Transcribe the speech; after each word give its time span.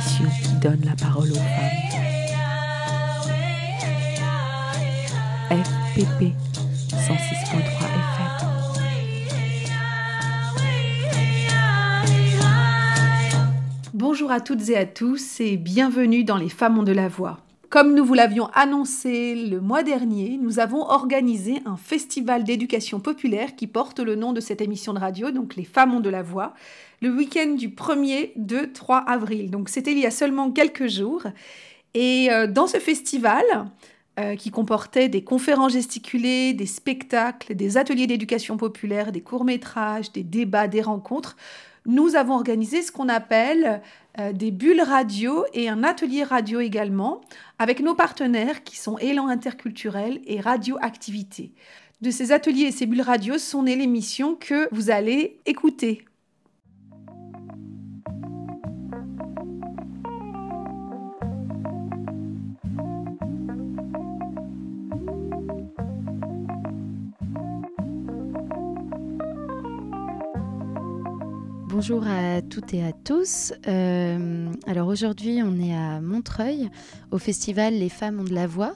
qui 0.00 0.22
donne 0.62 0.80
la 0.84 0.96
parole 0.96 1.30
aux 1.30 1.34
femmes. 1.34 1.44
FPP 5.50 6.32
106.3 6.92 7.10
FM. 7.10 8.30
Bonjour 13.92 14.30
à 14.30 14.40
toutes 14.40 14.70
et 14.70 14.76
à 14.76 14.86
tous 14.86 15.40
et 15.40 15.58
bienvenue 15.58 16.24
dans 16.24 16.36
Les 16.36 16.48
Femmes 16.48 16.84
de 16.84 16.92
la 16.92 17.08
voix. 17.08 17.40
Comme 17.68 17.94
nous 17.94 18.04
vous 18.04 18.14
l'avions 18.14 18.48
annoncé 18.54 19.36
le 19.36 19.60
mois 19.60 19.82
dernier, 19.82 20.38
nous 20.42 20.58
avons 20.58 20.82
organisé 20.82 21.60
un 21.66 21.76
festival 21.76 22.42
d'éducation 22.42 22.98
populaire 22.98 23.54
qui 23.54 23.66
porte 23.66 24.00
le 24.00 24.16
nom 24.16 24.32
de 24.32 24.40
cette 24.40 24.60
émission 24.60 24.92
de 24.92 24.98
radio, 24.98 25.30
donc 25.30 25.54
Les 25.54 25.64
Femmes 25.64 25.94
ont 25.94 26.00
de 26.00 26.10
la 26.10 26.22
voix, 26.22 26.54
le 27.00 27.10
week-end 27.10 27.54
du 27.56 27.70
1er, 27.70 28.32
2, 28.36 28.72
3 28.72 28.98
avril. 28.98 29.50
Donc 29.50 29.68
c'était 29.68 29.92
il 29.92 29.98
y 29.98 30.06
a 30.06 30.10
seulement 30.10 30.50
quelques 30.50 30.88
jours. 30.88 31.22
Et 31.94 32.30
euh, 32.30 32.46
dans 32.46 32.66
ce 32.66 32.78
festival, 32.78 33.44
euh, 34.18 34.36
qui 34.36 34.50
comportait 34.50 35.08
des 35.08 35.22
conférences 35.22 35.72
gesticulées, 35.72 36.52
des 36.52 36.66
spectacles, 36.66 37.54
des 37.54 37.76
ateliers 37.76 38.06
d'éducation 38.06 38.56
populaire, 38.56 39.12
des 39.12 39.20
courts-métrages, 39.20 40.12
des 40.12 40.24
débats, 40.24 40.68
des 40.68 40.82
rencontres, 40.82 41.36
nous 41.86 42.16
avons 42.16 42.34
organisé 42.34 42.82
ce 42.82 42.92
qu'on 42.92 43.08
appelle 43.08 43.80
euh, 44.18 44.32
des 44.32 44.50
bulles 44.50 44.82
radio 44.82 45.44
et 45.54 45.68
un 45.68 45.84
atelier 45.84 46.24
radio 46.24 46.60
également, 46.60 47.22
avec 47.58 47.80
nos 47.80 47.94
partenaires 47.94 48.62
qui 48.62 48.76
sont 48.76 48.98
Élan 48.98 49.28
Interculturel 49.28 50.20
et 50.26 50.40
Radioactivité. 50.40 51.52
De 52.00 52.10
ces 52.10 52.32
ateliers 52.32 52.64
et 52.64 52.72
ces 52.72 52.86
bulles 52.86 53.02
radio 53.02 53.38
sont 53.38 53.62
nées 53.62 53.76
l'émission 53.76 54.34
que 54.34 54.68
vous 54.72 54.90
allez 54.90 55.38
écouter. 55.46 56.04
Bonjour 71.80 72.06
à 72.06 72.42
toutes 72.42 72.74
et 72.74 72.84
à 72.84 72.92
tous. 72.92 73.54
Euh, 73.66 74.52
alors 74.66 74.88
aujourd'hui, 74.88 75.40
on 75.42 75.58
est 75.58 75.74
à 75.74 76.02
Montreuil, 76.02 76.68
au 77.10 77.16
festival 77.16 77.72
Les 77.72 77.88
femmes 77.88 78.20
ont 78.20 78.24
de 78.24 78.34
la 78.34 78.46
voix, 78.46 78.74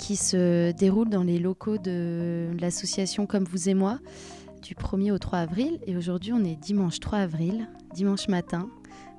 qui 0.00 0.16
se 0.16 0.72
déroule 0.72 1.08
dans 1.10 1.22
les 1.22 1.38
locaux 1.38 1.78
de 1.78 2.48
l'association 2.60 3.26
Comme 3.26 3.44
vous 3.44 3.68
et 3.68 3.74
moi, 3.74 4.00
du 4.62 4.74
1er 4.74 5.12
au 5.12 5.18
3 5.18 5.38
avril. 5.38 5.78
Et 5.86 5.96
aujourd'hui, 5.96 6.32
on 6.32 6.42
est 6.42 6.56
dimanche 6.56 6.98
3 6.98 7.20
avril, 7.20 7.68
dimanche 7.94 8.26
matin, 8.26 8.68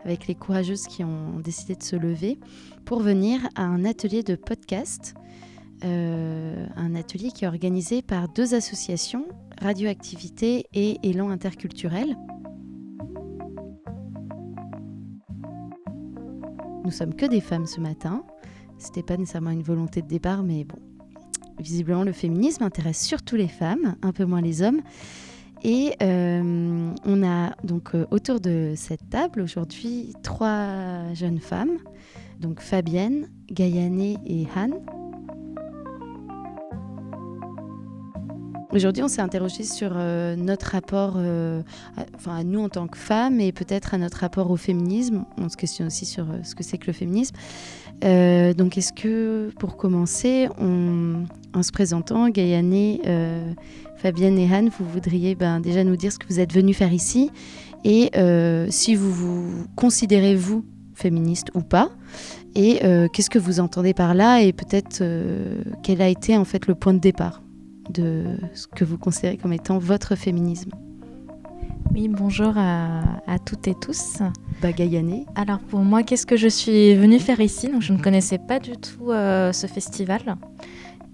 avec 0.04 0.28
les 0.28 0.36
courageuses 0.36 0.88
qui 0.88 1.06
ont 1.06 1.40
décidé 1.40 1.76
de 1.76 1.84
se 1.84 1.96
lever 1.96 2.38
pour 2.84 3.00
venir 3.00 3.40
à 3.56 3.64
un 3.64 3.86
atelier 3.86 4.24
de 4.24 4.36
podcast. 4.36 5.14
Euh, 5.86 6.66
un 6.76 6.96
atelier 6.96 7.32
qui 7.32 7.46
est 7.46 7.48
organisé 7.48 8.02
par 8.02 8.28
deux 8.28 8.56
associations, 8.56 9.26
Radioactivité 9.62 10.66
et 10.74 10.98
Élan 11.04 11.30
Interculturel. 11.30 12.18
Nous 16.91 16.97
sommes 16.97 17.16
que 17.16 17.25
des 17.25 17.40
femmes 17.40 17.68
ce 17.68 17.79
matin. 17.79 18.22
C'était 18.78 19.02
pas 19.02 19.16
nécessairement 19.16 19.52
une 19.52 19.63
volonté 19.63 20.02
de 20.02 20.09
départ, 20.09 20.44
mais 20.44 20.66
bon, 20.66 20.78
visiblement 21.57 22.03
le 22.03 22.12
féminisme 22.12 22.66
intéresse 22.66 23.02
surtout 23.02 23.38
les 23.38 23.47
femmes, 23.47 23.96
un 24.02 24.12
peu 24.12 24.25
moins 24.25 24.41
les 24.41 24.62
hommes. 24.62 24.81
Et 25.63 25.94
euh, 26.03 26.91
on 27.06 27.24
a 27.24 27.56
donc 27.63 27.96
euh, 27.96 28.06
autour 28.12 28.41
de 28.41 28.74
cette 28.75 29.09
table 29.09 29.40
aujourd'hui 29.40 30.12
trois 30.22 31.13
jeunes 31.13 31.40
femmes, 31.40 31.78
donc 32.41 32.59
Fabienne, 32.59 33.30
Gaïané 33.50 34.18
et 34.25 34.46
Han. 34.53 35.00
Aujourd'hui, 38.74 39.04
on 39.04 39.09
s'est 39.09 39.22
interrogé 39.22 39.64
sur 39.64 39.92
euh, 39.96 40.38
notre 40.38 40.68
rapport, 40.68 41.16
euh, 41.18 41.62
enfin 42.16 42.38
à 42.38 42.44
nous 42.46 42.62
en 42.62 42.70
tant 42.70 42.88
que 42.88 42.98
femmes, 42.98 43.42
et 43.42 43.52
peut-être 43.52 43.94
à 43.94 43.98
notre 43.98 44.20
rapport 44.20 44.50
au 44.50 44.56
féminisme. 44.56 45.26
On 45.38 45.50
se 45.50 45.58
questionne 45.58 45.88
aussi 45.88 46.06
sur 46.06 46.24
euh, 46.24 46.38
ce 46.44 46.56
que 46.56 46.64
c'est 46.64 46.78
que 46.78 46.88
le 46.88 46.94
féminisme. 46.94 47.36
Donc, 48.02 48.78
est-ce 48.78 48.94
que, 48.94 49.52
pour 49.60 49.76
commencer, 49.76 50.48
en 50.58 51.64
se 51.64 51.72
présentant, 51.72 52.30
Gaïané, 52.30 53.02
euh, 53.06 53.52
Fabienne 53.98 54.40
et 54.40 54.48
Han, 54.48 54.70
vous 54.70 54.86
voudriez 54.86 55.36
ben, 55.36 55.60
déjà 55.60 55.84
nous 55.84 55.98
dire 55.98 56.12
ce 56.14 56.18
que 56.18 56.28
vous 56.28 56.40
êtes 56.40 56.54
venus 56.54 56.78
faire 56.78 56.94
ici, 56.94 57.30
et 57.84 58.10
si 58.70 58.96
vous 58.96 59.12
vous 59.12 59.66
considérez 59.76 60.36
vous 60.36 60.66
féministe 60.96 61.50
ou 61.54 61.62
pas, 61.62 61.92
et 62.56 62.80
qu'est-ce 63.14 63.30
que 63.30 63.38
vous 63.38 63.60
entendez 63.60 63.94
par 63.94 64.16
là, 64.16 64.42
et 64.42 64.52
peut-être 64.52 65.04
quel 65.84 66.02
a 66.02 66.08
été 66.08 66.38
en 66.38 66.46
fait 66.46 66.66
le 66.66 66.74
point 66.74 66.96
de 66.96 67.00
départ? 67.00 67.44
De 67.91 68.38
ce 68.53 68.68
que 68.68 68.84
vous 68.84 68.97
considérez 68.97 69.38
comme 69.38 69.53
étant 69.53 69.78
votre 69.78 70.16
féminisme. 70.16 70.72
Oui, 71.94 72.07
bonjour 72.07 72.53
à, 72.56 73.02
à 73.28 73.38
toutes 73.38 73.68
et 73.68 73.75
tous. 73.75 74.19
Bagayané. 74.62 75.25
Alors 75.35 75.59
pour 75.59 75.79
moi, 75.79 76.03
qu'est-ce 76.03 76.25
que 76.25 76.38
je 76.38 76.47
suis 76.47 76.96
venue 76.96 77.19
faire 77.19 77.41
ici? 77.41 77.68
Donc 77.68 77.81
je 77.81 77.91
ne 77.91 77.97
connaissais 77.97 78.38
pas 78.38 78.59
du 78.59 78.78
tout 78.78 79.12
euh, 79.12 79.51
ce 79.51 79.68
festival. 79.68 80.38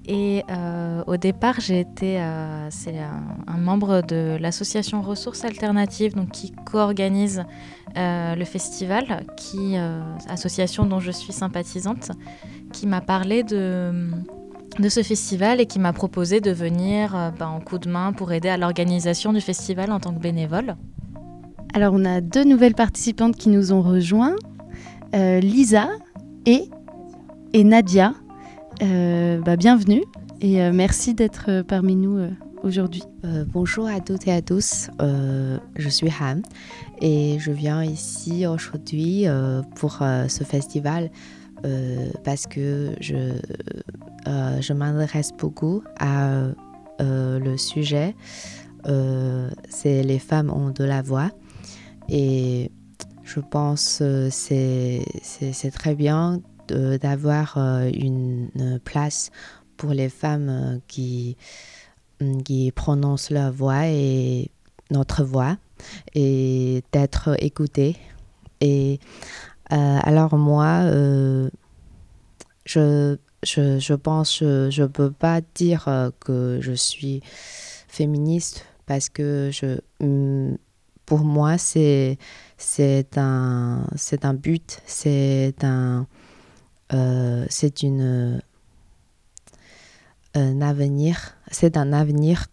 Et 0.07 0.43
euh, 0.49 1.03
au 1.05 1.17
départ, 1.17 1.59
j'ai 1.59 1.81
été, 1.81 2.21
euh, 2.21 2.69
c'est 2.71 2.97
un, 2.97 3.23
un, 3.45 3.57
membre 3.57 4.01
de 4.01 4.37
l'association 4.39 5.01
Ressources 5.01 5.43
Alternatives, 5.43 6.15
donc 6.15 6.31
qui 6.31 6.53
co-organise 6.53 7.43
euh, 7.97 8.35
le 8.35 8.45
festival, 8.45 9.25
qui 9.35 9.75
association 10.29 10.85
dont 10.85 11.01
je 11.01 11.11
suis 11.11 11.33
sympathisante, 11.33 12.11
qui 12.71 12.87
m'a 12.87 13.01
parlé 13.01 13.43
de 13.43 14.09
de 14.79 14.89
ce 14.89 15.03
festival 15.03 15.59
et 15.59 15.65
qui 15.65 15.79
m'a 15.79 15.93
proposé 15.93 16.41
de 16.41 16.51
venir 16.51 17.15
euh, 17.15 17.29
ben, 17.31 17.47
en 17.47 17.59
coup 17.59 17.77
de 17.77 17.89
main 17.89 18.13
pour 18.13 18.31
aider 18.31 18.49
à 18.49 18.57
l'organisation 18.57 19.33
du 19.33 19.41
festival 19.41 19.91
en 19.91 19.99
tant 19.99 20.13
que 20.13 20.19
bénévole. 20.19 20.75
Alors 21.73 21.93
on 21.93 22.05
a 22.05 22.21
deux 22.21 22.43
nouvelles 22.43 22.75
participantes 22.75 23.35
qui 23.35 23.49
nous 23.49 23.73
ont 23.73 23.81
rejoints, 23.81 24.35
euh, 25.15 25.39
Lisa 25.39 25.89
et, 26.45 26.69
et 27.53 27.63
Nadia. 27.63 28.13
Euh, 28.83 29.41
bah, 29.41 29.55
bienvenue 29.55 30.03
et 30.39 30.61
euh, 30.61 30.71
merci 30.71 31.15
d'être 31.15 31.63
parmi 31.63 31.95
nous 31.95 32.17
euh, 32.17 32.29
aujourd'hui. 32.63 33.03
bonjour 33.47 33.87
à 33.87 33.99
toutes 34.01 34.27
et 34.27 34.31
à 34.31 34.41
tous, 34.41 34.89
je 34.99 35.89
suis 35.89 36.09
Han 36.09 36.41
et 37.01 37.37
je 37.39 37.51
viens 37.51 37.83
ici 37.83 38.45
aujourd'hui 38.45 39.25
pour 39.75 39.99
ce 40.27 40.43
festival 40.43 41.09
euh, 41.65 42.11
parce 42.23 42.45
que 42.45 42.91
je, 42.99 43.15
euh, 44.27 44.61
je 44.61 44.73
m'intéresse 44.73 45.31
beaucoup 45.37 45.83
à 45.99 46.51
euh, 47.01 47.39
le 47.39 47.57
sujet. 47.57 48.15
c'est 49.69 50.03
les 50.03 50.19
femmes 50.19 50.49
ont 50.49 50.69
de 50.69 50.83
la 50.83 51.01
voix 51.01 51.29
et 52.07 52.71
je 53.23 53.39
pense 53.39 53.97
que 53.99 54.29
c'est 54.31 55.71
très 55.73 55.95
bien 55.95 56.41
d'avoir 56.69 57.57
une 57.93 58.79
place 58.83 59.31
pour 59.75 59.91
les 59.91 60.09
femmes 60.09 60.79
qui, 60.87 61.35
qui 62.45 62.71
prononcent 62.71 63.29
leur 63.29 63.51
voix 63.51 63.87
et 63.87 64.51
notre 64.91 65.23
voix 65.23 65.57
et 66.15 66.81
d'être 66.91 67.35
écoutées. 67.39 67.97
Et 68.61 68.99
alors 69.69 70.37
moi, 70.37 70.81
euh, 70.83 71.49
je, 72.65 73.17
je, 73.43 73.93
pense, 73.93 74.39
je 74.39 74.81
ne 74.81 74.87
peux 74.87 75.11
pas 75.11 75.41
dire 75.55 75.87
euh, 75.87 76.09
que 76.19 76.59
je 76.61 76.73
suis 76.73 77.21
féministe 77.87 78.65
parce 78.85 79.09
que 79.09 79.49
je, 79.51 79.79
mm, 80.05 80.57
pour 81.05 81.19
moi, 81.19 81.57
c'est 81.57 82.17
un, 83.17 83.85
un 84.23 84.33
but, 84.33 84.81
c'est 84.85 85.63
un, 85.63 86.07
euh, 86.93 87.45
c'est 87.49 87.83
une 87.83 88.41
un 90.35 90.61
avenir, 90.61 91.35
c'est 91.49 91.77
un 91.77 91.93
avenir 91.93 92.45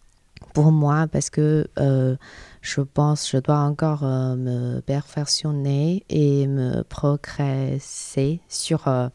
pour 0.54 0.72
moi 0.72 1.06
parce 1.10 1.28
que 1.28 1.68
euh, 1.78 2.16
je 2.64 2.80
pense 2.80 3.28
je 3.30 3.36
dois 3.36 3.58
encore 3.58 4.04
euh, 4.04 4.36
me 4.36 4.80
perfectionner 4.80 6.02
et 6.08 6.46
me 6.46 6.82
progresser 6.82 8.40
sur 8.48 8.88
euh, 8.88 9.08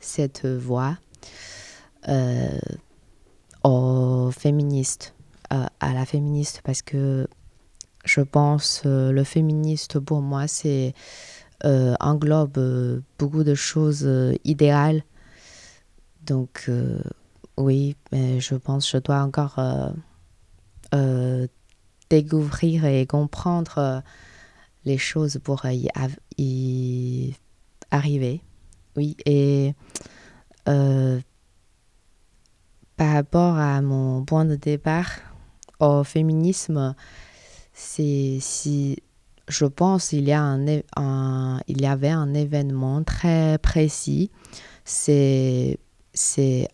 cette 0.00 0.46
voie 0.46 0.98
euh, 2.08 2.58
au 3.64 4.30
féministe, 4.30 5.14
à 5.48 5.94
la 5.94 6.04
féministe 6.04 6.60
parce 6.62 6.82
que 6.82 7.26
je 8.04 8.20
pense 8.20 8.82
le 8.84 9.24
féministe 9.24 9.98
pour 9.98 10.20
moi 10.20 10.46
c'est 10.46 10.94
englobe 11.64 13.02
beaucoup 13.18 13.44
de 13.44 13.54
choses 13.54 14.08
idéales. 14.44 15.02
Donc 16.24 16.70
oui 17.58 17.96
mais 18.12 18.40
je 18.40 18.54
pense 18.54 18.90
je 18.90 18.96
dois 18.96 19.20
encore 19.20 19.58
euh, 20.94 21.46
découvrir 22.10 22.84
et 22.84 23.06
comprendre 23.06 24.02
les 24.84 24.98
choses 24.98 25.40
pour 25.42 25.64
y, 25.66 25.88
y 26.36 27.34
arriver. 27.90 28.40
Oui, 28.96 29.16
et 29.24 29.74
par 32.96 33.12
rapport 33.14 33.56
à 33.56 33.80
mon 33.80 34.24
point 34.24 34.44
de 34.44 34.56
départ 34.56 35.10
au 35.78 36.04
féminisme, 36.04 36.94
c'est 37.72 38.38
si 38.40 38.98
je 39.48 39.64
pense 39.64 40.12
il 40.12 40.28
y 40.28 40.32
un, 40.32 41.60
il 41.66 41.80
y 41.80 41.86
avait 41.86 42.10
un 42.10 42.34
événement 42.34 43.02
très 43.02 43.58
précis. 43.58 44.30
C'est 44.84 45.78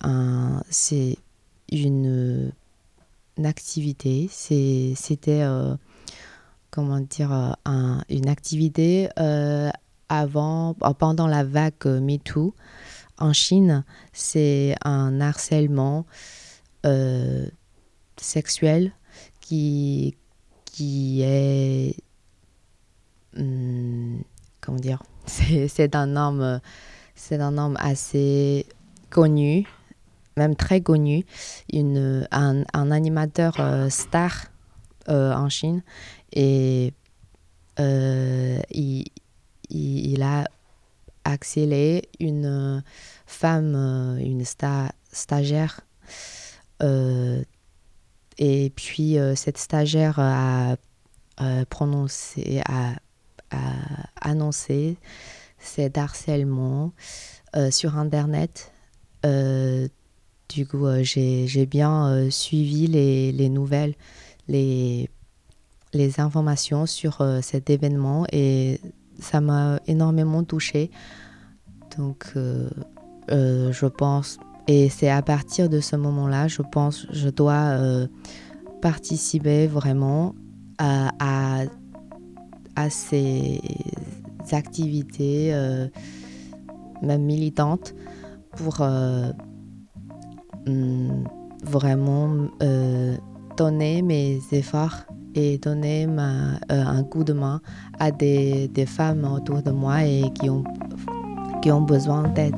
un 0.01 0.63
une 1.71 2.53
activité. 3.45 4.29
C'était 4.31 5.43
euh, 5.43 5.77
comment 6.71 7.01
dire 7.01 7.33
euh, 7.33 7.53
un, 7.65 8.03
une 8.09 8.29
activité 8.29 9.09
euh, 9.19 9.71
avant 10.09 10.75
pendant 10.99 11.27
la 11.27 11.45
vague 11.45 11.87
MeToo 11.87 12.55
en 13.19 13.33
Chine. 13.33 13.85
C'est 14.13 14.75
un 14.85 15.21
harcèlement 15.21 16.07
sexuel 18.17 18.93
qui 19.41 20.15
qui 20.65 21.23
est 21.23 21.97
hmm, 23.37 24.21
comment 24.61 24.79
dire 24.79 25.03
c'est 25.27 25.97
un 25.97 26.15
homme 26.15 26.61
c'est 27.17 27.41
un 27.41 27.59
homme 27.59 27.77
assez 27.81 28.67
connu 29.11 29.67
même 30.37 30.55
très 30.55 30.81
connu 30.81 31.25
une 31.73 32.29
un, 32.31 32.91
animateur 32.91 33.55
euh, 33.59 33.89
star 33.89 34.47
euh, 35.09 35.33
en 35.33 35.49
Chine 35.49 35.83
et 36.33 36.93
euh, 37.81 38.59
il, 38.71 39.07
il, 39.71 40.23
a 40.23 40.45
accéléré 41.25 42.09
une 42.21 42.83
femme 43.27 44.19
une 44.21 44.45
sta, 44.45 44.93
stagiaire 45.13 45.81
et 48.39 48.73
puis 48.77 49.17
cette 49.35 49.59
stagiaire 49.59 50.19
a, 50.19 50.77
prononcé, 51.69 52.63
a, 52.67 52.93
a, 53.51 53.57
annoncé 54.21 54.99
cet 55.59 55.99
harcèlement 55.99 56.93
sur 57.71 57.97
Internet. 57.97 58.73
Euh, 60.47 60.55
du 60.55 60.67
coup, 60.67 60.87
j'ai 61.03 61.67
bien 61.67 62.31
suivi 62.31 62.87
les, 62.87 63.33
les, 63.33 63.49
nouvelles, 63.49 63.95
les, 64.49 65.09
les 65.93 66.21
informations 66.21 66.87
sur 66.87 67.25
cet 67.43 67.71
événement 67.71 68.27
et 68.33 68.81
ça 69.19 69.41
m'a 69.41 69.81
énormément 69.87 70.45
touchée. 70.45 70.91
Donc, 71.99 72.33
je 73.29 73.87
pense 73.87 74.39
et 74.69 74.89
c'est 74.89 75.11
à 75.11 75.23
partir 75.23 75.69
de 75.69 75.81
ce 75.81 75.95
moment-là, 75.97 76.49
je 76.49 76.63
pense, 76.63 77.07
je 77.13 77.29
dois 77.29 77.53
euh, 77.53 78.09
participer 78.83 79.67
vraiment 79.69 80.35
à, 80.79 81.13
à, 82.75 82.91
ces 82.91 83.61
activités, 84.53 85.55
euh, 85.55 85.87
même 87.01 87.23
militantes, 87.23 87.95
pour 88.57 88.81
euh, 88.81 89.31
vraiment 91.63 92.29
euh, 92.63 93.17
donner 93.57 94.03
mes 94.03 94.41
efforts 94.53 95.05
et 95.35 95.59
donner 95.59 96.07
euh, 96.07 96.57
un 96.71 97.03
coup 97.05 97.25
de 97.25 97.33
main 97.33 97.61
à 97.99 98.11
des, 98.11 98.71
femmes 98.87 99.25
autour 99.25 99.63
de 99.63 99.71
moi 99.71 100.05
et 100.05 100.25
qui 100.35 100.49
ont, 100.49 100.65
qui 101.63 101.71
ont 101.71 101.83
besoin 101.83 102.29
d'aide. 102.29 102.55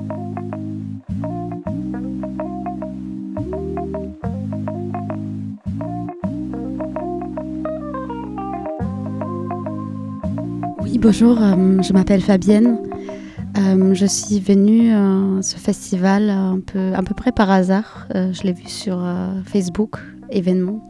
bonjour, 10.99 11.41
euh, 11.41 11.81
je 11.81 11.93
m'appelle 11.93 12.21
Fabienne. 12.21 12.88
Euh, 13.69 13.95
je 13.95 14.07
suis 14.07 14.41
venue 14.41 14.93
à 14.93 15.43
ce 15.43 15.57
festival 15.57 16.31
un 16.31 16.61
peu, 16.61 16.93
à 16.95 17.03
peu 17.03 17.15
près 17.15 17.33
par 17.33 17.51
hasard. 17.51 18.07
Euh, 18.15 18.33
je 18.33 18.43
l'ai 18.43 18.53
vu 18.53 18.67
sur 18.67 19.05
Facebook, 19.45 19.99
événement. 20.31 20.83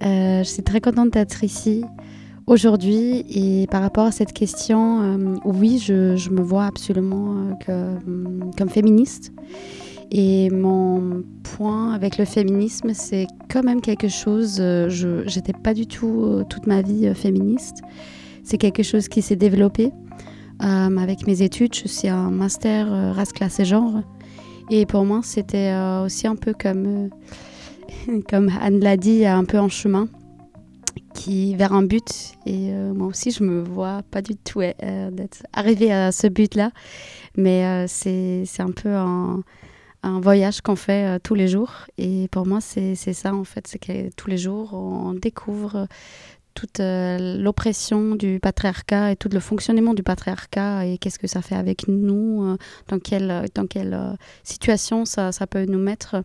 je 0.00 0.42
suis 0.44 0.62
très 0.62 0.80
contente 0.80 1.10
d'être 1.10 1.44
ici 1.44 1.84
aujourd'hui 2.46 3.24
et 3.30 3.66
par 3.66 3.82
rapport 3.82 4.06
à 4.06 4.12
cette 4.12 4.32
question, 4.32 5.40
oui, 5.44 5.78
je, 5.78 6.30
me 6.30 6.40
vois 6.40 6.64
absolument 6.64 7.56
que, 7.64 7.94
comme 8.56 8.68
féministe. 8.68 9.32
Et 10.10 10.48
mon 10.48 11.22
point 11.42 11.92
avec 11.92 12.16
le 12.16 12.24
féminisme, 12.24 12.94
c'est 12.94 13.26
quand 13.50 13.62
même 13.62 13.82
quelque 13.82 14.08
chose, 14.08 14.56
je 14.56 15.24
n'étais 15.24 15.52
pas 15.52 15.74
du 15.74 15.86
tout 15.86 16.42
toute 16.48 16.66
ma 16.66 16.80
vie 16.80 17.14
féministe. 17.14 17.82
C'est 18.44 18.56
quelque 18.56 18.82
chose 18.82 19.08
qui 19.08 19.20
s'est 19.20 19.36
développé 19.36 19.92
euh, 20.62 20.96
avec 20.96 21.26
mes 21.26 21.42
études. 21.42 21.74
Je 21.74 21.86
suis 21.86 22.08
un 22.08 22.30
master 22.30 22.92
euh, 22.92 23.12
race, 23.12 23.32
classe 23.32 23.60
et 23.60 23.64
genre. 23.64 24.02
Et 24.70 24.86
pour 24.86 25.04
moi, 25.04 25.20
c'était 25.22 25.70
euh, 25.70 26.04
aussi 26.04 26.26
un 26.26 26.34
peu 26.34 26.52
comme, 26.52 27.10
comme 28.28 28.50
Anne 28.60 28.80
l'a 28.80 28.96
dit, 28.96 29.24
un 29.24 29.44
peu 29.44 29.58
en 29.58 29.68
chemin 29.68 30.08
qui 31.14 31.54
vers 31.54 31.72
un 31.72 31.82
but. 31.82 32.34
Et 32.46 32.70
moi 32.72 33.08
aussi, 33.08 33.30
je 33.30 33.42
me 33.42 33.62
vois 33.62 34.02
pas 34.10 34.22
du 34.22 34.36
tout 34.36 34.60
d'être 34.60 35.44
arrivée 35.52 35.92
à 35.92 36.12
ce 36.12 36.28
but-là. 36.28 36.70
Mais 37.36 37.86
c'est 37.88 38.44
un 38.60 38.70
peu 38.70 38.94
un, 38.94 39.42
un 40.04 40.20
voyage 40.20 40.60
qu'on 40.60 40.76
fait 40.76 41.18
tous 41.20 41.34
les 41.34 41.48
jours. 41.48 41.72
Et 41.98 42.28
pour 42.30 42.46
moi, 42.46 42.60
c'est 42.60 42.94
ça, 42.94 43.34
en 43.34 43.42
fait. 43.42 43.66
C'est 43.66 43.80
que 43.80 44.10
tous 44.14 44.30
les 44.30 44.38
jours, 44.38 44.74
on 44.74 45.12
découvre 45.12 45.88
toute 46.58 46.80
euh, 46.80 47.38
l'oppression 47.38 48.16
du 48.16 48.40
patriarcat 48.40 49.12
et 49.12 49.16
tout 49.16 49.28
le 49.28 49.38
fonctionnement 49.38 49.94
du 49.94 50.02
patriarcat 50.02 50.86
et 50.86 50.98
qu'est-ce 50.98 51.20
que 51.20 51.28
ça 51.28 51.40
fait 51.40 51.54
avec 51.54 51.86
nous, 51.86 52.42
euh, 52.42 52.56
dans 52.88 52.98
quelle, 52.98 53.46
dans 53.54 53.68
quelle 53.68 53.94
euh, 53.94 54.14
situation 54.42 55.04
ça, 55.04 55.30
ça, 55.30 55.46
peut 55.46 55.66
nous 55.66 55.78
mettre. 55.78 56.24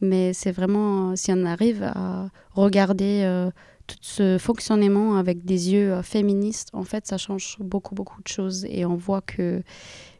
Mais 0.00 0.32
c'est 0.32 0.52
vraiment, 0.52 1.14
si 1.16 1.32
on 1.32 1.44
arrive 1.44 1.82
à 1.82 2.30
regarder 2.54 3.48
tout 3.86 3.96
ce 4.00 4.38
fonctionnement 4.38 5.16
avec 5.16 5.44
des 5.44 5.72
yeux 5.72 6.02
féministes, 6.02 6.68
en 6.72 6.82
fait, 6.82 7.06
ça 7.06 7.16
change 7.16 7.56
beaucoup, 7.60 7.94
beaucoup 7.94 8.20
de 8.22 8.28
choses. 8.28 8.66
Et 8.68 8.84
on 8.84 8.96
voit 8.96 9.22
que 9.22 9.62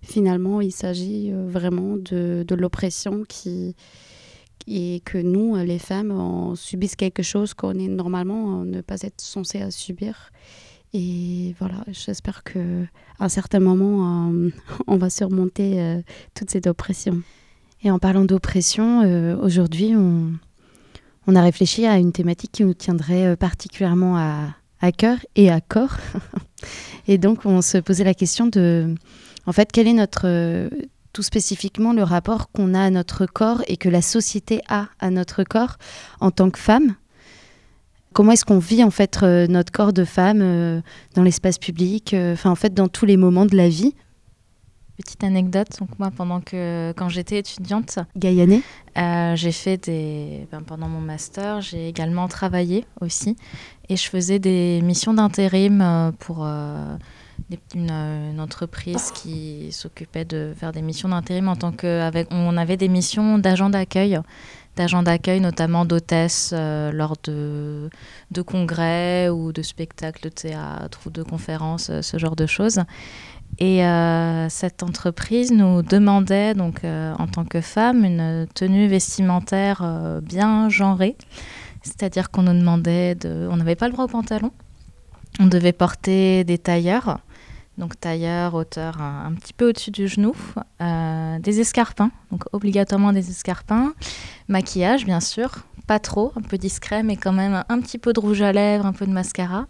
finalement, 0.03 0.61
il 0.61 0.73
s'agit 0.73 1.33
vraiment 1.33 1.97
de, 1.97 2.45
de 2.47 2.55
l'oppression 2.55 3.25
qui, 3.29 3.75
et 4.67 5.03
que 5.05 5.19
nous, 5.19 5.57
les 5.57 5.79
femmes, 5.79 6.11
on 6.11 6.55
subisse 6.55 6.97
quelque 6.97 7.23
chose 7.23 7.55
qu'on 7.55 7.79
est 7.79 7.89
normalement 7.89 8.65
ne 8.65 8.81
pas 8.81 9.03
être 9.03 9.21
censé 9.21 9.71
subir. 9.71 10.31
Et 10.95 11.57
voilà, 11.59 11.85
j'espère 11.89 12.45
que 12.45 12.85
à 13.19 13.25
un 13.25 13.29
certain 13.29 13.59
moment, 13.59 14.31
euh, 14.33 14.51
on 14.87 14.97
va 14.97 15.11
surmonter 15.11 15.81
euh, 15.81 16.01
toute 16.35 16.51
cette 16.51 16.69
oppression. 16.69 17.21
Et 17.83 17.91
en 17.91 17.99
parlant 17.99 18.25
d'oppression, 18.25 19.03
euh, 19.03 19.37
aujourd'hui, 19.37 19.95
on, 19.97 21.35
a 21.35 21.43
réfléchi 21.43 21.85
à 21.85 21.99
une 21.99 22.13
thématique 22.13 22.53
qui 22.53 22.65
nous 22.65 22.75
tiendrait 22.75 23.37
particulièrement 23.37 24.17
à, 24.17 24.55
à 24.81 24.93
cœur 24.93 25.19
et 25.35 25.51
à 25.51 25.61
corps. 25.61 25.97
et 27.09 27.19
donc, 27.19 27.45
on 27.45 27.61
se 27.61 27.79
posait 27.79 28.05
la 28.05 28.15
question 28.15 28.47
de, 28.47 28.95
en 29.47 29.53
fait, 29.53 29.71
quel 29.73 29.89
est 29.89 29.95
notre 29.95 30.71
tout 31.15 31.23
spécifiquement 31.23 31.95
le 31.95 32.03
rapport 32.03 32.51
qu'on 32.51 32.75
a 32.75 32.83
à 32.83 32.91
notre 32.91 33.25
corps 33.25 33.63
et 33.69 33.79
que 33.79 33.89
la 33.89 34.03
société 34.03 34.61
a 34.69 34.89
à 34.99 35.11
notre 35.11 35.45
corps 35.45 35.77
en 36.21 36.31
tant 36.31 36.51
que 36.51 36.59
femme. 36.59 36.97
Comment 38.13 38.33
est-ce 38.33 38.45
qu'on 38.45 38.59
vit 38.59 38.85
en 38.85 38.91
fait 38.91 39.23
euh, 39.23 39.47
notre 39.47 39.73
corps 39.73 39.93
de 39.93 40.05
femme 40.05 40.41
euh, 40.43 40.81
dans 41.15 41.23
l'espace 41.23 41.59
public, 41.59 42.15
euh, 42.15 42.35
enfin 42.35 42.51
en 42.51 42.55
fait 42.57 42.75
dans 42.75 42.89
tous 42.89 43.07
les 43.07 43.17
moments 43.17 43.47
de 43.47 43.57
la 43.57 43.69
vie? 43.69 43.95
Petite 44.97 45.25
anecdote, 45.25 45.69
donc 45.81 45.99
moi 45.99 46.13
pendant 46.15 46.41
que 46.41 46.93
quand 46.97 47.09
j'étais 47.09 47.39
étudiante, 47.39 47.99
j'ai 48.15 49.53
fait 49.53 49.77
des 49.85 50.47
ben, 50.53 50.63
pendant 50.63 50.89
mon 50.89 51.01
master, 51.01 51.61
j'ai 51.61 51.89
également 51.89 52.29
travaillé 52.29 52.87
aussi 53.01 53.37
et 53.89 53.97
je 53.97 54.09
faisais 54.09 54.39
des 54.39 54.81
missions 54.83 55.15
d'intérim 55.15 56.13
pour 56.21 56.47
une, 57.75 57.91
une, 57.91 58.41
entreprise 58.41 59.11
qui 59.13 59.71
s'occupait 59.73 60.25
de 60.25 60.53
faire 60.57 60.73
des 60.73 60.83
missions 60.83 61.09
d'intérim 61.09 61.49
en 61.49 61.57
tant 61.57 61.73
que 61.73 62.01
avec, 62.01 62.29
on 62.31 62.57
avait 62.57 62.77
des 62.77 62.89
missions 62.89 63.39
d'agents 63.39 63.71
d'accueil 63.71 64.19
d'agents 64.77 65.05
d'accueil 65.05 65.41
notamment 65.41 65.85
d'hôtesses 65.85 66.51
euh, 66.53 66.91
lors 66.91 67.15
de, 67.23 67.91
de 68.33 68.43
congrès 68.43 69.29
ou 69.29 69.53
de 69.53 69.63
spectacles 69.63 70.23
de 70.23 70.29
théâtre 70.29 70.99
ou 71.07 71.11
de 71.11 71.23
conférences 71.23 71.91
euh, 71.91 72.03
ce 72.03 72.19
genre 72.19 72.35
de 72.35 72.47
choses. 72.47 72.81
Et 73.59 73.85
euh, 73.85 74.49
cette 74.49 74.83
entreprise 74.83 75.53
nous 75.53 75.83
demandait 75.83 76.55
donc 76.55 76.85
euh, 76.85 77.15
en 77.19 77.29
tant 77.29 77.45
que 77.45 77.61
femme 77.61 78.05
une 78.05 78.47
tenue 78.53 78.89
vestimentaire 78.89 79.81
euh, 79.83 80.21
bien 80.21 80.69
genrée. 80.69 81.17
C'est-à-dire 81.83 82.31
qu'on 82.31 82.43
nous 82.43 82.59
demandait 82.59 83.15
de 83.15 83.49
on 83.51 83.57
n'avait 83.57 83.77
pas 83.77 83.87
le 83.87 83.93
droit 83.93 84.07
au 84.07 84.09
pantalon. 84.09 84.51
On 85.39 85.47
devait 85.47 85.73
porter 85.73 86.45
des 86.45 86.59
tailleurs, 86.59 87.19
donc 87.79 87.99
tailleur, 87.99 88.55
hauteur 88.55 89.01
un, 89.01 89.33
petit 89.35 89.53
peu 89.53 89.71
au-dessus 89.71 89.91
du 89.91 90.07
genou, 90.07 90.35
euh, 90.81 91.39
des 91.39 91.61
escarpins, 91.61 92.11
donc 92.31 92.45
obligatoirement 92.53 93.13
des 93.13 93.31
escarpins, 93.31 93.95
maquillage 94.49 95.05
bien 95.05 95.21
sûr, 95.21 95.51
pas 95.87 95.99
trop, 95.99 96.33
un 96.37 96.43
peu 96.43 96.57
discret, 96.57 97.03
mais 97.03 97.17
quand 97.17 97.33
même 97.33 97.65
un 97.69 97.81
petit 97.81 97.99
peu 97.99 98.13
de 98.13 98.21
rouge 98.21 98.43
à 98.43 98.53
lèvres, 98.53 98.87
un 98.87 98.93
peu 98.93 99.07
de 99.07 99.11
mascara, 99.11 99.67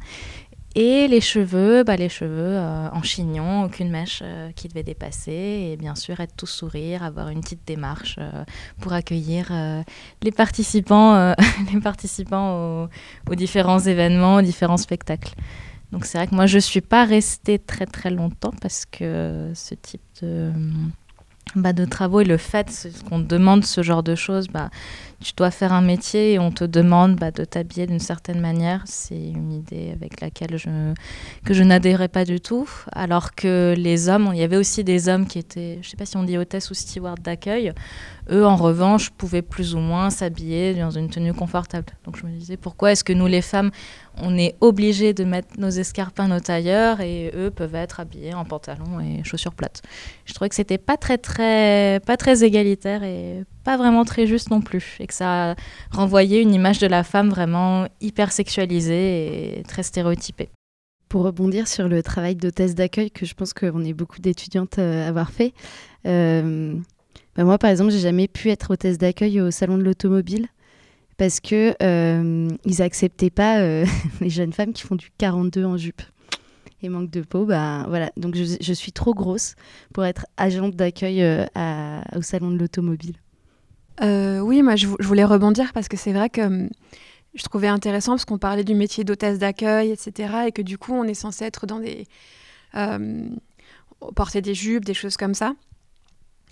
et 0.76 1.06
les 1.06 1.20
cheveux, 1.20 1.84
bah, 1.84 1.94
les 1.94 2.08
cheveux 2.08 2.56
euh, 2.58 2.88
en 2.90 3.02
chignon, 3.02 3.62
aucune 3.62 3.90
mèche 3.90 4.22
euh, 4.24 4.50
qui 4.56 4.66
devait 4.66 4.82
dépasser. 4.82 5.70
Et 5.70 5.76
bien 5.76 5.94
sûr, 5.94 6.18
être 6.18 6.34
tout 6.36 6.46
sourire, 6.46 7.04
avoir 7.04 7.28
une 7.28 7.42
petite 7.42 7.64
démarche 7.64 8.18
pour 8.80 8.92
accueillir 8.92 9.52
les 10.22 10.32
participants, 10.32 11.32
les 11.72 11.80
participants 11.80 12.88
aux, 13.30 13.34
différents 13.36 13.78
événements, 13.78 14.36
aux 14.36 14.42
différents 14.42 14.76
spectacles. 14.76 15.34
Donc 15.94 16.06
c'est 16.06 16.18
vrai 16.18 16.26
que 16.26 16.34
moi, 16.34 16.46
je 16.46 16.56
ne 16.56 16.60
suis 16.60 16.80
pas 16.80 17.04
restée 17.04 17.60
très 17.60 17.86
très 17.86 18.10
longtemps 18.10 18.52
parce 18.60 18.84
que 18.84 19.52
ce 19.54 19.76
type 19.76 20.02
de 20.20 20.50
bah, 21.54 21.72
de 21.72 21.84
travaux 21.84 22.20
et 22.20 22.24
le 22.24 22.36
fait 22.36 22.88
qu'on 23.08 23.20
demande 23.20 23.64
ce 23.64 23.84
genre 23.84 24.02
de 24.02 24.16
choses, 24.16 24.48
bah, 24.48 24.70
tu 25.20 25.32
dois 25.36 25.50
faire 25.50 25.72
un 25.72 25.80
métier 25.80 26.34
et 26.34 26.38
on 26.38 26.50
te 26.50 26.64
demande 26.64 27.16
bah, 27.16 27.30
de 27.30 27.44
t'habiller 27.44 27.86
d'une 27.86 28.00
certaine 28.00 28.40
manière. 28.40 28.82
C'est 28.86 29.14
une 29.14 29.52
idée 29.52 29.90
avec 29.92 30.20
laquelle 30.20 30.56
je, 30.56 30.68
que 31.44 31.54
je 31.54 31.62
n'adhérais 31.62 32.08
pas 32.08 32.24
du 32.24 32.40
tout. 32.40 32.68
Alors 32.92 33.34
que 33.34 33.74
les 33.76 34.08
hommes, 34.08 34.30
il 34.32 34.38
y 34.38 34.42
avait 34.42 34.56
aussi 34.56 34.84
des 34.84 35.08
hommes 35.08 35.26
qui 35.26 35.38
étaient, 35.38 35.78
je 35.82 35.86
ne 35.86 35.90
sais 35.90 35.96
pas 35.96 36.06
si 36.06 36.16
on 36.16 36.22
dit 36.24 36.38
hôtesse 36.38 36.70
ou 36.70 36.74
steward 36.74 37.20
d'accueil, 37.20 37.72
eux 38.30 38.46
en 38.46 38.56
revanche 38.56 39.10
pouvaient 39.10 39.42
plus 39.42 39.74
ou 39.74 39.78
moins 39.78 40.10
s'habiller 40.10 40.74
dans 40.74 40.90
une 40.90 41.08
tenue 41.08 41.34
confortable. 41.34 41.92
Donc 42.04 42.16
je 42.16 42.26
me 42.26 42.32
disais 42.32 42.56
pourquoi 42.56 42.92
est-ce 42.92 43.04
que 43.04 43.12
nous 43.12 43.26
les 43.26 43.42
femmes, 43.42 43.70
on 44.22 44.36
est 44.36 44.56
obligés 44.60 45.12
de 45.12 45.24
mettre 45.24 45.58
nos 45.58 45.70
escarpins, 45.70 46.28
nos 46.28 46.40
tailleurs 46.40 47.00
et 47.00 47.32
eux 47.34 47.50
peuvent 47.50 47.74
être 47.74 48.00
habillés 48.00 48.34
en 48.34 48.44
pantalon 48.44 49.00
et 49.00 49.22
chaussures 49.24 49.54
plates? 49.54 49.82
Je 50.24 50.34
trouvais 50.34 50.48
que 50.48 50.54
c'était 50.54 50.78
pas 50.78 50.96
très 50.96 51.18
très 51.18 52.00
pas 52.06 52.16
très 52.16 52.44
égalitaire 52.44 53.02
et 53.02 53.44
pas 53.64 53.76
vraiment 53.76 54.04
très 54.04 54.26
juste 54.26 54.50
non 54.50 54.60
plus 54.60 54.96
et 55.00 55.06
que 55.06 55.14
ça 55.14 55.56
renvoyait 55.90 56.42
une 56.42 56.54
image 56.54 56.78
de 56.78 56.86
la 56.86 57.02
femme 57.02 57.30
vraiment 57.30 57.86
hyper 58.00 58.30
sexualisée 58.30 59.58
et 59.58 59.62
très 59.64 59.82
stéréotypée. 59.82 60.50
Pour 61.08 61.22
rebondir 61.22 61.66
sur 61.66 61.88
le 61.88 62.02
travail 62.02 62.36
d'hôtesse 62.36 62.74
d'accueil 62.74 63.10
que 63.10 63.24
je 63.24 63.34
pense 63.34 63.54
qu'on 63.54 63.84
est 63.84 63.92
beaucoup 63.92 64.20
d'étudiantes 64.20 64.78
à 64.78 65.08
avoir 65.08 65.30
fait, 65.30 65.54
euh, 66.06 66.74
bah 67.36 67.44
moi 67.44 67.58
par 67.58 67.70
exemple 67.70 67.90
j'ai 67.90 68.00
jamais 68.00 68.28
pu 68.28 68.50
être 68.50 68.72
hôtesse 68.72 68.98
d'accueil 68.98 69.40
au 69.40 69.50
salon 69.50 69.78
de 69.78 69.82
l'automobile 69.82 70.48
parce 71.16 71.40
que 71.40 71.74
euh, 71.82 72.48
ils 72.64 72.82
acceptaient 72.82 73.30
pas 73.30 73.60
euh, 73.60 73.86
les 74.20 74.30
jeunes 74.30 74.52
femmes 74.52 74.72
qui 74.72 74.82
font 74.82 74.96
du 74.96 75.10
42 75.18 75.64
en 75.64 75.76
jupe 75.76 76.02
et 76.82 76.88
manque 76.90 77.10
de 77.10 77.22
peau. 77.22 77.46
Bah 77.46 77.86
voilà, 77.88 78.10
donc 78.18 78.34
je 78.36 78.72
suis 78.74 78.92
trop 78.92 79.14
grosse 79.14 79.54
pour 79.94 80.04
être 80.04 80.26
agente 80.36 80.76
d'accueil 80.76 81.24
au 82.14 82.20
salon 82.20 82.50
de 82.50 82.58
l'automobile. 82.58 83.14
Euh, 84.02 84.40
oui, 84.40 84.62
moi 84.62 84.76
je, 84.76 84.86
voulais 84.86 85.24
rebondir 85.24 85.72
parce 85.72 85.88
que 85.88 85.96
c'est 85.96 86.12
vrai 86.12 86.28
que 86.28 86.40
hum, 86.40 86.68
je 87.34 87.42
trouvais 87.42 87.68
intéressant 87.68 88.12
parce 88.12 88.24
qu'on 88.24 88.38
parlait 88.38 88.64
du 88.64 88.74
métier 88.74 89.04
d'hôtesse 89.04 89.38
d'accueil, 89.38 89.90
etc. 89.90 90.46
Et 90.48 90.52
que 90.52 90.62
du 90.62 90.78
coup, 90.78 90.92
on 90.92 91.04
est 91.04 91.14
censé 91.14 91.44
être 91.44 91.66
dans 91.66 91.80
des. 91.80 92.06
Euh, 92.76 93.28
porter 94.14 94.42
des 94.42 94.54
jupes, 94.54 94.84
des 94.84 94.94
choses 94.94 95.16
comme 95.16 95.34
ça. 95.34 95.54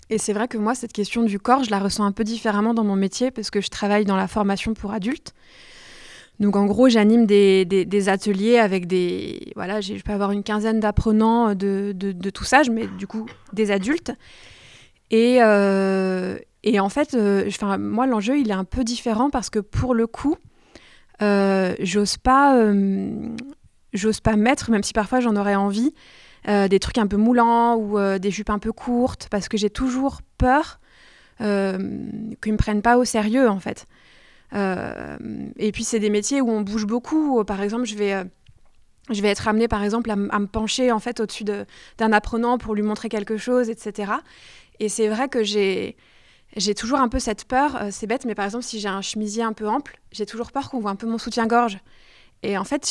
Et 0.09 0.17
c'est 0.17 0.33
vrai 0.33 0.47
que 0.47 0.57
moi, 0.57 0.75
cette 0.75 0.93
question 0.93 1.23
du 1.23 1.39
corps, 1.39 1.63
je 1.63 1.69
la 1.69 1.79
ressens 1.79 2.05
un 2.05 2.11
peu 2.11 2.23
différemment 2.23 2.73
dans 2.73 2.83
mon 2.83 2.95
métier 2.95 3.31
parce 3.31 3.51
que 3.51 3.61
je 3.61 3.69
travaille 3.69 4.05
dans 4.05 4.15
la 4.15 4.27
formation 4.27 4.73
pour 4.73 4.91
adultes. 4.91 5.33
Donc 6.39 6.55
en 6.55 6.65
gros, 6.65 6.89
j'anime 6.89 7.25
des, 7.25 7.63
des, 7.63 8.09
ateliers 8.09 8.57
avec 8.57 8.87
des... 8.87 9.53
Voilà, 9.55 9.81
je 9.81 9.93
peux 10.01 10.11
avoir 10.11 10.31
une 10.31 10.43
quinzaine 10.43 10.79
d'apprenants 10.79 11.53
de, 11.53 11.93
de, 11.95 12.11
de, 12.11 12.29
tout 12.31 12.43
ça, 12.43 12.63
mais 12.71 12.87
du 12.87 13.05
coup 13.05 13.27
des 13.53 13.69
adultes. 13.69 14.11
Et, 15.11 15.37
euh, 15.41 16.37
et 16.63 16.79
en 16.79 16.89
fait, 16.89 17.13
euh, 17.13 17.49
moi, 17.77 18.07
l'enjeu, 18.07 18.39
il 18.39 18.49
est 18.49 18.55
un 18.55 18.63
peu 18.63 18.83
différent 18.83 19.29
parce 19.29 19.49
que 19.49 19.59
pour 19.59 19.93
le 19.93 20.07
coup, 20.07 20.37
euh, 21.21 21.75
j'ose 21.79 22.17
pas, 22.17 22.55
euh, 22.57 23.35
j'ose 23.91 24.21
pas 24.21 24.35
mettre, 24.37 24.71
même 24.71 24.83
si 24.83 24.93
parfois 24.93 25.19
j'en 25.19 25.35
aurais 25.35 25.55
envie, 25.55 25.93
des 26.45 26.79
trucs 26.79 26.97
un 26.97 27.07
peu 27.07 27.15
moulants 27.15 27.77
ou 27.77 27.97
des 28.19 28.29
jupes 28.29 28.49
un 28.49 28.59
peu 28.59 28.73
courtes, 28.73 29.29
parce 29.31 29.47
que 29.47 29.55
j'ai 29.55 29.69
toujours 29.69 30.19
peur 30.37 30.81
qu'ils 31.37 31.45
me 31.45 32.57
prennent 32.57 32.81
pas 32.81 32.97
au 32.97 33.05
sérieux, 33.05 33.47
en 33.47 33.61
fait. 33.61 33.85
et 34.53 35.71
puis, 35.71 35.85
c'est 35.85 35.99
des 35.99 36.09
métiers 36.09 36.41
où 36.41 36.49
on 36.49 36.59
bouge 36.59 36.85
beaucoup. 36.85 37.45
Par 37.45 37.61
exemple, 37.61 37.85
je 37.85 37.95
vais 37.95 38.25
je 39.09 39.21
vais 39.21 39.29
être 39.29 39.47
amenée 39.47 39.69
par 39.69 39.83
exemple 39.83 40.11
à, 40.11 40.15
me 40.15 40.47
pencher 40.47 40.91
en 40.91 40.99
fait 40.99 41.21
au-dessus 41.21 41.43
d'un 41.43 42.11
apprenant 42.11 42.57
pour 42.57 42.75
lui 42.75 42.83
montrer 42.83 43.07
quelque 43.07 43.37
chose, 43.37 43.69
etc. 43.69 44.11
Et 44.81 44.89
c'est 44.89 45.07
vrai 45.07 45.29
que 45.29 45.43
j'ai 45.43 45.95
j'ai 46.55 46.75
toujours 46.75 46.99
un 46.99 47.09
peu 47.09 47.19
cette 47.19 47.45
peur, 47.45 47.75
euh, 47.75 47.87
c'est 47.91 48.07
bête, 48.07 48.25
mais 48.25 48.35
par 48.35 48.45
exemple, 48.45 48.63
si 48.63 48.79
j'ai 48.79 48.87
un 48.87 49.01
chemisier 49.01 49.43
un 49.43 49.53
peu 49.53 49.67
ample, 49.67 49.99
j'ai 50.11 50.25
toujours 50.25 50.51
peur 50.51 50.69
qu'on 50.69 50.79
voit 50.79 50.91
un 50.91 50.95
peu 50.95 51.07
mon 51.07 51.17
soutien-gorge. 51.17 51.79
Et 52.45 52.57
en 52.57 52.65
fait, 52.65 52.89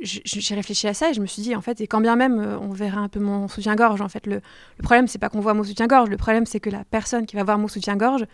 j'ai 0.00 0.54
réfléchi 0.54 0.86
à 0.86 0.94
ça 0.94 1.10
et 1.10 1.14
je 1.14 1.20
me 1.20 1.26
suis 1.26 1.42
dit, 1.42 1.56
en 1.56 1.60
fait, 1.60 1.80
et 1.80 1.88
quand 1.88 2.00
bien 2.00 2.14
même 2.14 2.38
euh, 2.38 2.58
on 2.60 2.70
verrait 2.70 2.98
un 2.98 3.08
peu 3.08 3.18
mon 3.18 3.48
soutien-gorge, 3.48 4.00
en 4.00 4.08
fait, 4.08 4.26
le, 4.26 4.36
le 4.36 4.82
problème, 4.82 5.08
c'est 5.08 5.18
pas 5.18 5.28
qu'on 5.28 5.40
voit 5.40 5.54
mon 5.54 5.64
soutien-gorge, 5.64 6.08
le 6.08 6.16
problème, 6.16 6.46
c'est 6.46 6.60
que 6.60 6.70
la 6.70 6.84
personne 6.84 7.26
qui 7.26 7.34
va 7.34 7.42
voir 7.42 7.58
mon 7.58 7.68
soutien-gorge, 7.68 8.24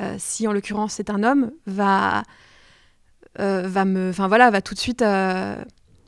euh, 0.00 0.14
si 0.18 0.46
en 0.46 0.52
l'occurrence 0.52 0.92
c'est 0.92 1.10
un 1.10 1.24
homme, 1.24 1.50
va, 1.66 2.22
va 3.36 3.84
me, 3.84 4.10
enfin 4.10 4.28
voilà, 4.28 4.50
va 4.50 4.62
tout 4.62 4.74
de 4.74 4.78
suite, 4.78 5.04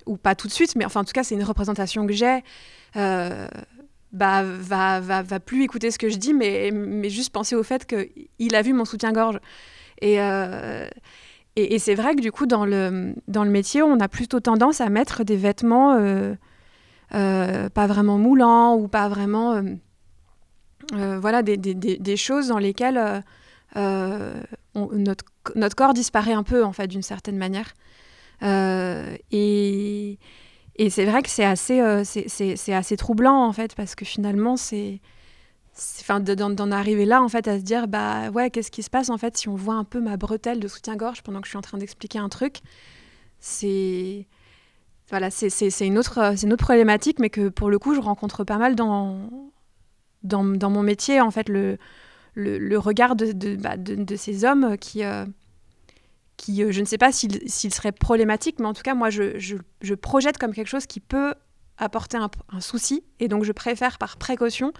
ou 0.07 0.17
pas 0.17 0.35
tout 0.37 0.47
de 0.47 0.52
suite, 0.52 0.76
mais 0.76 0.85
enfin 0.85 1.00
en 1.00 1.05
tout 1.05 1.12
cas, 1.12 1.25
c'est 1.25 1.35
une 1.35 1.45
représentation 1.45 2.07
que 2.07 2.12
j'ai 2.12 2.43
bah, 4.12 4.43
va, 4.43 5.40
plus 5.40 5.62
écouter 5.62 5.90
ce 5.90 5.99
que 5.99 6.09
je 6.09 6.17
dis, 6.17 6.35
mais, 6.35 6.71
juste 7.09 7.33
penser 7.33 7.55
au 7.55 7.62
fait 7.62 7.87
qu'il 7.87 8.55
a 8.55 8.62
vu 8.62 8.73
mon 8.73 8.85
soutien-gorge. 8.85 9.38
Et, 10.00 10.21
euh, 10.21 10.88
c'est 11.79 11.95
vrai 11.95 12.14
que 12.17 12.21
du 12.21 12.33
coup, 12.33 12.47
dans 12.47 12.64
le, 12.64 13.14
métier, 13.45 13.83
on 13.83 14.00
a 14.00 14.09
plutôt 14.09 14.40
tendance 14.40 14.81
à 14.81 14.88
mettre 14.88 15.25
des 15.25 15.37
vêtements 15.37 15.95
euh, 15.95 16.35
euh, 17.14 17.69
pas 17.69 17.87
vraiment 17.87 18.19
moulants 18.19 18.76
ou 18.76 18.88
pas 18.88 19.09
vraiment. 19.09 19.62
voilà, 20.93 21.43
des, 21.43 22.17
choses 22.17 22.49
dans 22.49 22.59
lesquelles 22.59 23.23
notre, 23.76 25.25
notre 25.55 25.76
corps 25.76 25.95
disparaît 25.95 26.33
un 26.33 26.43
peu, 26.43 26.64
en 26.64 26.73
fait, 26.73 26.88
d'une 26.88 27.02
certaine 27.02 27.37
manière. 27.37 27.75
et. 29.31 30.19
Et 30.81 30.89
c'est 30.89 31.05
vrai 31.05 31.21
que 31.21 31.29
c'est 31.29 31.45
assez, 31.45 31.79
euh, 31.83 32.05
assez 32.69 32.97
troublant, 32.97 33.45
en 33.45 33.53
fait, 33.53 33.75
parce 33.75 33.95
que 33.95 34.07
finalement, 34.07 34.57
c'est. 34.57 35.03
Enfin, 36.01 36.21
d'en 36.21 36.71
arriver 36.71 37.05
là, 37.05 37.23
en 37.23 37.29
fait, 37.29 37.47
à 37.49 37.59
se 37.59 37.63
dire, 37.63 37.87
bah 37.87 38.31
ouais, 38.31 38.49
qu'est-ce 38.49 38.71
qui 38.71 38.83
se 38.83 38.89
passe, 38.89 39.11
en 39.11 39.19
fait, 39.19 39.37
si 39.37 39.51
on 39.51 39.57
voit 39.57 39.75
un 39.75 39.85
peu 39.85 40.01
ma 40.01 40.17
bretelle 40.17 40.59
de 40.59 40.69
soutien-gorge 40.69 41.23
pendant 41.23 41.43
que 41.43 41.47
je 41.47 41.51
suis 41.51 41.59
en 41.59 41.61
train 41.61 41.77
d'expliquer 41.77 42.19
un 42.19 42.31
truc? 42.31 42.61
C'est. 43.41 44.27
Voilà, 45.11 45.31
c'est 45.31 45.51
une, 45.87 45.99
autre, 45.99 46.19
une 46.43 46.53
autre 46.55 46.65
problématique, 46.65 47.19
mais 47.19 47.29
que 47.29 47.51
pour 47.51 47.69
le 47.69 47.79
coup, 47.79 47.95
je 47.95 48.01
rencontre 48.01 48.45
pas 48.45 48.57
mal 48.57 48.75
dans, 48.75 49.29
dans, 50.23 50.45
dans 50.45 50.71
mon 50.71 50.83
métier, 50.83 51.21
en 51.21 51.31
fait, 51.31 51.51
le, 51.51 51.77
le, 52.33 52.57
le 52.57 52.79
regard 52.79 53.17
de, 53.17 53.33
de, 53.33 53.55
bah, 53.57 53.77
de, 53.77 54.17
ces 54.17 54.47
hommes 54.47 54.79
qui. 54.79 55.05
Euh, 55.05 55.27
euh, 56.49 56.71
je 56.71 56.81
ne 56.81 56.85
sais 56.85 56.99
pas 56.99 57.13
s'il 57.13 57.75
serait 57.75 57.93
problématique, 57.93 58.59
mais 58.59 58.67
en 58.67 58.75
tout 58.75 58.83
cas, 58.83 58.95
moi, 58.95 59.11
je, 59.11 59.39
je, 59.39 59.95
projette 59.95 60.39
comme 60.39 60.53
quelque 60.53 60.69
chose 60.69 60.87
qui 60.87 61.01
peut 61.01 61.35
apporter 61.79 62.19
un, 62.19 62.61
souci, 62.61 63.05
et 63.21 63.29
donc 63.29 63.45
je 63.45 63.53
préfère 63.53 63.99
par 63.99 64.19
précaution 64.19 64.73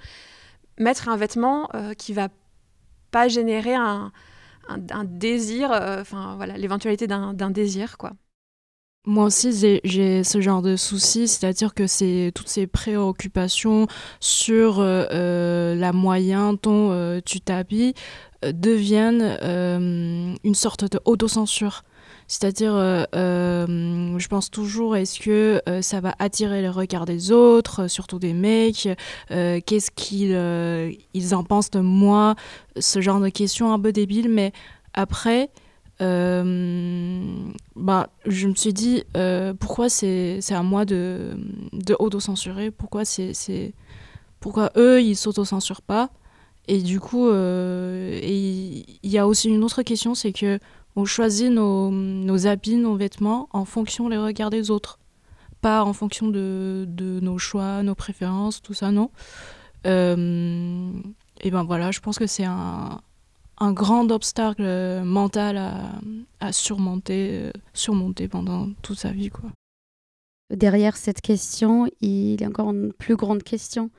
mettre 0.79 1.09
un 1.09 1.17
vêtement 1.17 1.69
euh, 1.75 1.95
qui 1.95 2.13
va 2.13 2.29
pas 3.11 3.29
générer 3.29 3.75
un, 3.75 4.13
désir, 5.05 5.73
euh, 5.73 6.01
enfin 6.01 6.37
voilà, 6.37 6.57
l'éventualité 6.57 7.07
d'un 7.07 7.51
désir, 7.51 7.99
quoi. 7.99 8.13
Moi 9.07 9.25
aussi, 9.25 9.81
j'ai 9.83 10.23
ce 10.23 10.41
genre 10.43 10.61
de 10.61 10.77
soucis, 10.77 11.27
c'est-à-dire 11.27 11.73
que 11.73 11.87
c'est 11.87 12.33
toutes 12.35 12.49
ces 12.49 12.67
préoccupations 12.67 13.87
sur 14.21 14.83
la 14.83 15.93
moyen 15.93 16.53
dont 16.63 17.21
tu 17.25 17.41
t'habilles 17.41 17.95
deviennent 18.43 19.39
euh, 19.43 20.35
une 20.45 20.55
sorte 20.55 20.91
de 20.91 21.01
autocensure. 21.05 21.85
C'est-à-dire, 22.27 22.75
euh, 22.75 23.03
euh, 23.17 24.19
je 24.19 24.29
pense 24.29 24.51
toujours, 24.51 24.97
est-ce 24.97 25.19
que 25.19 25.61
ça 25.81 26.01
va 26.01 26.15
attirer 26.21 26.63
le 26.63 26.71
regard 26.71 27.05
des 27.05 27.33
autres, 27.33 27.89
surtout 27.89 28.21
des 28.21 28.35
mecs 28.35 28.89
Qu'est-ce 29.29 29.91
qu'ils 29.91 30.97
ils 31.13 31.35
en 31.35 31.43
pensent 31.43 31.71
de 31.71 31.81
moi 31.81 32.37
Ce 32.79 33.01
genre 33.01 33.21
de 33.21 33.29
questions 33.31 33.73
un 33.73 33.81
peu 33.81 33.91
débiles, 33.91 34.29
mais 34.29 34.53
après, 34.95 35.51
bah, 35.99 36.07
je 38.27 38.47
me 38.47 38.55
suis 38.55 38.73
dit, 38.73 39.03
pourquoi 39.59 39.89
c'est 39.89 40.41
à 40.51 40.63
moi 40.63 40.85
de, 40.85 41.37
de 41.73 41.97
auto-censurer? 41.99 42.71
Pourquoi, 42.71 43.05
c'est 43.05 43.75
pourquoi 44.39 44.71
eux, 44.77 45.03
ils 45.03 45.17
s'auto-censurent 45.17 45.83
pas? 45.83 46.11
Et 46.71 46.83
du 46.83 47.01
coup, 47.01 47.29
euh, 47.29 48.21
il 48.23 48.85
y 49.03 49.19
a 49.19 49.27
aussi 49.27 49.49
une 49.49 49.65
autre 49.65 49.83
question, 49.83 50.15
c'est 50.15 50.33
que 50.33 50.61
on 50.95 51.05
choisit 51.05 51.51
nos, 51.51 52.47
habits, 52.47 52.77
nos 52.77 52.95
vêtements 52.95 53.49
en 53.51 53.65
fonction 53.65 54.09
des 54.09 54.17
regards 54.17 54.51
des 54.51 54.71
autres. 54.71 55.01
pas 55.63 55.83
en 55.83 55.93
fonction 55.93 56.29
de, 56.29 56.87
nos 56.97 57.39
choix, 57.39 57.83
nos 57.83 57.97
préférences, 57.97 58.63
tout 58.63 58.73
ça, 58.73 58.93
non. 58.93 59.11
Euh, 59.85 60.93
et 61.41 61.51
ben 61.51 61.65
voilà, 61.65 61.91
je 61.91 61.99
pense 61.99 62.21
que 62.21 62.29
c'est 62.29 62.45
un, 62.45 63.01
grand 63.61 64.09
obstacle 64.13 64.63
mental 65.03 65.57
à, 66.39 66.53
surmonter, 66.53 67.51
pendant 68.31 68.69
toute 68.81 69.01
sa 69.01 69.11
vie. 69.11 69.31
Quoi. 69.31 69.51
Derrière 70.55 70.97
cette 70.97 71.21
question, 71.21 71.89
il 72.01 72.41
y 72.41 72.45
a 72.45 72.47
encore 72.47 72.71
une 72.71 72.93
plus 72.93 73.17
grande 73.17 73.43
question. 73.43 73.91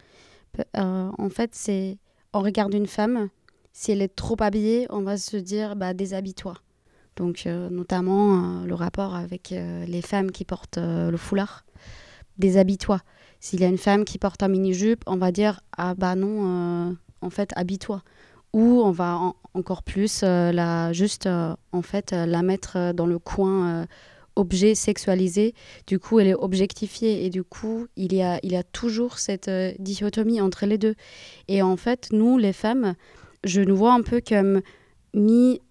Euh, 0.77 1.11
en 1.17 1.29
fait, 1.29 1.51
c'est 1.53 1.97
on 2.33 2.41
regarde 2.41 2.73
une 2.73 2.87
femme, 2.87 3.29
si 3.73 3.91
elle 3.91 4.01
est 4.01 4.15
trop 4.15 4.35
habillée, 4.39 4.87
on 4.89 5.01
va 5.01 5.17
se 5.17 5.37
dire 5.37 5.75
bah, 5.75 5.93
déshabille-toi. 5.93 6.55
Donc, 7.17 7.43
euh, 7.45 7.69
notamment 7.69 8.63
le 8.63 8.73
rapport 8.73 9.15
avec 9.15 9.49
les 9.51 10.01
femmes 10.01 10.31
qui 10.31 10.45
portent 10.45 10.77
le 10.77 11.17
foulard. 11.17 11.65
Déshabille-toi. 12.37 12.99
S'il 13.39 13.59
y 13.59 13.65
a 13.65 13.67
une 13.67 13.77
femme 13.77 14.05
qui 14.05 14.17
porte 14.17 14.43
un 14.43 14.47
mini-jupe, 14.47 15.03
on 15.07 15.17
va 15.17 15.31
dire 15.31 15.61
ah 15.77 15.93
bah 15.95 16.15
non, 16.15 16.95
en 17.21 17.29
fait, 17.29 17.51
habille-toi. 17.55 18.01
Ou 18.53 18.81
on 18.81 18.91
va 18.91 19.33
encore 19.53 19.83
plus 19.83 20.21
euh, 20.23 20.51
la, 20.51 20.91
juste 20.93 21.25
euh, 21.25 21.55
en 21.71 21.81
fait 21.81 22.13
euh, 22.13 22.25
la 22.25 22.41
mettre 22.41 22.93
dans 22.93 23.05
le 23.05 23.19
coin 23.19 23.85
objet 24.35 24.75
sexualisé. 24.75 25.53
Du 25.87 25.99
coup, 25.99 26.19
elle 26.19 26.27
est 26.27 26.35
objectifiée 26.35 27.25
et 27.25 27.29
du 27.29 27.43
coup, 27.43 27.87
il 27.95 28.13
y 28.13 28.21
a, 28.21 28.39
il 28.43 28.51
y 28.51 28.55
a 28.55 28.63
toujours 28.63 29.19
cette 29.19 29.49
dichotomie 29.79 30.41
entre 30.41 30.65
les 30.65 30.77
deux. 30.77 30.95
Et 31.47 31.61
en 31.61 31.77
fait, 31.77 32.09
nous, 32.11 32.37
les 32.37 32.53
femmes, 32.53 32.95
je 33.43 33.61
nous 33.61 33.75
vois 33.75 33.93
un 33.93 34.01
peu 34.01 34.21
comme 34.21 34.61
mis 35.13 35.61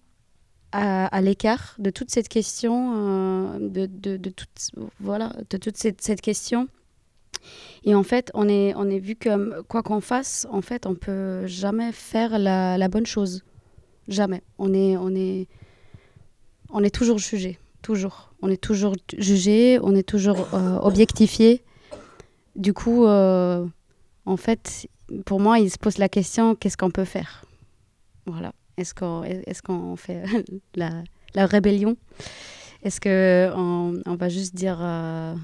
à, 0.71 1.21
l'écart 1.21 1.75
de 1.79 1.89
toute 1.89 2.11
cette 2.11 2.29
question, 2.29 3.59
de, 3.59 3.87
de, 3.87 4.15
de, 4.17 4.29
toute, 4.29 4.71
voilà, 4.99 5.33
de 5.49 5.57
toute 5.57 5.75
cette, 5.75 6.01
cette 6.01 6.21
question 6.21 6.67
et 7.83 7.95
en 7.95 8.03
fait, 8.03 8.31
on 8.33 8.47
est, 8.47 8.73
on 8.75 8.89
est 8.89 8.99
vu 8.99 9.15
comme 9.15 9.63
quoi 9.67 9.83
qu'on 9.83 10.01
fasse, 10.01 10.47
en 10.51 10.61
fait, 10.61 10.85
on 10.85 10.95
peut 10.95 11.45
jamais 11.47 11.91
faire 11.91 12.37
la, 12.37 12.77
la, 12.77 12.87
bonne 12.87 13.05
chose. 13.05 13.43
Jamais. 14.07 14.43
On 14.57 14.73
est, 14.73 14.97
on 14.97 15.15
est, 15.15 15.47
on 16.69 16.83
est 16.83 16.93
toujours 16.93 17.17
jugé. 17.17 17.57
Toujours. 17.81 18.31
On 18.41 18.49
est 18.49 18.61
toujours 18.61 18.95
jugé, 19.17 19.79
on 19.81 19.95
est 19.95 20.07
toujours 20.07 20.47
euh, 20.53 20.77
objectifié. 20.79 21.63
Du 22.55 22.73
coup, 22.73 23.05
euh, 23.05 23.65
en 24.25 24.37
fait, 24.37 24.87
pour 25.25 25.39
moi, 25.39 25.59
il 25.59 25.69
se 25.69 25.77
pose 25.77 25.97
la 25.97 26.09
question 26.09 26.55
qu'est-ce 26.55 26.77
qu'on 26.77 26.91
peut 26.91 27.05
faire? 27.05 27.45
Voilà. 28.25 28.53
Est-ce 28.77 28.93
qu'on 28.93 29.23
est 29.23 29.95
fait 29.97 30.23
la, 30.75 31.03
la 31.33 31.45
rébellion? 31.45 31.95
Est-ce 32.83 32.99
qu'on 32.99 34.01
on 34.05 34.15
va 34.15 34.29
juste 34.29 34.55
dire. 34.55 34.77
Euh, 34.81 35.35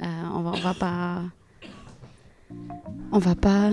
on, 0.00 0.42
va, 0.42 0.50
va 0.58 0.74
pas. 0.74 1.22
On 3.12 3.18
va 3.18 3.34
pas. 3.34 3.70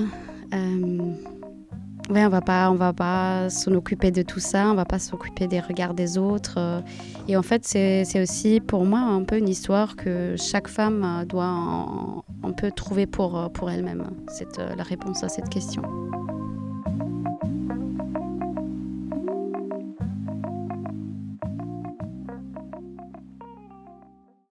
Euh, 2.12 2.25
on 2.25 2.29
va 2.29 2.41
pas, 2.41 2.69
on 2.71 2.75
va 2.75 2.93
pas 2.93 3.50
s'en 3.50 3.74
occuper 3.74 4.12
de 4.12 4.21
tout 4.21 4.39
ça, 4.39 4.69
on 4.71 4.75
va 4.75 4.85
pas 4.85 5.00
s'occuper 5.00 5.47
des 5.47 5.59
regards 5.59 5.93
des 5.93 6.17
autres. 6.17 6.55
Euh. 6.57 6.81
et 7.27 7.35
en 7.35 7.41
fait, 7.41 7.65
c'est 7.65 8.21
aussi 8.21 8.59
pour 8.59 8.85
moi 8.85 9.00
un 9.00 9.24
peu 9.24 9.37
une 9.37 9.50
histoire 9.50 9.96
que 9.96 10.35
chaque 10.37 10.68
femme 10.68 11.25
doit 11.27 11.46
un, 11.46 12.51
peu 12.51 12.72
trouver 12.72 13.05
pour, 13.07 13.51
pour 13.53 13.70
elle-même. 13.70 14.03
C'est 14.27 14.57
la 14.57 14.83
réponse 14.83 15.24
à 15.24 15.29
cette 15.29 15.50
question. 15.50 15.81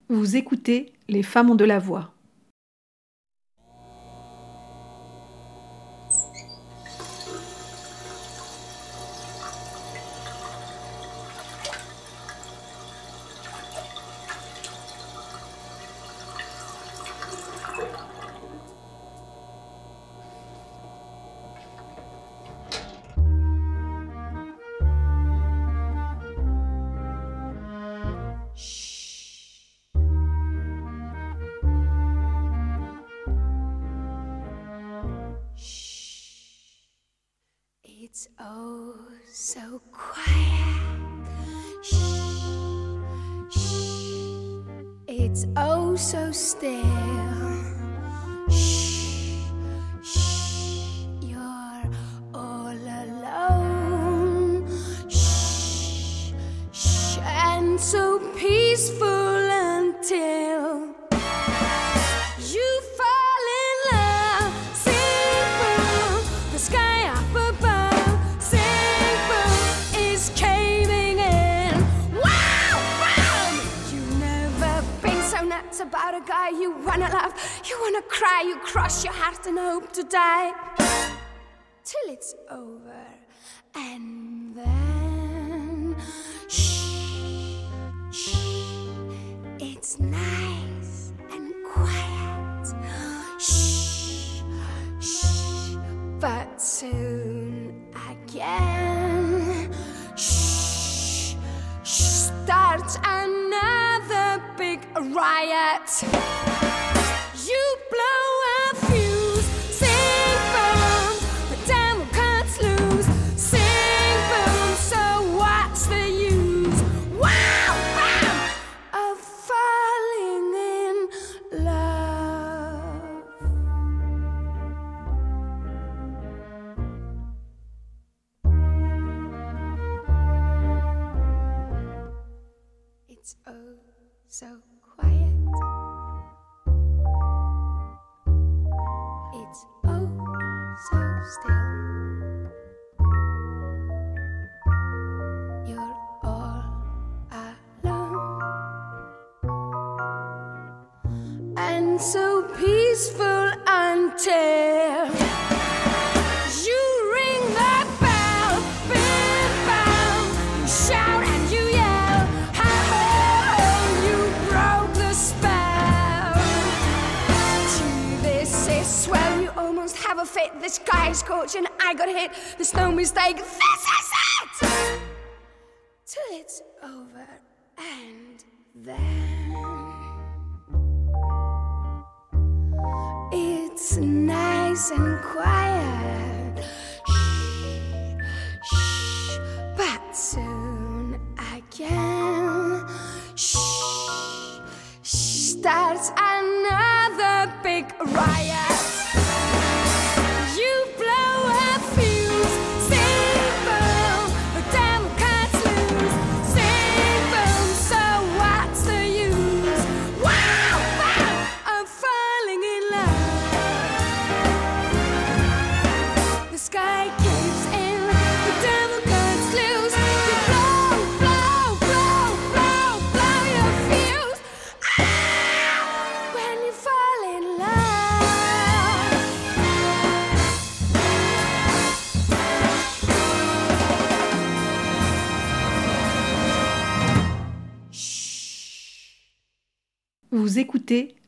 Vous 0.08 0.36
écoutez 0.36 0.92
Les 1.08 1.22
femmes 1.22 1.50
ont 1.50 1.54
de 1.54 1.64
la 1.64 1.78
voix. 1.78 2.14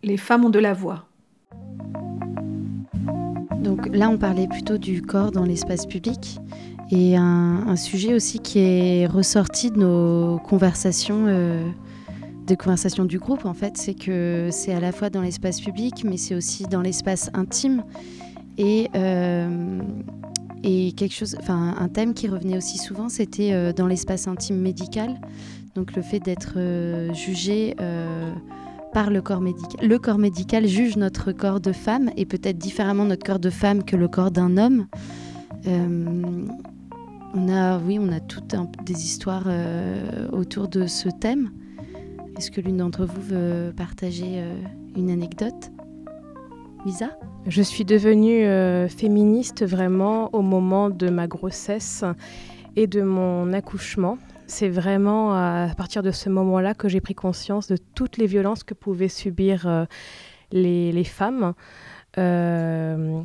Les 0.03 0.17
femmes 0.17 0.45
ont 0.45 0.51
de 0.51 0.59
la 0.59 0.75
voix. 0.75 1.07
Donc 3.59 3.89
là, 3.93 4.09
on 4.11 4.19
parlait 4.19 4.49
plutôt 4.49 4.79
du 4.79 5.03
corps 5.03 5.33
dans 5.33 5.45
l'espace 5.45 5.87
public. 5.87 6.39
Et 6.91 7.17
un, 7.17 7.75
sujet 7.77 8.15
aussi 8.15 8.39
qui 8.39 8.61
est 8.61 9.07
ressorti 9.07 9.71
de 9.71 9.79
nos 9.79 10.39
conversations, 10.39 11.25
euh, 11.27 11.69
des 12.47 12.57
conversations 12.57 13.05
du 13.05 13.19
groupe, 13.19 13.45
en 13.45 13.55
fait, 13.55 13.77
c'est 13.77 13.95
que 13.95 14.51
c'est 14.53 14.73
à 14.73 14.79
la 14.79 14.93
fois 14.93 15.11
dans 15.11 15.21
l'espace 15.21 15.61
public, 15.61 16.05
mais 16.05 16.17
c'est 16.17 16.35
aussi 16.35 16.65
dans 16.65 16.81
l'espace 16.81 17.31
intime. 17.35 17.83
Et, 18.59 18.89
euh, 18.95 19.81
quelque 20.63 21.15
chose, 21.15 21.37
un 21.49 21.89
thème 21.89 22.15
qui 22.15 22.29
revenait 22.29 22.57
aussi 22.57 22.79
souvent, 22.79 23.09
c'était 23.09 23.53
euh, 23.53 23.73
dans 23.73 23.87
l'espace 23.87 24.29
intime 24.29 24.59
médical. 24.59 25.21
Donc 25.75 25.95
le 25.95 26.03
fait 26.03 26.21
d'être 26.21 26.57
jugé 27.13 27.77
par 28.97 29.11
le 29.11 29.21
corps 29.21 29.43
médical. 29.43 29.87
Le 29.87 29.99
corps 29.99 30.17
médical 30.17 30.67
juge 30.67 30.97
notre 30.97 31.31
corps 31.31 31.61
de 31.61 31.73
femme 31.73 32.09
et 32.17 32.25
peut-être 32.25 32.57
différemment 32.57 33.05
notre 33.05 33.27
corps 33.27 33.39
de 33.39 33.51
femme 33.51 33.85
que 33.85 33.95
le 33.95 34.09
corps 34.09 34.31
d'un 34.31 34.57
homme. 34.57 34.87
Euh, 35.67 36.47
on 37.35 37.49
a, 37.51 37.77
oui, 37.77 37.99
on 38.01 38.11
a 38.11 38.21
toutes 38.21 38.55
un- 38.55 38.71
des 38.87 39.05
histoires 39.05 39.45
euh, 39.49 40.31
autour 40.33 40.69
de 40.69 40.87
ce 40.87 41.11
thème. 41.11 41.51
Est-ce 42.39 42.51
que 42.51 42.63
l'une 42.63 42.79
d'entre 42.79 43.05
vous 43.05 43.21
veut 43.21 43.75
partager 43.77 44.37
euh, 44.37 44.55
une 44.97 45.11
anecdote? 45.11 45.71
Lisa? 46.87 47.11
Je 47.47 47.61
suis 47.61 47.85
devenue 47.85 48.47
féministe 48.89 49.63
vraiment 49.63 50.31
au 50.33 50.41
moment 50.41 50.89
de 50.89 51.11
ma 51.11 51.27
grossesse 51.27 52.03
et 52.77 52.87
de 52.87 53.03
mon 53.03 53.53
accouchement. 53.53 54.17
C'est 54.47 54.69
vraiment 54.69 55.35
à 55.35 55.69
partir 55.77 56.03
de 56.03 56.13
ce 56.13 56.29
moment-là 56.31 56.75
que 56.75 56.89
j'ai 56.89 57.01
pris 57.01 57.15
conscience 57.15 57.67
de 57.67 57.77
toutes 57.77 58.17
les 58.17 58.27
violences 58.27 58.63
que 58.63 58.75
pouvaient 58.75 59.09
subir 59.09 59.67
euh, 59.67 59.85
les, 60.53 61.05
femmes. 61.05 61.55
Euh, 62.19 63.23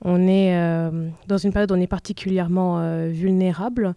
on 0.00 0.26
est 0.26 0.56
euh, 0.56 1.08
dans 1.28 1.38
une 1.38 1.52
période 1.52 1.70
où 1.70 1.74
on 1.74 1.80
est 1.80 1.86
particulièrement 1.86 2.80
euh, 2.80 3.08
vulnérable. 3.08 3.94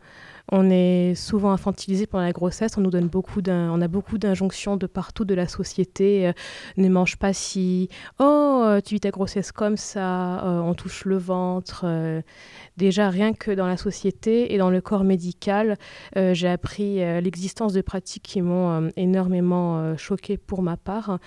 On 0.52 0.70
est 0.70 1.14
souvent 1.14 1.52
infantilisé 1.52 2.08
pendant 2.08 2.24
la 2.24 2.32
grossesse. 2.32 2.78
On 2.78 2.82
nous 2.82 2.90
donne 2.90 3.10
beaucoup 3.10 3.42
a 3.82 3.88
beaucoup 3.90 4.18
d'injonctions 4.18 4.78
de 4.78 4.88
partout 4.88 5.26
de 5.26 5.36
la 5.36 5.48
société. 5.48 6.28
Euh, 6.28 6.32
ne 6.78 6.88
mange 6.88 7.18
pas 7.18 7.34
si, 7.34 7.90
oh, 8.20 8.62
euh, 8.64 8.80
tu 8.80 8.96
vis 8.96 9.02
ta 9.02 9.12
grossesse 9.12 9.52
comme 9.52 9.76
ça. 9.76 10.46
euh, 10.46 10.60
on 10.60 10.74
touche 10.74 11.04
le 11.04 11.18
ventre. 11.18 11.86
déjà 12.78 13.10
rien 13.10 13.34
que 13.34 13.52
dans 13.52 13.68
la 13.68 13.78
société 13.78 14.54
et 14.54 14.58
dans 14.58 14.70
le 14.70 14.80
corps 14.82 15.04
médical, 15.04 15.78
j'ai 16.16 16.48
appris 16.48 16.98
l'existence 17.22 17.74
de 17.74 17.82
pratiques 17.82 18.24
qui 18.24 18.42
m'ont 18.42 18.90
énormément 18.96 19.98
choquée 19.98 20.38
pour 20.38 20.62
ma 20.62 20.78
part. 20.78 21.20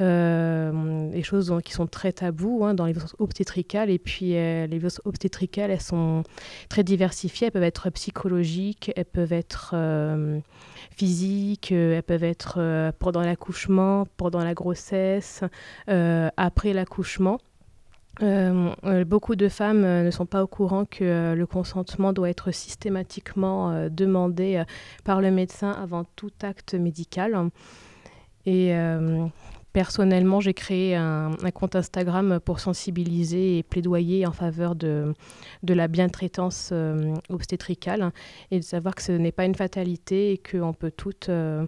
Euh, 0.00 1.10
des 1.10 1.24
choses 1.24 1.52
qui 1.64 1.72
sont 1.72 1.88
très 1.88 2.12
tabous 2.12 2.64
hein, 2.64 2.74
dans 2.74 2.86
les 2.86 2.92
violences 2.92 3.16
obstétricales. 3.18 3.90
Et 3.90 3.98
puis, 3.98 4.36
euh, 4.36 4.66
les 4.66 4.78
violences 4.78 5.00
obstétricales, 5.04 5.70
elles 5.70 5.80
sont 5.80 6.22
très 6.68 6.84
diversifiées. 6.84 7.48
Elles 7.48 7.52
peuvent 7.52 7.62
être 7.64 7.90
psychologiques, 7.90 8.92
elles 8.94 9.04
peuvent 9.04 9.32
être 9.32 9.72
euh, 9.74 10.38
physiques, 10.92 11.72
euh, 11.72 11.96
elles 11.96 12.02
peuvent 12.04 12.24
être 12.24 12.92
pendant 12.98 13.22
l'accouchement, 13.22 14.06
pendant 14.16 14.44
la 14.44 14.54
grossesse, 14.54 15.42
après 15.86 16.72
l'accouchement. 16.72 17.38
Beaucoup 18.20 19.36
de 19.36 19.48
femmes 19.48 19.82
ne 19.82 20.10
sont 20.10 20.26
pas 20.26 20.42
au 20.42 20.46
courant 20.48 20.84
que 20.84 21.34
le 21.34 21.46
consentement 21.46 22.12
doit 22.12 22.28
être 22.28 22.50
systématiquement 22.50 23.88
demandé 23.88 24.62
par 25.04 25.20
le 25.20 25.30
médecin 25.30 25.70
avant 25.70 26.04
tout 26.16 26.30
acte 26.42 26.74
médical. 26.74 27.50
Et 28.44 28.72
personnellement, 29.78 30.40
j'ai 30.40 30.54
créé 30.54 30.96
un, 30.96 31.30
compte 31.54 31.76
Instagram 31.76 32.40
pour 32.44 32.58
sensibiliser 32.58 33.58
et 33.58 33.62
plaidoyer 33.62 34.26
en 34.26 34.32
faveur 34.32 34.74
de, 34.74 35.14
de 35.62 35.72
la 35.72 35.86
bientraitance 35.86 36.70
euh, 36.72 37.14
obstétricale 37.28 38.10
et 38.50 38.58
de 38.58 38.64
savoir 38.64 38.96
que 38.96 39.02
ce 39.02 39.12
n'est 39.12 39.30
pas 39.30 39.44
une 39.44 39.54
fatalité 39.54 40.32
et 40.32 40.38
qu'on 40.38 40.72
peut 40.72 40.90
toutes 40.90 41.28
euh, 41.28 41.64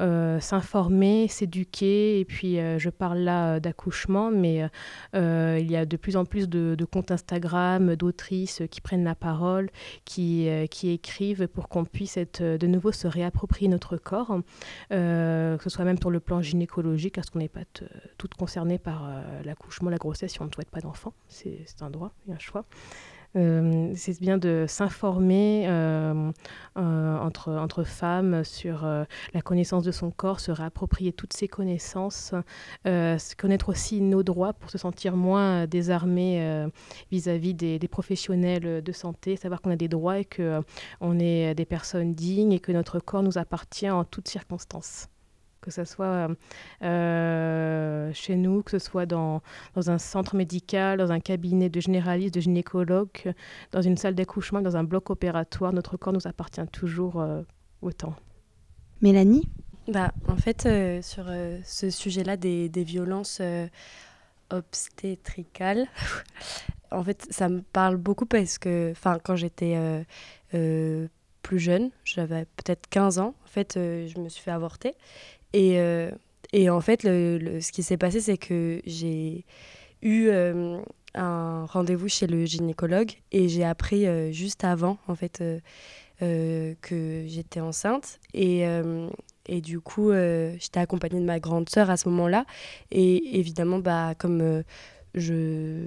euh, 0.00 0.40
s'informer, 0.40 1.28
s'éduquer. 1.28 2.20
Et 2.20 2.24
puis, 2.24 2.56
je 2.56 2.88
parle 2.88 3.18
là 3.18 3.60
d'accouchement, 3.60 4.30
mais 4.30 4.66
il 5.12 5.70
y 5.70 5.76
a 5.76 5.84
de 5.84 5.96
plus 5.98 6.16
en 6.16 6.24
plus 6.24 6.48
de, 6.48 6.74
de 6.78 6.84
comptes 6.86 7.10
Instagram, 7.10 7.94
d'autrices 7.94 8.62
qui 8.70 8.80
prennent 8.80 9.04
la 9.04 9.14
parole, 9.14 9.68
qui, 10.06 10.48
qui 10.70 10.88
écrivent 10.88 11.46
pour 11.46 11.68
qu'on 11.68 11.84
puisse 11.84 12.16
être, 12.16 12.42
de 12.42 12.66
nouveau 12.66 12.90
se 12.90 13.06
réapproprier 13.06 13.68
notre 13.68 13.98
corps, 13.98 14.40
que 14.88 15.58
ce 15.62 15.68
soit 15.68 15.84
même 15.84 15.98
sur 16.00 16.10
le 16.10 16.20
plan 16.20 16.40
gynécologique, 16.40 17.16
parce 17.16 17.28
qu'on 17.28 17.40
n'est 17.40 17.49
pas 17.50 17.64
toutes 18.18 18.34
concernées 18.34 18.78
par 18.78 19.04
euh, 19.04 19.42
l'accouchement, 19.44 19.90
la 19.90 19.98
grossesse, 19.98 20.32
si 20.32 20.42
on 20.42 20.46
ne 20.46 20.52
souhaite 20.52 20.70
pas 20.70 20.80
d'enfant. 20.80 21.12
C'est 21.28 21.64
un 21.80 21.90
droit 21.90 22.12
et 22.28 22.32
un 22.32 22.38
choix. 22.38 22.64
Euh, 23.36 23.92
c'est 23.94 24.20
bien 24.20 24.38
de 24.38 24.64
s'informer 24.66 25.68
euh, 25.68 26.32
entre, 26.74 27.84
femmes 27.84 28.42
sur 28.42 28.82
la 28.82 29.40
connaissance 29.40 29.84
de 29.84 29.92
son 29.92 30.10
corps, 30.10 30.40
se 30.40 30.50
réapproprier 30.50 31.12
toutes 31.12 31.32
ses 31.32 31.46
connaissances, 31.46 32.34
connaître 32.84 33.68
aussi 33.68 34.00
nos 34.00 34.24
droits 34.24 34.52
pour 34.52 34.70
se 34.70 34.78
sentir 34.78 35.14
moins 35.14 35.68
désarmé 35.68 36.66
vis-à-vis 37.12 37.54
des, 37.54 37.78
des 37.78 37.88
professionnels 37.88 38.82
de 38.82 38.92
santé, 38.92 39.36
savoir 39.36 39.60
qu'on 39.60 39.70
a 39.70 39.76
des 39.76 39.88
droits 39.88 40.18
et 40.18 40.24
qu'on 40.24 41.18
est 41.20 41.54
des 41.54 41.66
personnes 41.66 42.14
dignes 42.14 42.52
et 42.52 42.60
que 42.60 42.72
notre 42.72 42.98
corps 42.98 43.22
nous 43.22 43.38
appartient 43.38 43.90
en 43.90 44.02
toutes 44.02 44.28
circonstances 44.28 45.08
que 45.60 45.70
ce 45.70 45.84
soit 45.84 46.28
euh, 46.82 48.10
chez 48.12 48.36
nous, 48.36 48.62
que 48.62 48.70
ce 48.70 48.78
soit 48.78 49.06
dans, 49.06 49.42
dans 49.74 49.90
un 49.90 49.98
centre 49.98 50.34
médical, 50.36 50.98
dans 50.98 51.12
un 51.12 51.20
cabinet 51.20 51.68
de 51.68 51.80
généraliste, 51.80 52.34
de 52.34 52.40
gynécologue, 52.40 53.34
dans 53.72 53.82
une 53.82 53.96
salle 53.96 54.14
d'accouchement, 54.14 54.60
dans 54.60 54.76
un 54.76 54.84
bloc 54.84 55.10
opératoire, 55.10 55.72
notre 55.72 55.96
corps 55.96 56.12
nous 56.12 56.26
appartient 56.26 56.66
toujours 56.72 57.20
euh, 57.20 57.42
autant. 57.82 58.14
Mélanie? 59.00 59.48
Bah, 59.88 60.12
en 60.28 60.36
fait, 60.36 60.66
euh, 60.66 61.02
sur 61.02 61.24
euh, 61.28 61.58
ce 61.64 61.90
sujet-là 61.90 62.36
des, 62.36 62.68
des 62.68 62.84
violences 62.84 63.38
euh, 63.40 63.66
obstétricales, 64.50 65.86
en 66.92 67.02
fait, 67.02 67.26
ça 67.30 67.48
me 67.48 67.62
parle 67.62 67.96
beaucoup 67.96 68.26
parce 68.26 68.58
que, 68.58 68.90
enfin, 68.92 69.18
quand 69.22 69.36
j'étais 69.36 69.74
euh, 69.76 70.02
euh, 70.54 71.08
plus 71.42 71.58
jeune, 71.58 71.90
j'avais 72.04 72.44
peut-être 72.56 72.88
15 72.88 73.18
ans, 73.18 73.34
en 73.44 73.48
fait, 73.48 73.76
euh, 73.76 74.06
je 74.06 74.18
me 74.20 74.28
suis 74.28 74.42
fait 74.42 74.50
avorter. 74.50 74.94
Et, 75.52 75.78
euh, 75.78 76.10
et 76.52 76.70
en 76.70 76.80
fait, 76.80 77.02
ce 77.02 77.72
qui 77.72 77.82
s'est 77.82 77.96
passé, 77.96 78.20
c'est 78.20 78.38
que 78.38 78.80
j'ai 78.86 79.44
eu 80.02 80.28
euh, 80.28 80.80
un 81.14 81.66
rendez-vous 81.66 82.08
chez 82.08 82.26
le 82.26 82.44
gynécologue 82.44 83.12
et 83.32 83.48
j'ai 83.48 83.64
appris 83.64 84.06
euh, 84.06 84.32
juste 84.32 84.64
avant, 84.64 84.98
en 85.06 85.14
fait, 85.14 85.42
que 86.20 87.24
j'étais 87.26 87.60
enceinte. 87.60 88.20
Et, 88.34 88.64
et 89.46 89.60
du 89.60 89.80
coup, 89.80 90.12
j'étais 90.12 90.80
accompagnée 90.80 91.20
de 91.20 91.24
ma 91.24 91.40
grande 91.40 91.68
sœur 91.70 91.88
à 91.88 91.96
ce 91.96 92.08
moment-là. 92.10 92.44
Et 92.90 93.38
évidemment, 93.38 93.78
bah, 93.78 94.14
comme 94.18 94.62
je... 95.14 95.80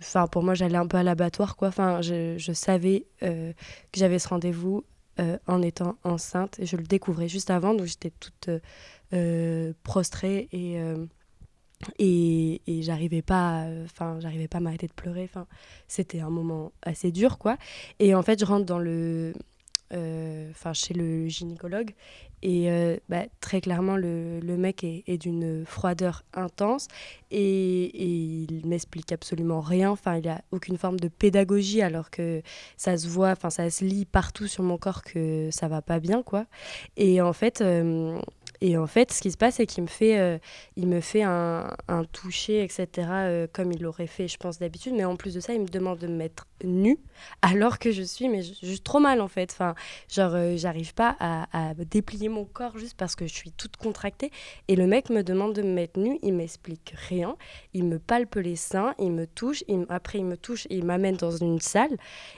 Enfin, 0.00 0.26
pour 0.26 0.42
moi, 0.42 0.54
j'allais 0.54 0.78
un 0.78 0.86
peu 0.86 0.96
à 0.96 1.02
l'abattoir, 1.02 1.56
quoi. 1.56 1.68
Enfin, 1.68 2.00
je, 2.00 2.36
je 2.38 2.52
savais 2.52 3.04
que 3.20 3.52
j'avais 3.94 4.18
ce 4.18 4.28
rendez-vous 4.28 4.84
en 5.46 5.60
étant 5.60 5.96
enceinte. 6.02 6.58
Et 6.60 6.66
je 6.66 6.78
le 6.78 6.84
découvrais 6.84 7.28
juste 7.28 7.50
avant, 7.50 7.74
donc 7.74 7.86
j'étais 7.86 8.10
toute 8.10 8.48
prostrée 9.82 10.48
et... 10.52 10.80
euh, 10.80 11.06
et, 11.98 12.62
et 12.66 12.82
j'arrivais 12.82 13.20
pas 13.20 13.66
enfin 13.84 14.18
j'arrivais 14.18 14.48
pas 14.48 14.56
à 14.56 14.60
m'arrêter 14.60 14.86
de 14.86 14.92
pleurer 14.94 15.24
enfin 15.24 15.46
c'était 15.86 16.20
un 16.20 16.30
moment 16.30 16.72
assez 16.82 17.12
dur 17.12 17.36
quoi 17.36 17.58
et 17.98 18.14
en 18.14 18.22
fait 18.22 18.40
je 18.40 18.46
rentre 18.46 18.64
dans 18.64 18.78
le 18.78 19.34
euh, 19.92 20.50
enfin 20.50 20.72
chez 20.72 20.94
le 20.94 21.28
gynécologue. 21.28 21.92
Et 22.42 22.70
euh, 22.70 22.96
bah, 23.08 23.24
très 23.40 23.60
clairement, 23.60 23.96
le, 23.96 24.40
le 24.40 24.56
mec 24.56 24.82
est, 24.82 25.04
est 25.06 25.18
d'une 25.18 25.64
froideur 25.64 26.24
intense 26.34 26.88
et, 27.30 28.02
il 28.02 28.66
m'explique 28.66 29.12
absolument 29.12 29.60
rien. 29.60 29.90
Enfin, 29.90 30.16
il 30.16 30.28
a 30.28 30.42
aucune 30.50 30.78
forme 30.78 30.98
de 30.98 31.08
pédagogie 31.08 31.80
alors 31.80 32.10
que 32.10 32.42
ça 32.76 32.96
se 32.96 33.08
voit, 33.08 33.30
enfin 33.30 33.50
ça 33.50 33.70
se 33.70 33.84
lit 33.84 34.04
partout 34.04 34.46
sur 34.46 34.62
mon 34.62 34.78
corps 34.78 35.02
que 35.02 35.48
ça 35.52 35.68
va 35.68 35.80
pas 35.80 36.00
bien, 36.00 36.22
quoi. 36.22 36.46
Et 36.96 37.20
en 37.20 37.32
fait, 37.32 37.60
euh, 37.60 38.18
et 38.60 38.76
en 38.76 38.86
fait, 38.86 39.12
ce 39.12 39.20
qui 39.20 39.30
se 39.30 39.36
passe, 39.36 39.56
c'est 39.56 39.66
qu'il 39.66 39.82
me 39.82 39.88
fait, 39.88 40.18
euh, 40.18 40.38
il 40.76 40.86
me 40.86 41.00
fait 41.00 41.22
un, 41.22 41.68
un 41.88 42.04
toucher, 42.04 42.62
etc., 42.62 42.86
euh, 42.96 43.46
comme 43.52 43.72
il 43.72 43.82
l'aurait 43.82 44.06
fait, 44.06 44.28
je 44.28 44.36
pense, 44.36 44.58
d'habitude. 44.58 44.94
Mais 44.94 45.04
en 45.04 45.16
plus 45.16 45.34
de 45.34 45.40
ça, 45.40 45.52
il 45.54 45.60
me 45.60 45.68
demande 45.68 45.98
de 45.98 46.06
me 46.06 46.16
mettre 46.16 46.46
nue, 46.62 46.98
alors 47.42 47.78
que 47.78 47.90
je 47.92 48.02
suis, 48.02 48.28
mais 48.28 48.42
ju- 48.42 48.54
juste 48.62 48.84
trop 48.84 49.00
mal, 49.00 49.20
en 49.20 49.28
fait. 49.28 49.50
Enfin, 49.52 49.74
genre, 50.08 50.34
euh, 50.34 50.56
j'arrive 50.56 50.94
pas 50.94 51.16
à, 51.20 51.46
déplier 51.90 52.28
mon 52.28 52.44
corps 52.44 52.78
juste 52.78 52.96
parce 52.96 53.16
que 53.16 53.26
je 53.26 53.34
suis 53.34 53.52
toute 53.52 53.76
contractée. 53.76 54.30
Et 54.68 54.76
le 54.76 54.86
mec 54.86 55.10
me 55.10 55.22
demande 55.22 55.54
de 55.54 55.62
me 55.62 55.72
mettre 55.72 55.98
nue, 55.98 56.18
il 56.22 56.34
m'explique 56.34 56.94
rien. 57.08 57.36
Il 57.72 57.84
me 57.84 57.98
palpe 57.98 58.36
les 58.36 58.56
seins, 58.56 58.94
il 58.98 59.12
me 59.12 59.26
touche, 59.26 59.64
il 59.68 59.84
après 59.88 60.18
il 60.18 60.24
me 60.24 60.36
touche 60.36 60.66
et 60.70 60.76
il 60.76 60.84
m'amène 60.84 61.16
dans 61.16 61.36
une 61.36 61.60
salle. 61.60 61.96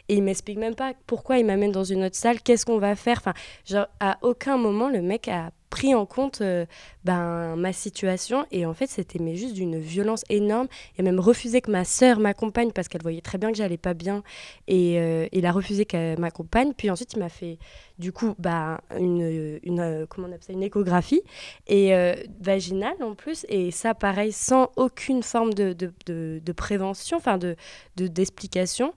Et 0.08 0.16
il 0.16 0.22
m'explique 0.22 0.58
même 0.58 0.74
pas 0.74 0.94
pourquoi 1.06 1.38
il 1.38 1.46
m'amène 1.46 1.72
dans 1.72 1.84
une 1.84 2.04
autre 2.04 2.16
salle, 2.16 2.40
qu'est-ce 2.40 2.66
qu'on 2.66 2.78
va 2.78 2.96
faire? 2.96 3.18
Enfin, 3.18 3.34
genre, 3.64 3.86
à 4.00 4.18
aucun 4.22 4.56
moment, 4.56 4.88
le 4.88 5.02
mec 5.02 5.28
a 5.28 5.50
pris 5.70 5.94
en 5.94 6.06
compte 6.06 6.40
euh, 6.40 6.66
ben, 7.04 7.56
ma 7.56 7.72
situation. 7.72 8.46
Et 8.50 8.66
en 8.66 8.74
fait 8.74 8.86
c'était 8.88 9.18
mais 9.18 9.34
juste 9.36 9.54
d'une 9.54 9.78
violence 9.78 10.24
énorme. 10.28 10.68
A 10.98 11.02
même 11.02 11.20
refusé 11.20 11.60
que 11.60 11.70
ma 11.70 11.84
sœur 11.84 12.18
m'accompagne 12.18 12.72
parce 12.72 12.88
qu'elle 12.88 13.02
voyait 13.02 13.20
très 13.20 13.38
bien 13.38 13.50
que 13.50 13.56
j'allais 13.58 13.76
pas 13.76 13.94
bien. 13.94 14.22
Et 14.68 14.98
euh, 15.00 15.26
il 15.32 15.46
a 15.46 15.52
refusé 15.52 15.84
qu'elle 15.84 16.18
m'accompagne. 16.18 16.72
Puis 16.76 16.90
ensuite 16.90 17.12
il 17.14 17.18
m'a 17.18 17.28
fait 17.28 17.58
du 17.98 18.12
coup 18.12 18.34
bah, 18.38 18.80
une, 18.98 19.58
une, 19.62 19.80
euh, 19.80 20.06
comment 20.08 20.26
on 20.28 20.30
appelle 20.30 20.42
ça, 20.44 20.52
une 20.52 20.62
échographie. 20.62 21.22
Et 21.66 21.94
euh, 21.94 22.14
vaginale 22.40 22.96
en 23.02 23.14
plus. 23.14 23.44
Et 23.48 23.70
ça 23.70 23.94
pareil 23.94 24.32
sans 24.32 24.70
aucune 24.76 25.22
forme 25.22 25.54
de, 25.54 25.72
de, 25.72 25.92
de- 26.06 26.52
prévention 26.52 27.16
enfin 27.18 27.38
de 27.38 27.56
de- 27.96 28.06
d'explication. 28.06 28.94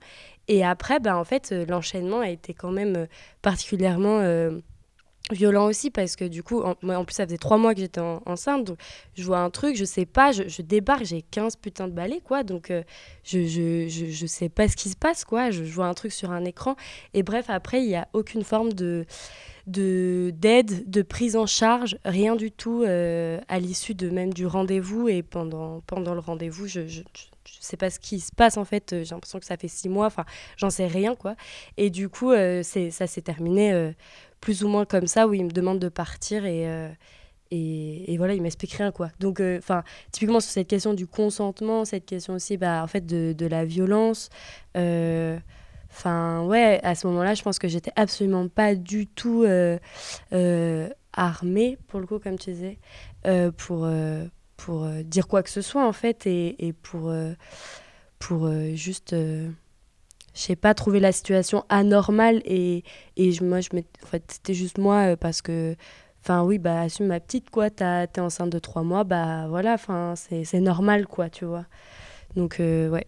Et 0.48 0.64
après 0.64 0.98
bah, 1.00 1.16
en 1.16 1.24
fait 1.24 1.52
l'enchaînement 1.68 2.20
a 2.20 2.28
été 2.30 2.54
quand 2.54 2.72
même 2.72 3.06
particulièrement 3.42 4.20
violent 5.32 5.66
aussi 5.66 5.90
parce 5.90 6.16
que 6.16 6.24
du 6.24 6.42
coup, 6.42 6.62
en, 6.62 6.74
moi, 6.82 6.96
en 6.96 7.04
plus, 7.04 7.14
ça 7.14 7.24
faisait 7.26 7.38
trois 7.38 7.58
mois 7.58 7.74
que 7.74 7.80
j'étais 7.80 8.00
en- 8.00 8.22
enceinte, 8.26 8.64
donc 8.64 8.78
je 9.14 9.24
vois 9.24 9.38
un 9.38 9.50
truc, 9.50 9.76
je 9.76 9.84
sais 9.84 10.06
pas, 10.06 10.32
je, 10.32 10.44
je 10.48 10.62
débarque, 10.62 11.04
j'ai 11.04 11.22
15 11.22 11.56
putains 11.56 11.88
de 11.88 11.92
balais, 11.92 12.20
quoi, 12.24 12.42
donc 12.42 12.70
euh, 12.70 12.82
je, 13.24 13.46
je, 13.46 13.88
je, 13.88 14.26
sais 14.26 14.48
pas 14.48 14.68
ce 14.68 14.76
qui 14.76 14.88
se 14.88 14.96
passe, 14.96 15.24
quoi, 15.24 15.50
je, 15.50 15.62
vois 15.62 15.86
un 15.86 15.94
truc 15.94 16.12
sur 16.12 16.30
un 16.30 16.44
écran, 16.44 16.76
et 17.14 17.22
bref, 17.22 17.46
après, 17.48 17.82
il 17.82 17.90
y 17.90 17.96
a 17.96 18.08
aucune 18.12 18.44
forme 18.44 18.72
de 18.72 19.06
de 19.66 20.32
d'aide, 20.36 20.90
de 20.90 21.02
prise 21.02 21.36
en 21.36 21.46
charge, 21.46 21.98
rien 22.04 22.34
du 22.34 22.50
tout 22.50 22.82
euh, 22.82 23.38
à 23.48 23.60
l'issue 23.60 23.94
de 23.94 24.08
même 24.10 24.32
du 24.32 24.46
rendez-vous 24.46 25.08
et 25.08 25.22
pendant, 25.22 25.80
pendant 25.86 26.14
le 26.14 26.20
rendez-vous, 26.20 26.66
je, 26.66 26.80
je, 27.46 27.54
sais 27.60 27.76
pas 27.76 27.90
ce 27.90 27.98
qui 27.98 28.20
se 28.20 28.32
passe 28.32 28.56
en 28.56 28.64
fait, 28.64 28.92
euh, 28.92 29.04
j'ai 29.04 29.14
l'impression 29.14 29.38
que 29.38 29.46
ça 29.46 29.56
fait 29.56 29.68
six 29.68 29.88
mois, 29.88 30.06
enfin 30.06 30.24
j'en 30.56 30.70
sais 30.70 30.86
rien 30.86 31.14
quoi. 31.14 31.36
Et 31.76 31.90
du 31.90 32.08
coup, 32.08 32.32
euh, 32.32 32.62
ça 32.62 33.06
s'est 33.06 33.22
terminé 33.22 33.72
euh, 33.72 33.92
plus 34.40 34.64
ou 34.64 34.68
moins 34.68 34.84
comme 34.84 35.06
ça, 35.06 35.26
où 35.28 35.34
il 35.34 35.44
me 35.44 35.50
demande 35.50 35.78
de 35.78 35.88
partir 35.88 36.46
et, 36.46 36.68
euh, 36.68 36.88
et, 37.52 38.16
voilà, 38.16 38.34
il 38.34 38.42
m'explique 38.42 38.72
rien 38.74 38.92
quoi. 38.92 39.10
Donc, 39.18 39.40
enfin, 39.40 39.82
typiquement 40.12 40.40
sur 40.40 40.52
cette 40.52 40.68
question 40.68 40.94
du 40.94 41.06
consentement, 41.08 41.84
cette 41.84 42.06
question 42.06 42.34
aussi, 42.34 42.56
bah, 42.56 42.82
en 42.82 42.86
fait, 42.86 43.04
de, 43.04 43.32
de 43.36 43.46
la 43.46 43.64
violence. 43.64 44.28
euh, 44.76 45.38
Enfin, 45.92 46.44
ouais, 46.44 46.80
à 46.82 46.94
ce 46.94 47.06
moment-là, 47.08 47.34
je 47.34 47.42
pense 47.42 47.58
que 47.58 47.68
j'étais 47.68 47.92
absolument 47.96 48.48
pas 48.48 48.74
du 48.74 49.06
tout 49.06 49.42
euh, 49.42 49.78
euh, 50.32 50.88
armée, 51.12 51.78
pour 51.88 52.00
le 52.00 52.06
coup, 52.06 52.18
comme 52.18 52.38
tu 52.38 52.52
disais, 52.52 52.78
euh, 53.26 53.50
pour, 53.50 53.84
euh, 53.84 54.24
pour 54.60 54.84
euh, 54.84 55.02
dire 55.02 55.26
quoi 55.26 55.42
que 55.42 55.48
ce 55.48 55.62
soit, 55.62 55.86
en 55.86 55.92
fait, 55.92 56.26
et, 56.26 56.66
et 56.66 56.72
pour, 56.74 57.08
euh, 57.08 57.32
pour 58.18 58.44
euh, 58.44 58.74
juste, 58.74 59.12
je 59.14 59.50
sais 60.34 60.56
pas, 60.56 60.74
trouver 60.74 61.00
la 61.00 61.12
situation 61.12 61.64
anormale. 61.70 62.42
Et, 62.44 62.84
et 63.16 63.32
je, 63.32 63.42
moi, 63.42 63.60
je 63.60 63.70
en 63.74 64.06
fait, 64.06 64.22
c'était 64.30 64.54
juste 64.54 64.76
moi, 64.76 65.16
parce 65.16 65.40
que, 65.40 65.76
enfin, 66.22 66.42
oui, 66.42 66.58
bah, 66.58 66.82
assume 66.82 67.06
ma 67.06 67.20
petite, 67.20 67.48
quoi, 67.48 67.70
t'es 67.70 68.20
enceinte 68.20 68.50
de 68.50 68.58
trois 68.58 68.82
mois, 68.82 69.04
bah, 69.04 69.46
voilà, 69.48 69.72
enfin, 69.74 70.14
c'est 70.16 70.60
normal, 70.60 71.06
quoi, 71.06 71.30
tu 71.30 71.46
vois. 71.46 71.64
Donc, 72.36 72.56
ouais, 72.58 73.06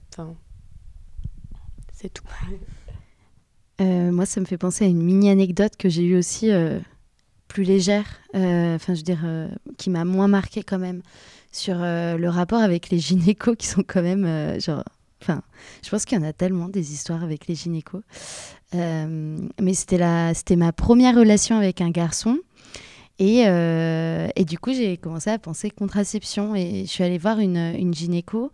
c'est 1.93 2.13
tout. 2.13 2.25
Moi, 3.79 4.27
ça 4.27 4.41
me 4.41 4.47
fait 4.47 4.59
penser 4.59 4.85
à 4.85 4.89
une 4.89 5.03
mini 5.03 5.29
anecdote 5.29 5.77
que 5.77 5.89
j'ai 5.89 6.05
eue 6.05 6.17
aussi, 6.17 6.51
plus 7.49 7.65
légère, 7.65 8.07
enfin, 8.33 8.95
je 8.95 8.99
veux 8.99 9.03
dire, 9.03 9.27
qui 9.77 9.91
m'a 9.91 10.05
moins 10.05 10.29
marqué 10.29 10.63
quand 10.63 10.79
même, 10.79 11.03
sur 11.53 11.77
euh, 11.79 12.17
le 12.17 12.29
rapport 12.29 12.61
avec 12.61 12.91
les 12.91 12.99
gynécos 12.99 13.55
qui 13.57 13.67
sont 13.67 13.85
quand 13.87 14.03
même, 14.03 14.25
euh, 14.25 14.59
genre, 14.59 14.83
enfin, 15.21 15.43
je 15.85 15.91
pense 15.91 16.05
qu'il 16.05 16.19
y 16.19 16.21
en 16.21 16.25
a 16.27 16.33
tellement 16.33 16.69
des 16.69 16.93
histoires 16.93 17.23
avec 17.23 17.47
les 17.47 17.55
gynécos. 17.55 18.03
Euh, 18.75 19.37
mais 19.61 19.75
c'était 19.75 19.99
la, 19.99 20.33
c'était 20.35 20.57
ma 20.57 20.73
première 20.73 21.15
relation 21.15 21.57
avec 21.57 21.81
un 21.81 21.91
garçon. 21.91 22.39
Et, 23.19 23.43
et 23.43 24.45
du 24.45 24.59
coup, 24.59 24.73
j'ai 24.73 24.97
commencé 24.97 25.31
à 25.31 25.39
penser 25.39 25.71
contraception 25.71 26.57
et 26.57 26.87
je 26.87 26.91
suis 26.91 27.05
allée 27.05 27.19
voir 27.19 27.39
une, 27.39 27.57
une 27.57 27.95
gynéco 27.95 28.51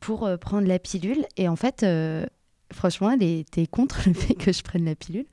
pour 0.00 0.28
prendre 0.38 0.68
la 0.68 0.78
pilule. 0.78 1.24
Et 1.38 1.48
en 1.48 1.56
fait, 1.56 1.86
franchement, 2.74 3.12
elle 3.12 3.22
était 3.22 3.66
contre 3.66 4.02
le 4.06 4.12
fait 4.12 4.34
que 4.34 4.52
je 4.52 4.62
prenne 4.62 4.84
la 4.84 4.96
pilule 4.96 5.24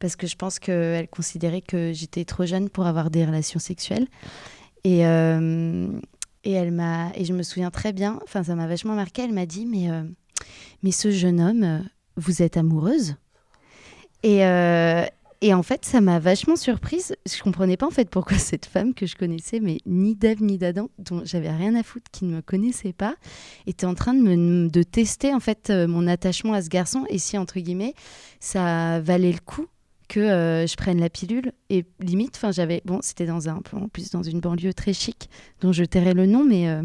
parce 0.00 0.16
que 0.16 0.26
je 0.26 0.34
pense 0.34 0.58
qu'elle 0.58 1.06
considérait 1.06 1.60
que 1.60 1.92
j'étais 1.92 2.24
trop 2.24 2.44
jeune 2.44 2.70
pour 2.70 2.86
avoir 2.86 3.08
des 3.10 3.24
relations 3.24 3.60
sexuelles. 3.60 4.08
Et, 4.82 5.04
et 6.44 6.52
elle 6.52 6.70
m'a 6.70 7.10
et 7.14 7.24
je 7.24 7.32
me 7.32 7.42
souviens 7.42 7.70
très 7.70 7.92
bien, 7.92 8.20
enfin 8.22 8.42
ça 8.42 8.54
m'a 8.54 8.66
vachement 8.66 8.94
marqué. 8.94 9.22
Elle 9.22 9.32
m'a 9.32 9.46
dit 9.46 9.66
mais 9.66 9.90
euh, 9.90 10.04
mais 10.82 10.92
ce 10.92 11.10
jeune 11.10 11.40
homme, 11.40 11.64
euh, 11.64 11.78
vous 12.16 12.42
êtes 12.42 12.56
amoureuse 12.56 13.16
Et 14.22 14.46
euh, 14.46 15.04
et 15.40 15.52
en 15.52 15.62
fait, 15.62 15.84
ça 15.84 16.00
m'a 16.00 16.18
vachement 16.18 16.56
surprise. 16.56 17.14
Je 17.26 17.42
comprenais 17.42 17.76
pas 17.76 17.86
en 17.86 17.90
fait 17.90 18.08
pourquoi 18.08 18.38
cette 18.38 18.66
femme 18.66 18.94
que 18.94 19.04
je 19.06 19.16
connaissais, 19.16 19.60
mais 19.60 19.78
ni 19.84 20.14
d'Ève 20.14 20.42
ni 20.42 20.56
d'Adam, 20.56 20.88
dont 20.98 21.22
j'avais 21.24 21.50
rien 21.50 21.74
à 21.74 21.82
foutre, 21.82 22.10
qui 22.10 22.24
ne 22.24 22.36
me 22.36 22.40
connaissait 22.40 22.94
pas, 22.94 23.16
était 23.66 23.86
en 23.86 23.94
train 23.94 24.14
de 24.14 24.20
me 24.20 24.68
de 24.68 24.82
tester 24.82 25.34
en 25.34 25.40
fait 25.40 25.70
mon 25.70 26.06
attachement 26.06 26.52
à 26.52 26.62
ce 26.62 26.68
garçon 26.68 27.04
et 27.08 27.18
si 27.18 27.36
entre 27.36 27.58
guillemets 27.60 27.94
ça 28.40 29.00
valait 29.00 29.32
le 29.32 29.40
coup 29.40 29.66
que 30.08 30.20
euh, 30.20 30.66
je 30.66 30.76
prenne 30.76 31.00
la 31.00 31.08
pilule 31.08 31.52
et 31.70 31.84
limite 32.00 32.34
enfin 32.36 32.52
j'avais 32.52 32.82
bon 32.84 33.00
c'était 33.02 33.26
dans 33.26 33.48
un 33.48 33.60
en 33.72 33.88
plus 33.88 34.10
dans 34.10 34.22
une 34.22 34.40
banlieue 34.40 34.74
très 34.74 34.92
chic 34.92 35.28
dont 35.60 35.72
je 35.72 35.84
tairai 35.84 36.14
le 36.14 36.26
nom 36.26 36.44
mais 36.44 36.68
euh, 36.68 36.82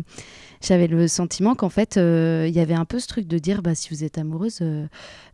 j'avais 0.61 0.87
le 0.87 1.07
sentiment 1.07 1.55
qu'en 1.55 1.69
fait 1.69 1.97
euh, 1.97 2.45
il 2.47 2.55
y 2.55 2.59
avait 2.59 2.73
un 2.73 2.85
peu 2.85 2.99
ce 2.99 3.07
truc 3.07 3.27
de 3.27 3.37
dire 3.37 3.61
bah 3.61 3.75
si 3.75 3.89
vous 3.89 4.03
êtes 4.03 4.17
amoureuse 4.17 4.61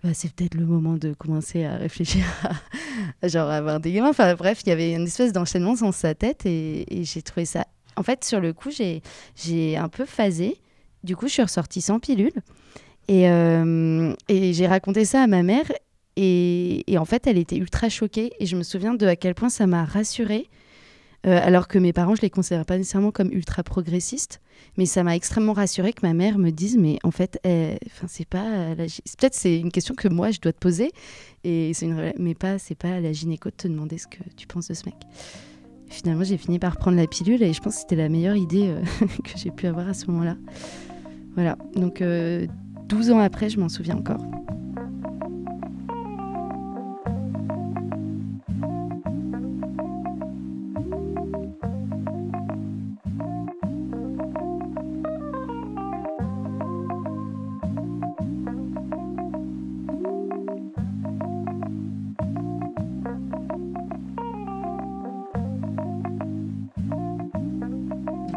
bah, 0.04 0.12
c'est 0.14 0.32
peut-être 0.34 0.56
le 0.56 0.66
moment 0.66 0.94
de 0.94 1.14
commencer 1.14 1.64
à 1.66 1.76
réfléchir 1.78 2.26
à, 2.44 2.52
à 3.22 3.28
genre 3.28 3.50
avoir 3.50 3.80
des 3.80 3.92
gamins. 3.92 4.10
Enfin 4.10 4.34
bref 4.36 4.62
il 4.66 4.70
y 4.70 4.72
avait 4.72 4.94
une 4.94 5.06
espèce 5.06 5.32
d'enchaînement 5.32 5.76
dans 5.76 5.92
sa 5.92 6.16
tête 6.16 6.46
et, 6.46 7.02
et 7.02 7.04
j'ai 7.04 7.22
trouvé 7.22 7.46
ça 7.46 7.66
en 7.96 8.04
fait 8.04 8.24
sur 8.26 8.40
le 8.40 8.54
coup 8.54 8.72
j'ai 8.72 9.02
j'ai 9.36 9.78
un 9.78 9.90
peu 9.90 10.06
phasé. 10.06 10.58
Du 11.04 11.16
coup 11.16 11.28
je 11.28 11.34
suis 11.34 11.44
ressortie 11.44 11.82
sans 11.82 12.00
pilule 12.00 12.34
et, 13.08 13.26
et 13.26 14.54
j'ai 14.54 14.66
raconté 14.68 15.06
ça 15.06 15.22
à 15.22 15.28
ma 15.28 15.44
mère 15.44 15.72
et, 16.18 16.84
en 16.98 17.06
fait, 17.06 17.28
elle 17.28 17.38
était 17.38 17.58
ultra 17.58 17.90
choquée. 17.90 18.32
Et 18.40 18.46
je 18.46 18.56
me 18.56 18.64
souviens 18.64 18.94
de 18.94 19.06
à 19.06 19.16
quel 19.16 19.36
point 19.36 19.50
ça 19.50 19.68
m'a 19.68 19.84
rassurée. 19.86 20.48
euh, 21.28 21.40
alors 21.44 21.68
que 21.68 21.80
mes 21.80 21.92
parents, 21.92 22.14
je 22.16 22.22
les 22.22 22.30
considère 22.30 22.66
pas 22.66 22.78
nécessairement 22.78 23.12
comme 23.12 23.32
ultra 23.32 23.64
progressistes. 23.64 24.42
Mais 24.78 24.86
ça 24.86 25.04
m'a 25.04 25.16
extrêmement 25.16 25.54
rassurée 25.54 25.92
que 25.94 26.06
ma 26.06 26.14
mère 26.14 26.38
me 26.38 26.52
dise 26.52 26.78
Mais 26.78 26.98
en 27.04 27.12
fait, 27.12 27.40
elle- 27.44 27.78
enfin, 27.88 28.08
c'est 28.08 28.28
pas. 28.28 28.76
Peut-être 28.76 29.34
c'est 29.34 29.60
une 29.60 29.72
question 29.72 29.96
que 29.96 30.08
moi, 30.08 30.32
je 30.32 30.40
dois 30.40 30.54
te 30.54 30.60
poser. 30.60 30.92
Et 31.44 31.72
une... 31.82 32.14
Mais 32.20 32.36
pas, 32.36 32.60
c'est 32.60 32.76
pas 32.76 32.90
à 32.96 33.00
la 33.00 33.12
gynéco 33.12 33.50
de 33.50 33.56
te 33.56 33.68
demander 33.68 33.98
ce 33.98 34.08
que 34.08 34.20
tu 34.38 34.48
penses 34.48 34.68
de 34.68 34.74
ce 34.74 34.86
mec. 34.86 34.96
Finalement, 35.90 36.24
j'ai 36.24 36.38
fini 36.38 36.60
par 36.60 36.78
prendre 36.78 36.98
la 36.98 37.08
pilule 37.08 37.42
et 37.44 37.54
je 37.54 37.62
pense 37.62 37.76
que 37.76 37.82
c'était 37.82 37.96
la 37.96 38.10
meilleure 38.10 38.36
idée 38.36 38.68
euh, 38.70 38.82
que 39.24 39.32
j'ai 39.38 39.52
pu 39.52 39.68
avoir 39.68 39.88
à 39.90 39.94
ce 39.94 40.08
moment-là. 40.08 40.36
Voilà. 41.36 41.58
Donc, 41.76 42.02
euh, 42.02 42.48
12 42.88 43.12
ans 43.12 43.20
après, 43.20 43.50
je 43.50 43.60
m'en 43.60 43.70
souviens 43.70 43.96
encore. 43.98 44.22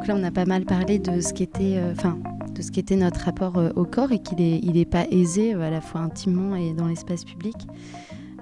Là, 0.09 0.15
on 0.17 0.25
a 0.25 0.31
pas 0.31 0.47
mal 0.47 0.65
parlé 0.65 0.99
de 0.99 1.21
ce 1.21 1.33
qu'était, 1.33 1.77
euh, 1.77 1.93
enfin, 1.93 2.19
de 2.55 2.63
ce 2.63 2.71
qu'était 2.71 2.97
notre 2.97 3.21
rapport 3.21 3.59
euh, 3.59 3.71
au 3.77 3.85
corps 3.85 4.11
et 4.11 4.19
qu'il 4.19 4.41
est, 4.41 4.59
il 4.63 4.77
est 4.79 4.91
pas 4.91 5.07
aisé 5.11 5.55
euh, 5.55 5.61
à 5.61 5.71
la 5.71 5.81
fois 5.81 6.01
intimement 6.01 6.57
et 6.57 6.73
dans 6.73 6.87
l'espace 6.87 7.25
public. 7.25 7.55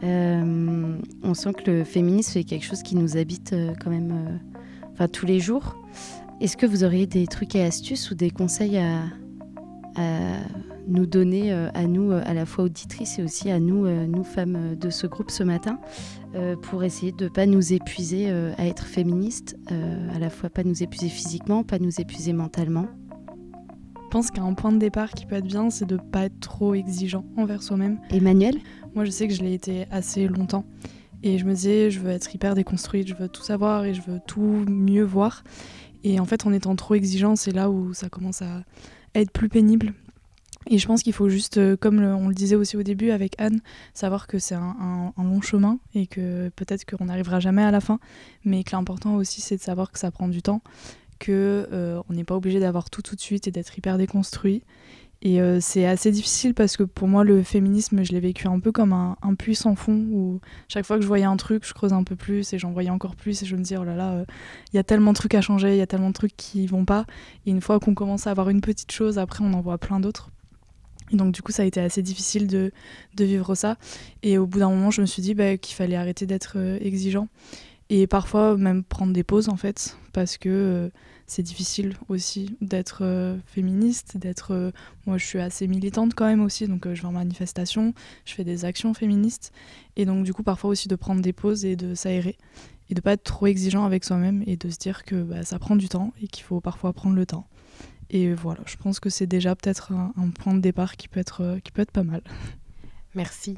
On 0.03 1.35
sent 1.35 1.55
que 1.55 1.71
le 1.71 1.85
féminisme 1.85 2.33
c'est 2.35 2.45
quelque 2.45 2.65
chose 2.65 2.83
qui 2.83 2.95
nous 2.95 3.17
habite 3.17 3.55
quand 3.83 3.91
même 3.91 4.39
enfin, 4.93 5.09
tous 5.09 5.27
les 5.27 5.41
jours. 5.41 5.75
Est-ce 6.41 6.57
que 6.57 6.67
vous 6.67 6.85
auriez 6.85 7.07
des 7.07 7.27
trucs 7.27 7.57
et 7.57 7.65
astuces 7.65 8.11
ou 8.11 8.15
des 8.15 8.31
conseils 8.31 8.79
à 8.79 9.03
nous 10.87 11.07
donner, 11.07 11.53
euh, 11.53 11.69
à 11.75 11.87
nous, 11.87 12.13
euh, 12.13 12.23
à 12.25 12.35
la 12.35 12.47
fois 12.47 12.65
auditrices 12.65 13.19
et 13.19 13.23
aussi 13.23 13.51
à 13.51 13.61
nous, 13.61 13.87
euh, 13.87 14.07
nous 14.07 14.25
femmes 14.25 14.77
de 14.77 14.91
ce 14.91 15.07
groupe 15.07 15.31
ce 15.31 15.43
matin, 15.43 15.79
pour 16.61 16.85
essayer 16.85 17.13
de 17.13 17.25
ne 17.25 17.29
pas 17.31 17.47
nous 17.47 17.73
épuiser 17.73 18.31
à 18.31 18.67
être 18.67 18.85
féministes, 18.85 19.57
à 20.15 20.19
la 20.19 20.29
fois 20.29 20.51
pas 20.51 20.65
nous 20.65 20.83
épuiser 20.83 21.09
physiquement, 21.09 21.63
pas 21.63 21.79
nous 21.79 21.99
épuiser 21.99 22.35
mentalement 22.35 22.89
Je 24.05 24.11
pense 24.11 24.31
qu'un 24.31 24.53
point 24.53 24.71
de 24.71 24.77
départ 24.77 25.13
qui 25.13 25.25
peut 25.25 25.37
être 25.37 25.47
bien, 25.47 25.71
c'est 25.71 25.87
de 25.87 25.95
ne 25.95 26.01
pas 26.01 26.27
être 26.27 26.39
trop 26.41 26.75
exigeant 26.75 27.25
envers 27.39 27.63
soi-même. 27.63 27.99
Emmanuel? 28.11 28.59
Moi, 28.95 29.07
je 29.07 29.11
sais 29.11 29.29
que 29.29 29.33
je 29.33 29.41
l'ai 29.41 29.55
été 29.55 29.87
assez 29.91 30.29
longtemps. 30.29 30.67
Et 31.23 31.39
je 31.39 31.47
me 31.47 31.55
disais, 31.55 31.91
je 31.91 32.01
veux 32.01 32.11
être 32.11 32.35
hyper 32.35 32.55
déconstruite, 32.55 33.09
je 33.09 33.15
veux 33.15 33.31
tout 33.31 33.43
savoir 33.43 33.87
et 33.87 33.95
je 33.95 34.03
veux 34.03 34.21
tout 34.27 34.67
mieux 34.69 35.05
voir. 35.05 35.43
Et 36.05 36.21
en 36.21 36.27
fait, 36.27 36.45
en 36.45 36.53
étant 36.53 36.77
trop 36.77 36.97
exigeant, 36.97 37.35
c'est 37.35 37.53
là 37.53 37.71
où 37.71 37.95
ça 37.95 38.11
commence 38.11 38.43
à 38.43 38.63
être 39.15 39.31
plus 39.31 39.49
pénible. 39.49 39.95
Et 40.69 40.79
je 40.79 40.87
pense 40.87 41.03
qu'il 41.03 41.13
faut 41.13 41.29
juste, 41.29 41.59
euh, 41.59 41.77
comme 41.77 42.01
on 42.01 42.29
le 42.29 42.35
disait 42.35 42.57
aussi 42.57 42.77
au 42.77 42.83
début 42.83 43.11
avec 43.11 43.35
Anne, 43.39 43.61
savoir 43.95 44.27
que 44.27 44.39
c'est 44.39 44.57
un, 44.57 45.13
long 45.17 45.41
chemin 45.41 45.79
et 45.95 46.07
que 46.07 46.49
peut-être 46.57 46.85
qu'on 46.85 47.05
n'arrivera 47.05 47.41
jamais 47.41 47.63
à 47.63 47.71
la 47.71 47.81
fin, 47.81 48.01
mais 48.45 48.65
que 48.65 48.73
l'important 48.75 49.15
aussi 49.15 49.41
c'est 49.41 49.57
de 49.57 49.63
savoir 49.63 49.93
que 49.93 49.99
ça 49.99 50.11
prend 50.11 50.29
du 50.29 50.43
temps, 50.43 50.63
que 51.19 51.69
euh, 51.73 52.01
on 52.09 52.15
n'est 52.15 52.25
pas 52.25 52.35
obligé 52.35 52.59
d'avoir 52.59 52.91
tout 52.91 53.03
tout 53.03 53.15
de 53.15 53.21
suite 53.21 53.47
et 53.47 53.51
d'être 53.51 53.77
hyper 53.79 53.97
déconstruit. 53.97 54.63
Et 55.23 55.41
euh, 55.41 55.61
c'est 55.61 55.87
assez 55.87 56.11
difficile 56.11 56.53
parce 56.53 56.77
que 56.77 56.83
pour 56.83 57.09
moi 57.09 57.25
le 57.25 57.43
féminisme 57.43 58.05
je 58.05 58.13
l'ai 58.13 58.21
vécu 58.21 58.49
un 58.49 58.61
peu 58.61 58.71
comme 58.71 58.93
un, 58.93 59.17
un 59.23 59.35
puits 59.35 59.55
sans 59.55 59.75
fond 59.75 60.07
où 60.13 60.41
chaque 60.69 60.85
fois 60.85 60.97
que 60.97 61.03
je 61.03 61.09
voyais 61.09 61.25
un 61.25 61.39
truc 61.39 61.67
je 61.67 61.73
creuse 61.73 61.95
un 61.95 62.05
peu 62.05 62.17
plus 62.17 62.53
et 62.53 62.59
j'en 62.59 62.71
voyais 62.71 62.91
encore 62.91 63.17
plus 63.17 63.43
et 63.43 63.47
je 63.47 63.57
me 63.57 63.63
dis 63.63 63.77
oh 63.79 63.83
là 63.83 63.97
là 63.97 64.25
il 64.73 64.77
y 64.77 64.79
a 64.79 64.85
tellement 64.85 65.13
de 65.13 65.17
trucs 65.17 65.35
à 65.35 65.41
changer, 65.41 65.73
il 65.73 65.79
y 65.79 65.83
a 65.83 65.87
tellement 65.87 66.11
de 66.11 66.15
trucs 66.15 66.37
qui 66.37 66.67
vont 66.67 66.85
pas 66.85 67.07
et 67.47 67.51
une 67.51 67.63
fois 67.63 67.81
qu'on 67.81 67.95
commence 67.95 68.27
à 68.27 68.31
avoir 68.31 68.51
une 68.51 68.61
petite 68.61 68.93
chose 68.93 69.19
après 69.19 69.43
on 69.43 69.55
en 69.55 69.63
voit 69.63 69.79
plein 69.79 70.01
d'autres. 70.01 70.31
Et 71.13 71.17
donc 71.17 71.33
du 71.33 71.43
coup 71.43 71.53
ça 71.53 71.63
a 71.63 71.67
été 71.67 71.81
assez 71.81 72.03
difficile 72.03 72.47
de, 72.47 72.73
vivre 73.19 73.55
ça. 73.55 73.77
Et 74.23 74.39
au 74.39 74.47
bout 74.47 74.59
d'un 74.59 74.71
moment 74.71 74.91
je 74.91 75.01
me 75.01 75.07
suis 75.07 75.23
dit 75.23 75.35
bah, 75.35 75.57
qu'il 75.57 75.75
fallait 75.75 75.97
arrêter 75.97 76.27
d'être 76.27 76.55
euh, 76.57 76.79
exigeant. 76.81 77.29
Et 77.89 78.07
parfois 78.07 78.57
même 78.57 78.83
prendre 78.83 79.13
des 79.13 79.23
pauses 79.23 79.49
en 79.49 79.57
fait 79.57 79.97
parce 80.13 80.39
que 80.39 80.49
euh, 80.49 80.89
c'est 81.29 81.43
difficile 81.43 81.95
aussi 82.09 82.57
d'être 82.61 83.01
euh, 83.03 83.37
féministe, 83.47 84.17
d'être 84.17 84.73
moi 85.07 85.19
je 85.19 85.25
suis 85.25 85.39
assez 85.39 85.69
militante 85.69 86.15
quand 86.15 86.27
même 86.27 86.43
aussi 86.43 86.67
donc 86.67 86.93
je 86.93 87.01
vais 87.01 87.09
en 87.09 87.13
manifestation, 87.13 87.95
je 88.25 88.35
fais 88.35 88.45
des 88.45 88.65
actions 88.65 88.93
féministes. 88.93 89.53
Et 89.97 90.05
donc 90.05 90.25
du 90.25 90.35
coup 90.35 90.43
parfois 90.43 90.71
aussi 90.71 90.89
de 90.89 90.97
prendre 90.97 91.23
des 91.23 91.33
pauses 91.33 91.65
et 91.65 91.77
de 91.77 91.95
s'aérer 91.95 92.37
et 92.91 92.95
de 92.95 93.01
pas 93.01 93.13
être 93.13 93.25
trop 93.25 93.47
exigeant 93.47 93.85
avec 93.85 94.05
soi-même 94.05 94.43
et 94.47 94.57
de 94.57 94.71
se 94.71 94.79
dire 94.79 95.05
que 95.05 95.23
bah, 95.23 95.45
ça 95.45 95.59
prend 95.59 95.77
du 95.77 95.89
temps 95.89 96.13
et 96.21 96.29
qu'il 96.29 96.45
faut 96.45 96.61
parfois 96.61 96.93
prendre 96.93 97.17
le 97.17 97.27
temps. 97.27 97.47
Et 98.11 98.33
voilà, 98.35 98.61
je 98.67 98.77
pense 98.77 99.01
que 99.01 99.11
c'est 99.11 99.27
déjà 99.27 99.55
peut-être 99.55 99.93
un, 99.93 100.31
point 100.31 100.55
de 100.55 100.61
départ 100.61 100.97
qui 100.97 101.09
peut 101.09 101.21
être, 101.21 101.43
euh, 101.43 101.59
qui 101.61 101.73
peut 101.73 101.83
être 101.83 101.91
pas 101.91 102.05
mal. 102.05 102.23
Merci. 103.15 103.57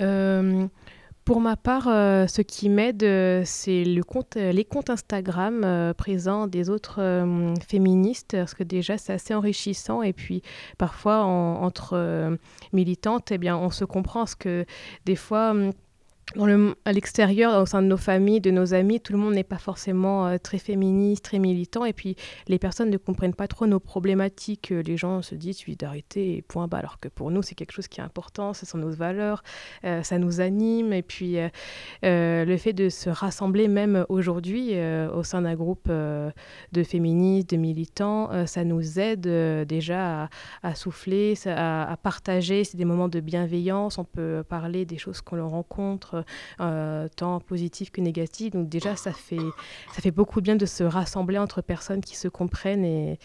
Euh, 0.00 0.66
pour 1.24 1.40
ma 1.40 1.56
part, 1.56 1.86
euh, 1.88 2.26
ce 2.26 2.42
qui 2.42 2.68
m'aide, 2.68 3.04
c'est 3.44 3.84
les 3.84 4.02
comptes 4.02 4.90
Instagram 4.90 5.94
présents 5.96 6.46
des 6.48 6.68
autres 6.68 7.00
féministes, 7.66 8.32
parce 8.32 8.54
que 8.54 8.64
déjà 8.64 8.98
c'est 8.98 9.12
assez 9.12 9.32
enrichissant. 9.32 10.02
Et 10.02 10.12
puis 10.12 10.42
parfois, 10.78 11.22
en- 11.24 11.62
entre 11.62 12.36
militantes, 12.72 13.30
eh 13.30 13.38
bien, 13.38 13.56
on 13.56 13.70
se 13.70 13.84
comprend, 13.84 14.20
parce 14.20 14.34
que 14.34 14.66
des 15.04 15.16
fois, 15.16 15.52
hum, 15.52 15.70
à 16.84 16.92
l'extérieur, 16.92 17.60
au 17.60 17.66
sein 17.66 17.82
de 17.82 17.86
nos 17.86 17.96
familles, 17.96 18.40
de 18.40 18.50
nos 18.50 18.74
amis, 18.74 19.00
tout 19.00 19.12
le 19.12 19.18
monde 19.18 19.34
n'est 19.34 19.44
pas 19.44 19.58
forcément 19.58 20.26
euh, 20.26 20.38
très 20.38 20.58
féministe, 20.58 21.24
très 21.24 21.38
militant. 21.38 21.84
Et 21.84 21.92
puis, 21.92 22.16
les 22.48 22.58
personnes 22.58 22.90
ne 22.90 22.96
comprennent 22.96 23.34
pas 23.34 23.48
trop 23.48 23.66
nos 23.66 23.80
problématiques. 23.80 24.72
Euh, 24.72 24.82
Les 24.82 24.96
gens 24.96 25.22
se 25.22 25.34
disent 25.34 25.58
solidarité 25.58 26.36
et 26.36 26.42
point 26.42 26.68
bas. 26.68 26.78
Alors 26.78 26.98
que 27.00 27.08
pour 27.08 27.30
nous, 27.30 27.42
c'est 27.42 27.54
quelque 27.54 27.72
chose 27.72 27.88
qui 27.88 28.00
est 28.00 28.04
important, 28.04 28.54
ce 28.54 28.66
sont 28.66 28.78
nos 28.78 28.90
valeurs, 28.90 29.42
euh, 29.84 30.02
ça 30.02 30.18
nous 30.18 30.40
anime. 30.40 30.92
Et 30.92 31.02
puis, 31.02 31.36
le 32.02 32.56
fait 32.56 32.72
de 32.72 32.88
se 32.88 33.10
rassembler, 33.10 33.68
même 33.68 34.06
aujourd'hui, 34.08 34.72
au 35.14 35.22
sein 35.22 35.42
d'un 35.42 35.54
groupe 35.54 35.88
de 35.88 36.82
féministes, 36.82 37.50
de 37.50 37.56
militants, 37.56 38.46
ça 38.46 38.64
nous 38.64 38.98
aide 38.98 39.26
déjà 39.66 40.28
à, 40.62 40.74
souffler, 40.74 41.34
à 41.46 41.96
partager. 42.02 42.64
C'est 42.64 42.76
des 42.76 42.84
moments 42.84 43.08
de 43.08 43.20
bienveillance. 43.20 43.98
On 43.98 44.04
peut 44.04 44.44
parler 44.48 44.84
des 44.84 44.98
choses 44.98 45.20
qu'on 45.20 45.46
rencontre 45.48 46.21
euh, 46.60 47.08
tant 47.16 47.40
positif 47.40 47.90
que 47.90 48.00
négatif. 48.00 48.52
Donc 48.52 48.68
déjà, 48.68 48.96
ça 48.96 49.12
fait, 49.12 49.36
ça 49.92 50.00
fait 50.00 50.10
beaucoup 50.10 50.40
de 50.40 50.44
bien 50.44 50.56
de 50.56 50.66
se 50.66 50.84
rassembler 50.84 51.38
entre 51.38 51.62
personnes 51.62 52.00
qui 52.00 52.16
se 52.16 52.28
comprennent 52.28 52.84
et 52.84 53.18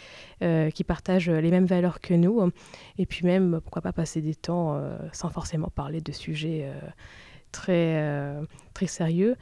euh, 0.43 0.69
qui 0.69 0.83
partagent 0.83 1.29
les 1.29 1.51
mêmes 1.51 1.65
valeurs 1.65 1.99
que 1.99 2.13
nous. 2.13 2.51
Et 2.97 3.05
puis 3.05 3.25
même, 3.25 3.59
pourquoi 3.61 3.81
pas 3.81 3.93
passer 3.93 4.21
des 4.21 4.35
temps 4.35 4.75
euh, 4.75 4.97
sans 5.13 5.29
forcément 5.29 5.69
parler 5.69 6.01
de 6.01 6.11
sujets 6.11 6.63
euh, 6.65 6.89
très, 7.51 7.95
euh, 7.97 8.43
très 8.73 8.87
sérieux. 8.87 9.35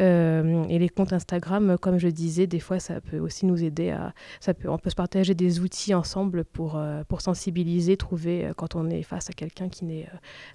Euh, 0.00 0.64
et 0.68 0.78
les 0.78 0.88
comptes 0.88 1.12
Instagram, 1.12 1.76
comme 1.80 1.98
je 1.98 2.08
disais, 2.08 2.46
des 2.46 2.60
fois, 2.60 2.78
ça 2.78 3.00
peut 3.00 3.18
aussi 3.18 3.46
nous 3.46 3.62
aider 3.64 3.90
à... 3.90 4.12
Ça 4.40 4.54
peut, 4.54 4.68
on 4.68 4.78
peut 4.78 4.90
se 4.90 4.94
partager 4.94 5.34
des 5.34 5.60
outils 5.60 5.94
ensemble 5.94 6.44
pour, 6.44 6.76
euh, 6.76 7.02
pour 7.08 7.20
sensibiliser, 7.20 7.96
trouver, 7.96 8.46
euh, 8.46 8.52
quand 8.54 8.76
on 8.76 8.88
est 8.90 9.02
face 9.02 9.30
à 9.30 9.32
quelqu'un 9.32 9.68
qui 9.68 9.84
n'est 9.84 10.08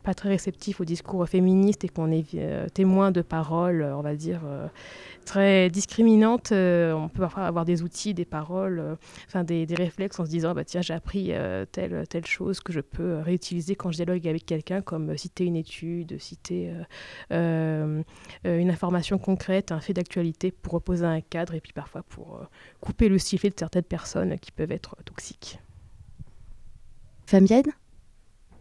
pas 0.04 0.14
très 0.14 0.30
réceptif 0.30 0.80
au 0.80 0.86
discours 0.86 1.28
féministe 1.28 1.84
et 1.84 1.90
qu'on 1.90 2.12
est 2.12 2.38
témoin 2.74 3.12
de 3.12 3.22
paroles, 3.22 3.84
on 3.84 4.02
va 4.02 4.16
dire, 4.16 4.42
très 5.26 5.70
discriminantes, 5.70 6.52
on 6.52 7.10
peut 7.10 7.22
parfois 7.22 7.44
avoir 7.44 7.66
des 7.66 7.84
outils, 7.84 8.14
des 8.14 8.26
paroles, 8.26 8.98
enfin 9.28 9.44
des, 9.44 9.66
des 9.66 9.76
réflexes 9.76 10.20
en 10.20 10.26
se 10.26 10.30
disant, 10.30 10.54
bah, 10.54 10.64
tiens, 10.64 10.82
j'ai 10.82 10.94
appris 10.94 11.32
telle, 11.72 12.06
telle 12.10 12.26
chose 12.26 12.60
que 12.60 12.74
je 12.74 12.80
peux 12.80 13.20
réutiliser 13.20 13.76
quand 13.76 13.92
je 13.92 13.98
dialogue 13.98 14.28
avec 14.28 14.46
quelqu'un, 14.46 14.82
comme 14.82 15.16
citer 15.18 15.46
une 15.46 15.56
étude, 15.56 16.20
citer 16.20 16.72
une 17.32 18.04
information 18.46 19.18
concrète, 19.34 19.72
un 19.72 19.80
fait 19.80 19.94
d'actualité 19.94 20.52
pour 20.52 20.74
reposer 20.74 21.06
un 21.06 21.22
cadre 21.22 21.56
et 21.56 21.60
puis 21.60 21.74
parfois 21.74 22.04
pour 22.04 22.36
euh, 22.36 22.46
couper 22.82 23.10
le 23.10 23.18
sifflet 23.18 23.50
de 23.50 23.56
certaines 23.58 23.84
personnes 23.84 24.38
qui 24.38 24.52
peuvent 24.52 24.72
être 24.72 24.96
toxiques. 25.06 25.60
Fabienne? 27.26 27.72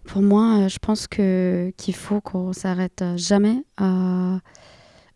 Pour 0.05 0.23
moi, 0.23 0.61
euh, 0.61 0.69
je 0.69 0.79
pense 0.79 1.07
que 1.07 1.73
qu'il 1.77 1.95
faut 1.95 2.23
qu'on 2.23 2.55
s'arrête 2.55 3.05
jamais 3.17 3.65
à, 3.77 4.39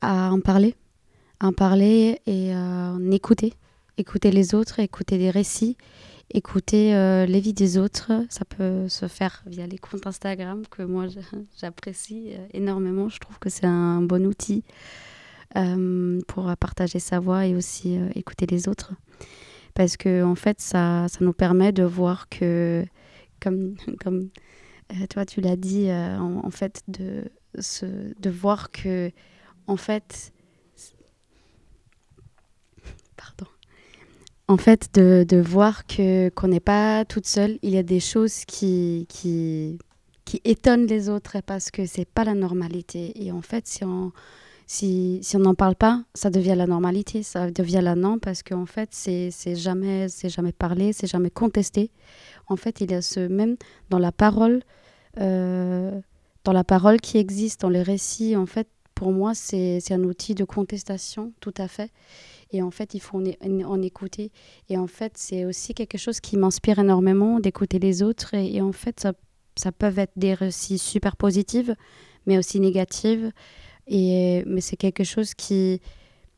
à 0.02 0.30
en 0.30 0.40
parler, 0.40 0.74
à 1.40 1.46
en 1.46 1.52
parler 1.54 2.20
et 2.26 2.52
à 2.52 2.92
en 2.92 3.10
écouter, 3.10 3.54
écouter 3.96 4.30
les 4.30 4.54
autres, 4.54 4.78
écouter 4.80 5.16
des 5.16 5.30
récits, 5.30 5.78
écouter 6.30 6.94
euh, 6.94 7.24
les 7.24 7.40
vies 7.40 7.54
des 7.54 7.78
autres. 7.78 8.12
Ça 8.28 8.44
peut 8.44 8.88
se 8.88 9.08
faire 9.08 9.42
via 9.46 9.66
les 9.66 9.78
comptes 9.78 10.06
Instagram 10.06 10.62
que 10.70 10.82
moi 10.82 11.06
j'apprécie 11.60 12.32
euh, 12.32 12.46
énormément. 12.52 13.08
Je 13.08 13.18
trouve 13.18 13.38
que 13.38 13.48
c'est 13.48 13.66
un 13.66 14.02
bon 14.02 14.26
outil 14.26 14.64
euh, 14.66 15.15
pour 16.26 16.54
partager 16.56 16.98
sa 16.98 17.20
voix 17.20 17.46
et 17.46 17.54
aussi 17.54 17.98
euh, 17.98 18.08
écouter 18.14 18.46
les 18.46 18.68
autres. 18.68 18.92
Parce 19.74 19.96
que 19.96 20.22
en 20.22 20.34
fait, 20.34 20.60
ça, 20.60 21.06
ça 21.08 21.18
nous 21.20 21.32
permet 21.32 21.72
de 21.72 21.82
voir 21.82 22.28
que, 22.28 22.84
comme, 23.40 23.76
comme 24.02 24.30
euh, 24.92 25.06
toi 25.08 25.24
tu 25.24 25.40
l'as 25.40 25.56
dit, 25.56 25.90
euh, 25.90 26.18
en, 26.18 26.50
fait, 26.50 26.82
de, 26.88 27.24
se, 27.58 27.86
de 28.18 28.30
voir 28.30 28.70
que, 28.70 29.10
en 29.66 29.76
fait, 29.76 30.32
pardon, 33.16 33.50
en 34.48 34.56
fait, 34.56 34.88
de, 34.94 35.24
de 35.28 35.36
voir 35.38 35.86
que 35.86 36.28
qu'on 36.30 36.48
n'est 36.48 36.60
pas 36.60 37.04
toute 37.04 37.26
seule. 37.26 37.58
Il 37.62 37.70
y 37.70 37.78
a 37.78 37.82
des 37.82 38.00
choses 38.00 38.44
qui, 38.44 39.06
qui, 39.08 39.78
qui 40.24 40.40
étonnent 40.44 40.86
les 40.86 41.08
autres 41.08 41.40
parce 41.42 41.70
que 41.70 41.84
c'est 41.86 42.04
pas 42.04 42.24
la 42.24 42.34
normalité. 42.34 43.12
Et 43.22 43.32
en 43.32 43.42
fait, 43.42 43.66
si 43.66 43.84
on 43.84 44.12
si, 44.66 45.20
on 45.34 45.38
n'en 45.38 45.54
parle 45.54 45.76
pas, 45.76 46.02
ça 46.14 46.28
devient 46.28 46.54
la 46.56 46.66
normalité, 46.66 47.22
ça 47.22 47.50
devient 47.52 47.80
la 47.82 47.94
norme 47.94 48.18
parce 48.18 48.42
qu'en 48.42 48.66
fait, 48.66 48.88
c'est 48.90 49.30
jamais, 49.54 50.08
jamais 50.24 50.52
parlé, 50.52 50.92
c'est 50.92 51.06
jamais 51.06 51.30
contesté. 51.30 51.92
En 52.48 52.56
fait, 52.56 52.80
il 52.80 52.90
y 52.90 52.94
a 52.94 53.02
ce 53.02 53.20
même 53.20 53.56
dans 53.90 54.00
la 54.00 54.10
parole, 54.10 54.62
euh, 55.20 56.00
dans 56.42 56.52
la 56.52 56.64
parole 56.64 57.00
qui 57.00 57.18
existe, 57.18 57.60
dans 57.60 57.68
les 57.68 57.82
récits. 57.82 58.34
En 58.34 58.46
fait, 58.46 58.68
pour 58.96 59.12
moi, 59.12 59.34
c'est 59.34 59.80
un 59.92 60.02
outil 60.02 60.34
de 60.34 60.44
contestation, 60.44 61.32
tout 61.38 61.54
à 61.58 61.68
fait. 61.68 61.92
Et 62.50 62.60
en 62.60 62.72
fait, 62.72 62.94
il 62.94 63.00
faut 63.00 63.20
en, 63.20 63.82
écouter. 63.82 64.32
Et 64.68 64.78
en 64.78 64.86
fait, 64.88 65.12
c'est 65.16 65.44
aussi 65.44 65.74
quelque 65.74 65.98
chose 65.98 66.18
qui 66.18 66.36
m'inspire 66.36 66.80
énormément 66.80 67.38
d'écouter 67.38 67.78
les 67.78 68.02
autres. 68.02 68.34
Et, 68.34 68.56
et 68.56 68.62
en 68.62 68.72
fait, 68.72 68.98
ça, 68.98 69.12
ça 69.54 69.70
peuvent 69.70 69.98
être 70.00 70.12
des 70.16 70.34
récits 70.34 70.78
super 70.78 71.16
positifs, 71.16 71.70
mais 72.26 72.36
aussi 72.36 72.58
négatifs. 72.58 73.32
Et, 73.86 74.42
mais 74.46 74.60
c'est 74.60 74.76
quelque 74.76 75.04
chose 75.04 75.34
qui, 75.34 75.80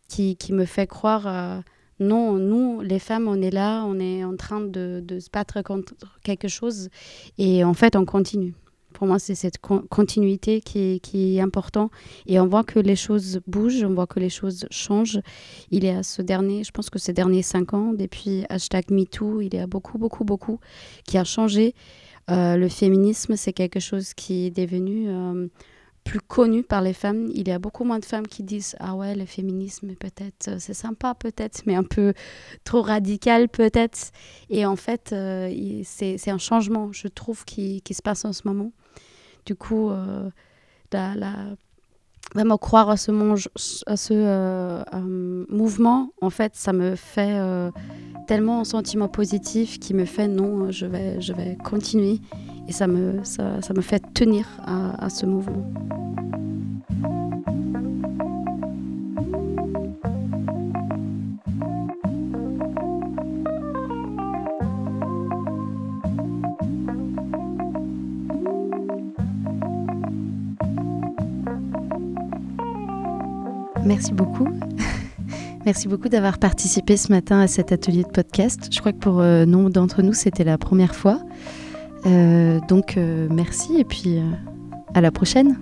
qui, 0.09 0.53
me 0.53 0.65
fait 0.65 0.87
croire, 0.87 1.27
euh, 1.27 1.61
non, 2.01 2.35
nous, 2.35 2.81
les 2.81 2.99
femmes, 2.99 3.29
on 3.29 3.41
est 3.41 3.51
là, 3.51 3.85
on 3.85 3.99
est 3.99 4.25
en 4.25 4.37
train 4.37 4.61
de, 4.61 5.03
se 5.19 5.31
battre 5.31 5.63
contre 5.63 5.95
quelque 6.23 6.49
chose. 6.49 6.89
Et 7.39 7.65
en 7.65 7.75
fait, 7.75 7.97
on 7.97 8.05
continue. 8.05 8.55
Pour 8.95 9.07
moi, 9.07 9.19
c'est 9.19 9.35
cette 9.35 9.59
con- 9.59 9.85
continuité 9.89 10.61
qui 10.61 10.79
est, 10.79 10.99
qui 11.01 11.37
est 11.37 11.41
important. 11.41 11.91
Et 12.27 12.41
on 12.41 12.47
voit 12.47 12.65
que 12.65 12.79
les 12.79 12.97
choses 12.97 13.41
bougent, 13.47 13.85
on 13.85 13.95
voit 13.95 14.07
que 14.07 14.19
les 14.19 14.31
choses 14.31 14.67
changent. 14.71 15.21
Il 15.71 15.85
y 15.85 15.89
a 15.89 16.03
ce 16.03 16.23
dernier, 16.23 16.65
je 16.65 16.71
pense 16.71 16.91
que 16.91 16.99
ces 16.99 17.13
derniers 17.13 17.43
cinq 17.43 17.75
ans, 17.75 17.93
depuis 17.93 18.45
hashtag 18.49 18.91
MeToo, 18.91 19.41
il 19.41 19.55
y 19.55 19.59
a 19.59 19.67
beaucoup, 19.67 19.99
beaucoup, 19.99 20.25
beaucoup 20.25 20.59
qui 21.05 21.19
a 21.19 21.25
changé. 21.25 21.75
Euh, 22.31 22.57
le 22.57 22.69
féminisme, 22.69 23.37
c'est 23.37 23.53
quelque 23.53 23.81
chose 23.81 24.15
qui 24.15 24.47
est 24.47 24.51
devenu 24.51 25.09
euh, 25.09 25.49
plus 26.09 26.21
connu 26.21 26.63
par 26.63 26.81
les 26.81 26.95
femmes. 26.95 27.29
Il 27.35 27.47
y 27.49 27.51
a 27.51 27.59
beaucoup 27.59 27.85
moins 27.85 27.99
de 27.99 28.05
femmes 28.07 28.27
qui 28.27 28.43
disent 28.43 28.77
Ah 28.81 28.95
ouais, 28.95 29.15
le 29.15 29.27
féminisme, 29.27 29.95
peut-être, 29.95 30.49
euh, 30.49 30.57
c'est 30.59 30.73
sympa, 30.73 31.15
peut-être, 31.15 31.63
mais 31.67 31.75
un 31.75 31.83
peu 31.85 32.15
trop 32.65 32.81
radical, 32.81 33.51
peut-être. 33.51 34.11
Et 34.49 34.65
en 34.65 34.77
fait, 34.77 35.13
euh, 35.13 35.83
c'est 35.85 36.31
un 36.31 36.39
changement, 36.39 36.93
je 36.93 37.09
trouve, 37.09 37.45
qui, 37.45 37.83
qui 37.83 37.93
se 37.93 38.01
passe 38.01 38.25
en 38.25 38.33
ce 38.33 38.43
moment. 38.47 38.73
Du 39.45 39.55
coup, 39.55 39.91
euh, 39.91 40.31
la- 40.93 41.15
croire 42.61 42.91
à 42.91 42.97
ce, 42.97 43.11
mange- 43.11 43.49
à 43.87 43.97
ce 43.97 44.13
euh, 44.15 44.83
euh, 44.95 45.45
mouvement, 45.49 46.11
en 46.21 46.31
fait, 46.31 46.53
ça 46.55 46.73
me 46.73 46.95
fait 46.95 47.35
euh, 47.39 47.71
tellement 48.27 48.61
un 48.61 48.65
sentiment 48.65 49.09
positif 49.09 49.79
qui 49.79 49.95
me 49.95 50.05
fait 50.05 50.29
non, 50.29 50.71
je 50.71 50.87
vais, 50.87 51.21
je 51.21 51.33
vais 51.33 51.57
continuer. 51.65 52.21
Et 52.69 52.73
ça 52.73 52.87
me, 52.87 53.25
ça, 53.25 53.63
ça 53.63 53.73
me 53.73 53.81
fait 53.81 54.03
tenir 54.13 54.47
à 54.67 55.09
ce 55.09 55.25
mouvement. 55.25 55.65
Merci 73.89 74.13
beaucoup. 74.13 74.47
Merci 75.65 75.89
beaucoup 75.89 76.11
d'avoir 76.11 76.37
participé 76.37 76.99
ce 76.99 77.11
matin 77.11 77.41
à 77.41 77.47
cet 77.47 77.73
atelier 77.73 78.03
de 78.03 78.09
podcast. 78.09 78.69
Je 78.71 78.81
crois 78.81 78.93
que 78.93 78.99
pour 78.99 79.21
euh, 79.21 79.47
nombre 79.47 79.71
d'entre 79.71 80.03
nous, 80.03 80.13
c'était 80.13 80.45
la 80.45 80.59
première 80.59 80.95
fois. 80.95 81.21
Euh, 82.05 82.61
donc, 82.69 82.99
euh, 82.99 83.29
merci 83.31 83.79
et 83.79 83.85
puis 83.85 84.21
à 84.95 85.01
la 85.01 85.11
prochaine. 85.11 85.59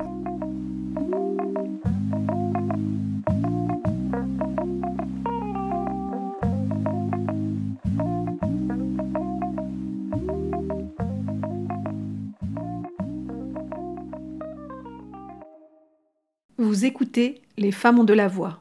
Vous 16.76 16.84
écoutez 16.84 17.40
Les 17.56 17.72
femmes 17.72 18.00
ont 18.00 18.04
de 18.04 18.12
la 18.12 18.28
voix. 18.28 18.60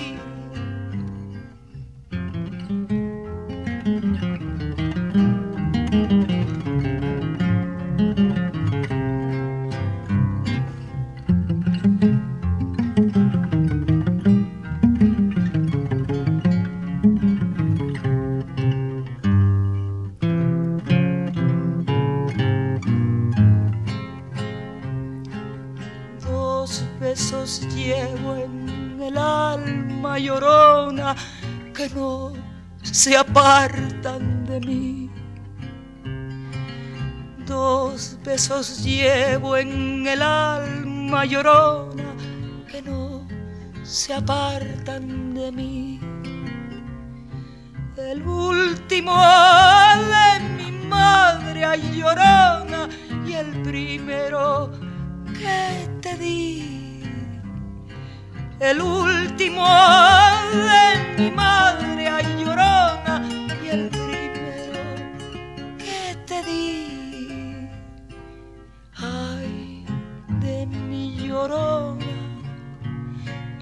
Apartan 33.31 34.45
de 34.45 34.59
mí. 34.59 35.09
Dos 37.45 38.17
besos 38.25 38.83
llevo 38.83 39.55
en 39.55 40.05
el 40.05 40.21
alma 40.21 41.25
llorona 41.25 42.13
que 42.69 42.81
no 42.81 43.25
se 43.83 44.13
apartan 44.13 45.33
de 45.33 45.51
mí. 45.51 45.99
El 47.97 48.21
último 48.23 49.15
de 50.13 50.39
mi 50.57 50.71
madre 50.87 51.63
ay 51.63 51.81
llorona 51.95 52.89
y 53.25 53.33
el 53.33 53.61
primero 53.61 54.71
que 55.39 55.87
te 56.01 56.17
di. 56.17 57.03
El 58.59 58.81
último 58.81 59.65
de 60.67 61.23
mi 61.23 61.31
madre 61.31 61.90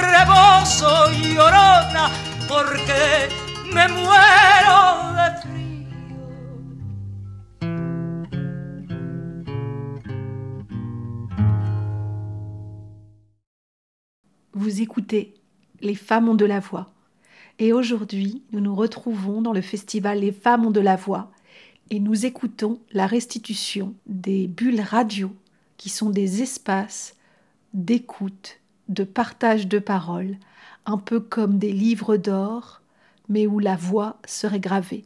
rebozo, 0.00 0.86
porque 2.48 3.28
me 3.72 3.88
muero. 3.88 5.00
Vous 14.52 14.82
écoutez 14.82 15.34
Les 15.80 15.94
femmes 15.94 16.28
ont 16.28 16.34
de 16.34 16.44
la 16.44 16.60
voix. 16.60 16.90
Et 17.58 17.72
aujourd'hui, 17.72 18.42
nous 18.52 18.60
nous 18.60 18.74
retrouvons 18.74 19.42
dans 19.42 19.52
le 19.52 19.62
festival 19.62 20.20
Les 20.20 20.32
femmes 20.32 20.66
ont 20.66 20.70
de 20.70 20.80
la 20.80 20.96
voix 20.96 21.30
et 21.90 21.98
nous 21.98 22.24
écoutons 22.24 22.78
la 22.92 23.06
restitution 23.06 23.94
des 24.06 24.46
bulles 24.46 24.80
radio 24.80 25.34
qui 25.76 25.88
sont 25.88 26.10
des 26.10 26.42
espaces 26.42 27.16
d'écoute, 27.74 28.59
de 28.90 29.04
partage 29.04 29.68
de 29.68 29.78
paroles, 29.78 30.36
un 30.84 30.98
peu 30.98 31.20
comme 31.20 31.58
des 31.58 31.72
livres 31.72 32.16
d'or, 32.16 32.82
mais 33.28 33.46
où 33.46 33.58
la 33.58 33.76
voix 33.76 34.16
serait 34.26 34.60
gravée. 34.60 35.04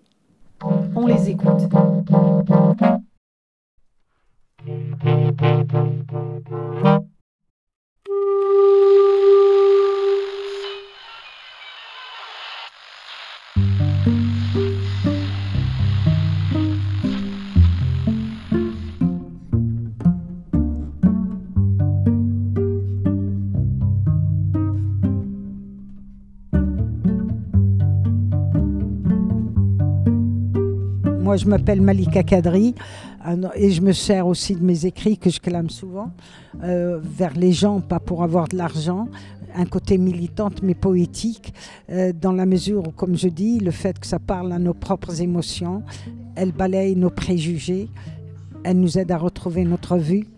On 0.96 1.06
les 1.06 1.30
écoute. 1.30 1.68
Moi, 31.34 31.40
je 31.42 31.48
m'appelle 31.48 31.80
Malika 31.80 32.22
Kadri 32.22 32.76
et 33.56 33.70
je 33.72 33.82
me 33.82 33.90
sers 33.90 34.24
aussi 34.24 34.54
de 34.54 34.62
mes 34.62 34.86
écrits 34.86 35.18
que 35.18 35.30
je 35.30 35.40
clame 35.40 35.68
souvent 35.68 36.12
euh, 36.62 37.00
vers 37.02 37.34
les 37.34 37.50
gens, 37.50 37.80
pas 37.80 37.98
pour 37.98 38.22
avoir 38.22 38.46
de 38.46 38.56
l'argent, 38.56 39.08
un 39.52 39.64
côté 39.64 39.98
militante 39.98 40.62
mais 40.62 40.74
poétique, 40.76 41.52
euh, 41.90 42.12
dans 42.12 42.30
la 42.30 42.46
mesure 42.46 42.86
où, 42.86 42.92
comme 42.92 43.16
je 43.16 43.26
dis, 43.26 43.58
le 43.58 43.72
fait 43.72 43.98
que 43.98 44.06
ça 44.06 44.20
parle 44.20 44.52
à 44.52 44.60
nos 44.60 44.74
propres 44.74 45.22
émotions, 45.22 45.82
elle 46.36 46.52
balaye 46.52 46.94
nos 46.94 47.10
préjugés, 47.10 47.88
elle 48.62 48.78
nous 48.78 48.96
aide 48.96 49.10
à 49.10 49.18
retrouver 49.18 49.64
notre 49.64 49.96
vue. 49.96 50.28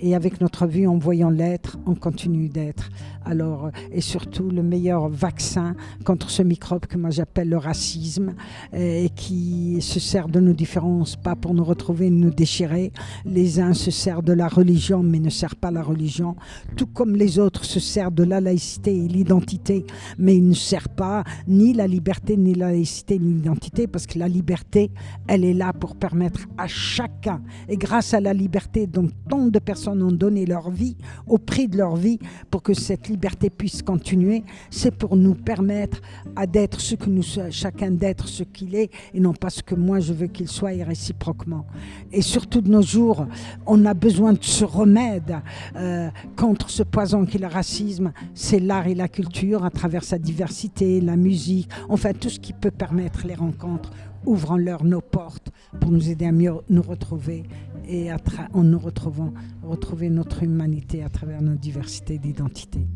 Et 0.00 0.14
avec 0.14 0.40
notre 0.40 0.66
vue, 0.66 0.86
en 0.86 0.98
voyant 0.98 1.30
l'être, 1.30 1.78
on 1.86 1.94
continue 1.94 2.48
d'être. 2.48 2.90
Alors, 3.24 3.66
euh, 3.66 3.70
et 3.92 4.00
surtout, 4.00 4.50
le 4.50 4.62
meilleur 4.62 5.08
vaccin 5.08 5.76
contre 6.04 6.30
ce 6.30 6.42
microbe 6.42 6.86
que 6.86 6.98
moi 6.98 7.10
j'appelle 7.10 7.48
le 7.48 7.56
racisme, 7.56 8.34
euh, 8.74 9.04
et 9.04 9.08
qui 9.08 9.78
se 9.80 10.00
sert 10.00 10.28
de 10.28 10.40
nos 10.40 10.52
différences, 10.52 11.16
pas 11.16 11.36
pour 11.36 11.54
nous 11.54 11.64
retrouver, 11.64 12.10
nous 12.10 12.30
déchirer. 12.30 12.92
Les 13.24 13.60
uns 13.60 13.72
se 13.72 13.90
servent 13.90 14.24
de 14.24 14.32
la 14.32 14.48
religion, 14.48 15.02
mais 15.02 15.20
ne 15.20 15.30
servent 15.30 15.56
pas 15.56 15.70
la 15.70 15.82
religion. 15.82 16.36
Tout 16.76 16.86
comme 16.86 17.14
les 17.14 17.38
autres 17.38 17.64
se 17.64 17.80
servent 17.80 18.14
de 18.14 18.24
la 18.24 18.40
laïcité 18.40 18.94
et 18.96 19.08
l'identité, 19.08 19.86
mais 20.18 20.36
ils 20.36 20.48
ne 20.48 20.54
servent 20.54 20.88
pas 20.88 21.24
ni 21.46 21.72
la 21.72 21.86
liberté, 21.86 22.36
ni 22.36 22.54
la 22.54 22.72
laïcité, 22.72 23.18
ni 23.18 23.34
l'identité, 23.34 23.86
parce 23.86 24.06
que 24.06 24.18
la 24.18 24.28
liberté, 24.28 24.90
elle 25.28 25.44
est 25.44 25.54
là 25.54 25.72
pour 25.72 25.94
permettre 25.96 26.40
à 26.58 26.66
chacun, 26.66 27.40
et 27.68 27.76
grâce 27.76 28.12
à 28.12 28.20
la 28.20 28.34
liberté 28.34 28.86
dont 28.86 29.08
tant 29.28 29.46
de 29.46 29.58
personnes 29.58 29.83
ont 29.92 30.12
donné 30.12 30.46
leur 30.46 30.70
vie, 30.70 30.96
au 31.26 31.38
prix 31.38 31.68
de 31.68 31.76
leur 31.78 31.96
vie, 31.96 32.18
pour 32.50 32.62
que 32.62 32.74
cette 32.74 33.08
liberté 33.08 33.50
puisse 33.50 33.82
continuer, 33.82 34.44
c'est 34.70 34.94
pour 34.94 35.16
nous 35.16 35.34
permettre 35.34 36.00
à 36.36 36.46
d'être 36.46 36.80
ce 36.80 36.94
que 36.94 37.10
nous 37.10 37.22
chacun 37.50 37.90
d'être 37.90 38.28
ce 38.28 38.42
qu'il 38.42 38.74
est, 38.74 38.90
et 39.12 39.20
non 39.20 39.32
pas 39.32 39.50
ce 39.50 39.62
que 39.62 39.74
moi 39.74 40.00
je 40.00 40.12
veux 40.12 40.26
qu'il 40.26 40.48
soit, 40.48 40.74
et 40.74 40.82
réciproquement. 40.82 41.66
Et 42.12 42.22
surtout 42.22 42.60
de 42.60 42.70
nos 42.70 42.82
jours, 42.82 43.26
on 43.66 43.84
a 43.86 43.94
besoin 43.94 44.32
de 44.32 44.42
ce 44.42 44.64
remède 44.64 45.40
euh, 45.76 46.10
contre 46.36 46.70
ce 46.70 46.82
poison 46.82 47.24
qui 47.24 47.36
est 47.36 47.40
le 47.40 47.46
racisme, 47.46 48.12
c'est 48.34 48.60
l'art 48.60 48.86
et 48.86 48.94
la 48.94 49.08
culture 49.08 49.64
à 49.64 49.70
travers 49.70 50.04
sa 50.04 50.18
diversité, 50.18 51.00
la 51.00 51.16
musique, 51.16 51.68
enfin 51.88 52.12
tout 52.12 52.30
ce 52.30 52.38
qui 52.38 52.52
peut 52.52 52.70
permettre 52.70 53.26
les 53.26 53.34
rencontres 53.34 53.90
ouvrons-leur 54.26 54.84
nos 54.84 55.00
portes 55.00 55.50
pour 55.80 55.90
nous 55.90 56.10
aider 56.10 56.26
à 56.26 56.32
mieux 56.32 56.54
nous 56.68 56.82
retrouver 56.82 57.44
et 57.88 58.10
en 58.12 58.62
nous 58.62 58.78
retrouvant, 58.78 59.32
retrouver 59.62 60.10
notre 60.10 60.42
humanité 60.42 61.02
à 61.02 61.08
travers 61.08 61.42
nos 61.42 61.54
diversités 61.54 62.18
d'identité. 62.18 62.86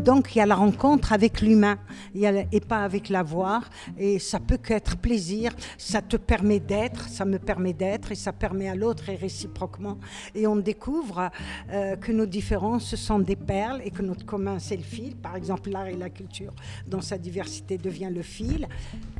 Donc, 0.00 0.34
il 0.34 0.38
y 0.38 0.40
a 0.40 0.46
la 0.46 0.54
rencontre 0.54 1.12
avec 1.12 1.42
l'humain 1.42 1.78
et 2.14 2.60
pas 2.60 2.84
avec 2.84 3.10
l'avoir. 3.10 3.68
Et 3.98 4.18
ça 4.18 4.40
peut 4.40 4.56
qu'être 4.56 4.96
plaisir. 4.96 5.52
Ça 5.76 6.00
te 6.00 6.16
permet 6.16 6.58
d'être, 6.58 7.08
ça 7.08 7.26
me 7.26 7.38
permet 7.38 7.74
d'être, 7.74 8.10
et 8.10 8.14
ça 8.14 8.32
permet 8.32 8.68
à 8.68 8.74
l'autre, 8.74 9.10
et 9.10 9.16
réciproquement. 9.16 9.98
Et 10.34 10.46
on 10.46 10.56
découvre 10.56 11.30
euh, 11.70 11.96
que 11.96 12.12
nos 12.12 12.24
différences, 12.24 12.84
ce 12.84 12.96
sont 12.96 13.18
des 13.18 13.36
perles, 13.36 13.82
et 13.84 13.90
que 13.90 14.00
notre 14.00 14.24
commun, 14.24 14.58
c'est 14.58 14.76
le 14.76 14.82
fil. 14.82 15.16
Par 15.16 15.36
exemple, 15.36 15.70
l'art 15.70 15.86
et 15.86 15.96
la 15.96 16.08
culture, 16.08 16.52
dans 16.86 17.02
sa 17.02 17.18
diversité, 17.18 17.76
devient 17.76 18.10
le 18.10 18.22
fil 18.22 18.66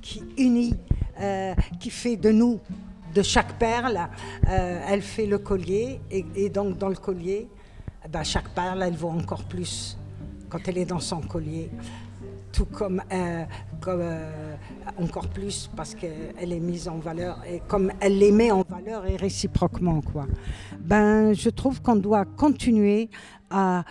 qui 0.00 0.22
unit, 0.38 0.74
euh, 1.20 1.54
qui 1.78 1.90
fait 1.90 2.16
de 2.16 2.30
nous, 2.30 2.58
de 3.14 3.22
chaque 3.22 3.58
perle, 3.58 4.08
euh, 4.48 4.80
elle 4.88 5.02
fait 5.02 5.26
le 5.26 5.38
collier. 5.38 6.00
Et, 6.10 6.24
et 6.34 6.48
donc, 6.48 6.78
dans 6.78 6.88
le 6.88 6.96
collier, 6.96 7.48
eh 8.04 8.08
ben, 8.08 8.22
chaque 8.22 8.48
perle, 8.54 8.82
elle 8.82 8.96
vaut 8.96 9.10
encore 9.10 9.44
plus 9.44 9.98
quand 10.50 10.66
elle 10.66 10.78
est 10.78 10.84
dans 10.84 11.00
son 11.00 11.20
collier. 11.20 11.70
Tout 12.52 12.66
comme, 12.66 13.00
euh, 13.12 13.44
euh, 13.86 14.56
encore 14.98 15.28
plus 15.28 15.70
parce 15.74 15.94
qu'elle 15.94 16.52
est 16.52 16.60
mise 16.60 16.88
en 16.88 16.98
valeur 16.98 17.38
et 17.48 17.62
comme 17.68 17.92
elle 18.00 18.18
les 18.18 18.32
met 18.32 18.50
en 18.50 18.64
valeur 18.68 19.06
et 19.06 19.16
réciproquement 19.16 20.00
quoi. 20.02 20.26
Ben 20.80 21.32
je 21.32 21.48
trouve 21.48 21.80
qu'on 21.80 21.96
doit 21.96 22.24
continuer 22.24 23.08
à, 23.50 23.84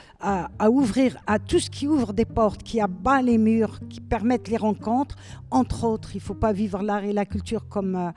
ouvrir 0.70 1.18
à 1.28 1.40
tout 1.40 1.60
ce 1.60 1.70
qui 1.70 1.88
ouvre 1.88 2.14
des 2.14 2.26
portes, 2.26 2.64
qui 2.64 2.80
abat 2.80 3.22
les 3.22 3.38
murs, 3.38 3.80
qui 3.90 4.02
permettent 4.02 4.48
les 4.48 4.58
rencontres. 4.58 5.16
Entre 5.52 5.84
autres, 5.84 6.16
il 6.16 6.20
ne 6.20 6.24
faut 6.24 6.34
pas 6.34 6.54
vivre 6.54 6.82
l'art 6.82 7.04
et 7.04 7.14
la 7.14 7.26
culture 7.26 7.68
comme 7.68 8.14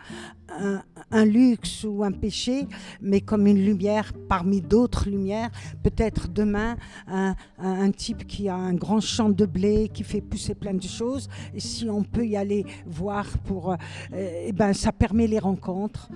euh, 0.60 0.78
un, 1.10 1.24
luxe 1.24 1.84
ou 1.84 2.04
un 2.04 2.12
péché, 2.12 2.66
mais 3.00 3.20
comme 3.20 3.46
une 3.46 3.64
lumière 3.64 4.12
parmi 4.28 4.60
d'autres 4.60 5.08
lumières. 5.08 5.50
Peut-être 5.82 6.28
demain, 6.28 6.76
un 7.06 7.90
type 7.90 8.26
qui 8.26 8.48
a 8.48 8.54
un 8.54 8.74
grand 8.74 9.00
champ 9.00 9.28
de 9.28 9.46
blé, 9.46 9.90
qui 9.92 10.04
fait 10.04 10.20
pousser 10.20 10.54
plein 10.54 10.74
de 10.74 10.82
choses, 10.82 11.28
et 11.54 11.60
si 11.60 11.88
on 11.88 12.02
peut 12.02 12.26
y 12.26 12.36
aller 12.36 12.64
voir 12.86 13.26
pour, 13.44 13.72
euh, 13.72 13.76
eh 14.12 14.52
ben, 14.52 14.72
ça 14.72 14.92
permet 14.92 15.26
les 15.26 15.38
rencontres. 15.38 16.08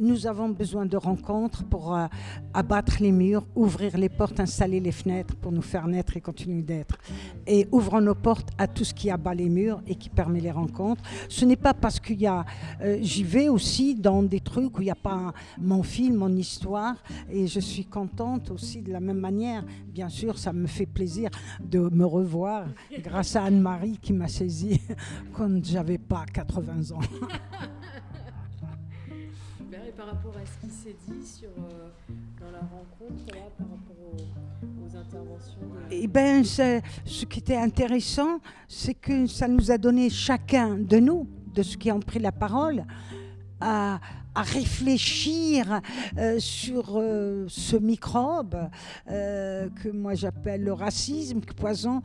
Nous 0.00 0.26
avons 0.26 0.48
besoin 0.48 0.86
de 0.86 0.96
rencontres 0.96 1.62
pour 1.64 1.94
euh, 1.94 2.06
abattre 2.54 2.96
les 3.00 3.12
murs, 3.12 3.44
ouvrir 3.54 3.98
les 3.98 4.08
portes, 4.08 4.40
installer 4.40 4.80
les 4.80 4.92
fenêtres 4.92 5.36
pour 5.36 5.52
nous 5.52 5.60
faire 5.60 5.86
naître 5.86 6.16
et 6.16 6.22
continuer 6.22 6.62
d'être. 6.62 6.96
Et 7.46 7.68
ouvrons 7.70 8.00
nos 8.00 8.14
portes 8.14 8.48
à 8.56 8.66
tout 8.66 8.82
ce 8.84 8.94
qui 8.94 9.10
abat 9.10 9.34
les 9.34 9.50
murs 9.50 9.82
et 9.86 9.94
qui 9.94 10.08
permet 10.08 10.40
les 10.40 10.50
rencontres. 10.50 11.02
Ce 11.28 11.44
n'est 11.44 11.56
pas 11.56 11.74
parce 11.74 12.00
qu'il 12.00 12.18
y 12.18 12.26
a... 12.26 12.46
euh, 12.80 12.98
J'y 13.02 13.24
vais 13.24 13.50
aussi 13.50 13.94
dans 13.94 14.22
des 14.22 14.40
trucs 14.40 14.78
où 14.78 14.80
il 14.80 14.86
n'y 14.86 14.90
a 14.90 14.94
pas 14.94 15.34
mon 15.58 15.82
film, 15.82 16.14
mon 16.16 16.34
histoire, 16.34 16.96
et 17.30 17.46
je 17.46 17.60
suis 17.60 17.84
contente 17.84 18.50
aussi 18.50 18.80
de 18.80 18.90
la 18.92 19.00
même 19.00 19.20
manière. 19.20 19.64
Bien 19.86 20.08
sûr, 20.08 20.38
ça 20.38 20.54
me 20.54 20.66
fait 20.66 20.86
plaisir 20.86 21.28
de 21.62 21.78
me 21.78 22.06
revoir 22.06 22.64
grâce 23.04 23.36
à 23.36 23.44
Anne-Marie 23.44 23.98
qui 24.00 24.14
m'a 24.14 24.28
saisie 24.28 24.80
quand 25.36 25.62
j'avais 25.62 25.98
pas 25.98 26.24
80 26.32 26.92
ans. 26.96 27.00
Par 30.00 30.08
rapport 30.08 30.34
à 30.34 30.46
ce 30.46 30.66
qui 30.66 30.72
s'est 30.72 30.96
dit 31.08 31.26
sur, 31.26 31.50
euh, 31.50 31.88
dans 32.40 32.50
la 32.50 32.60
rencontre, 32.60 33.22
là, 33.34 33.42
par 33.58 33.66
rapport 33.68 33.96
aux, 34.00 34.82
aux 34.82 34.96
interventions 34.96 35.60
de- 35.60 35.88
Eh 35.90 36.06
bien, 36.06 36.42
ce 36.42 37.26
qui 37.26 37.40
était 37.40 37.58
intéressant, 37.58 38.38
c'est 38.66 38.94
que 38.94 39.26
ça 39.26 39.46
nous 39.46 39.70
a 39.70 39.76
donné 39.76 40.08
chacun 40.08 40.78
de 40.78 40.96
nous, 40.96 41.28
de 41.54 41.62
ceux 41.62 41.76
qui 41.76 41.92
ont 41.92 42.00
pris 42.00 42.18
la 42.18 42.32
parole, 42.32 42.86
à, 43.60 44.00
à 44.34 44.42
réfléchir 44.42 45.80
euh, 46.16 46.38
sur 46.38 46.96
euh, 46.96 47.46
ce 47.48 47.76
microbe 47.76 48.70
euh, 49.10 49.68
que 49.82 49.88
moi 49.88 50.14
j'appelle 50.14 50.62
le 50.62 50.72
racisme, 50.72 51.40
poison, 51.40 52.02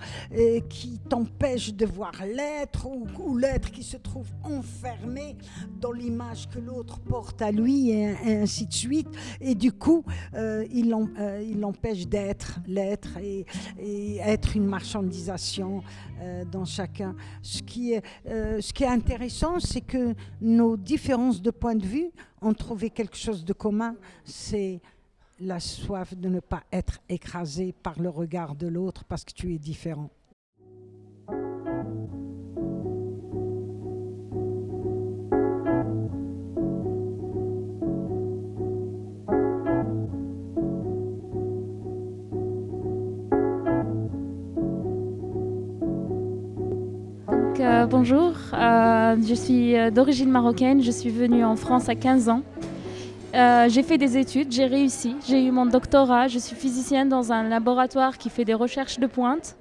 qui 0.69 0.99
t'empêche 1.09 1.73
de 1.73 1.85
voir 1.85 2.11
l'être 2.25 2.87
ou, 2.87 3.37
l'être 3.37 3.71
qui 3.71 3.83
se 3.83 3.97
trouve 3.97 4.27
enfermé 4.43 5.37
dans 5.79 5.91
l'image 5.91 6.49
que 6.49 6.59
l'autre 6.59 6.99
porte 6.99 7.41
à 7.41 7.51
lui 7.51 7.91
et, 7.91 8.15
ainsi 8.41 8.65
de 8.65 8.73
suite. 8.73 9.07
Et 9.39 9.55
du 9.55 9.71
coup, 9.71 10.03
il 10.33 10.89
l'em- 10.89 11.13
il 11.43 11.59
l'empêche 11.59 12.07
d'être, 12.07 12.59
l'être 12.67 13.17
et, 13.17 13.45
et 13.79 14.17
être 14.17 14.55
une 14.55 14.65
marchandisation 14.65 15.83
dans 16.51 16.65
chacun. 16.65 17.15
Ce 17.41 17.61
qui 17.61 17.93
est 17.93 18.87
intéressant, 18.87 19.59
c'est 19.59 19.81
que 19.81 20.15
nos 20.41 20.75
différences 20.75 21.41
de 21.41 21.51
point 21.51 21.75
de 21.75 21.85
vue 21.85 22.11
ont 22.41 22.53
trouvé 22.53 22.89
quelque 22.89 23.17
chose 23.17 23.43
de 23.45 23.53
commun, 23.53 23.95
c'est 24.23 24.81
la 25.39 25.59
soif 25.59 26.13
de 26.15 26.29
ne 26.29 26.39
pas 26.39 26.63
être 26.71 26.99
écrasé 27.09 27.73
par 27.83 27.99
le 27.99 28.09
regard 28.09 28.55
de 28.55 28.67
l'autre 28.67 29.03
parce 29.03 29.23
que 29.23 29.33
tu 29.33 29.53
es 29.53 29.57
différent. 29.57 30.09
Euh, 47.85 47.87
bonjour, 47.87 48.33
euh, 48.53 49.15
je 49.27 49.33
suis 49.33 49.77
euh, 49.77 49.91
d'origine 49.91 50.29
marocaine, 50.29 50.81
je 50.81 50.91
suis 50.91 51.09
venue 51.09 51.45
en 51.45 51.55
France 51.55 51.87
à 51.89 51.95
15 51.95 52.29
ans. 52.29 52.41
J'ai 53.67 53.83
fait 53.83 53.97
des 53.97 54.17
études, 54.17 54.51
j'ai 54.51 54.65
réussi, 54.65 55.15
j'ai 55.27 55.43
eu 55.43 55.51
mon 55.51 55.65
doctorat, 55.65 56.29
je 56.29 56.39
suis 56.39 56.55
physicienne 56.55 57.09
dans 57.09 57.33
un 57.33 57.43
laboratoire 57.43 58.17
qui 58.17 58.29
fait 58.29 58.45
des 58.45 58.53
recherches 58.53 58.97
de 58.97 59.07
pointe. 59.07 59.57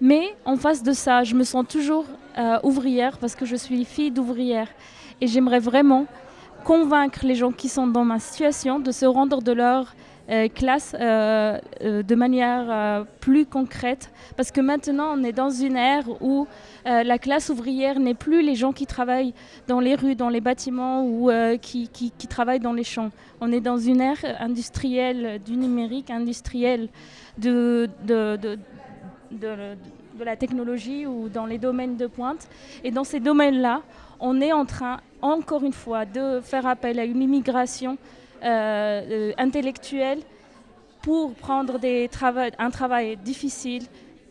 Mais 0.00 0.36
en 0.44 0.56
face 0.56 0.84
de 0.84 0.92
ça, 0.92 1.24
je 1.24 1.34
me 1.34 1.42
sens 1.42 1.64
toujours 1.68 2.04
ouvrière 2.62 3.18
parce 3.18 3.34
que 3.34 3.44
je 3.44 3.56
suis 3.56 3.84
fille 3.84 4.12
d'ouvrière. 4.12 4.68
Et 5.20 5.26
j'aimerais 5.26 5.58
vraiment 5.58 6.06
convaincre 6.62 7.20
les 7.24 7.34
gens 7.34 7.50
qui 7.50 7.68
sont 7.68 7.88
dans 7.88 8.04
ma 8.04 8.20
situation 8.20 8.78
de 8.78 8.92
se 8.92 9.04
rendre 9.04 9.42
de 9.42 9.50
leur 9.50 9.96
classe 10.54 10.94
euh, 11.00 11.58
euh, 11.82 12.02
de 12.02 12.14
manière 12.14 12.66
euh, 12.68 13.04
plus 13.20 13.46
concrète. 13.46 14.10
Parce 14.36 14.50
que 14.50 14.60
maintenant, 14.60 15.14
on 15.16 15.24
est 15.24 15.32
dans 15.32 15.50
une 15.50 15.76
ère 15.76 16.04
où 16.20 16.46
euh, 16.86 17.02
la 17.02 17.18
classe 17.18 17.48
ouvrière 17.48 17.98
n'est 17.98 18.14
plus 18.14 18.42
les 18.42 18.54
gens 18.54 18.72
qui 18.72 18.86
travaillent 18.86 19.32
dans 19.68 19.80
les 19.80 19.94
rues, 19.94 20.14
dans 20.14 20.28
les 20.28 20.40
bâtiments 20.40 21.02
ou 21.04 21.30
euh, 21.30 21.56
qui, 21.56 21.88
qui- 21.88 22.12
travaillent 22.28 22.60
dans 22.60 22.74
les 22.74 22.84
champs. 22.84 23.10
On 23.40 23.50
est 23.52 23.60
dans 23.60 23.78
une 23.78 24.00
ère 24.02 24.22
industrielle, 24.38 25.40
du 25.44 25.56
numérique 25.56 26.10
industriel, 26.10 26.88
de, 27.38 27.88
de, 28.06 28.36
de, 28.36 28.58
de- 29.30 30.24
la 30.24 30.36
technologie 30.36 31.06
ou 31.06 31.28
dans 31.28 31.46
les 31.46 31.58
domaines 31.58 31.96
de 31.96 32.06
pointe. 32.06 32.48
Et 32.84 32.90
dans 32.90 33.04
ces 33.04 33.20
domaines-là, 33.20 33.82
on 34.20 34.40
est 34.40 34.52
en 34.52 34.66
train, 34.66 34.98
encore 35.22 35.62
une 35.64 35.72
fois, 35.72 36.04
de 36.04 36.40
faire 36.40 36.66
appel 36.66 36.98
à 36.98 37.04
une 37.04 37.22
immigration 37.22 37.92
euh, 37.92 37.96
euh, 37.96 38.17
intellectuelle 38.42 40.20
pour 41.02 41.34
prendre 41.34 41.78
des 41.78 42.10
un 42.58 42.70
travail 42.70 43.16
difficile, 43.16 43.84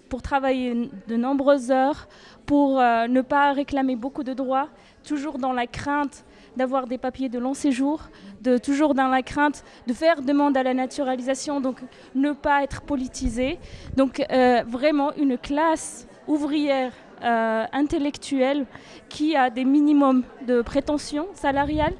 pour 0.09 0.21
travailler 0.21 0.89
de 1.07 1.15
nombreuses 1.15 1.71
heures, 1.71 2.07
pour 2.45 2.79
euh, 2.79 3.07
ne 3.07 3.21
pas 3.21 3.51
réclamer 3.53 3.95
beaucoup 3.95 4.23
de 4.23 4.33
droits, 4.33 4.69
toujours 5.05 5.37
dans 5.37 5.53
la 5.53 5.67
crainte 5.67 6.23
d'avoir 6.55 6.87
des 6.87 6.97
papiers 6.97 7.29
de 7.29 7.37
long 7.39 7.53
séjour, 7.53 8.01
de, 8.41 8.57
toujours 8.57 8.95
dans 8.95 9.09
la 9.09 9.21
crainte 9.21 9.63
de 9.85 9.93
faire 9.93 10.21
demande 10.21 10.57
à 10.57 10.63
la 10.63 10.73
naturalisation, 10.73 11.61
donc 11.61 11.81
ne 12.15 12.31
pas 12.31 12.63
être 12.63 12.81
politisé. 12.81 13.59
Donc 13.95 14.23
euh, 14.31 14.63
vraiment 14.67 15.13
une 15.13 15.37
classe 15.37 16.07
ouvrière 16.27 16.93
euh, 17.23 17.65
intellectuelle 17.73 18.65
qui 19.09 19.35
a 19.35 19.49
des 19.49 19.65
minimums 19.65 20.23
de 20.47 20.61
prétention 20.61 21.27
salariale, 21.33 21.93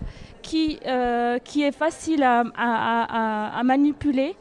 qui, 0.47 0.79
euh, 0.85 1.39
qui 1.39 1.63
est 1.63 1.73
facile 1.73 2.23
à, 2.23 3.61
manipuler, 3.63 4.35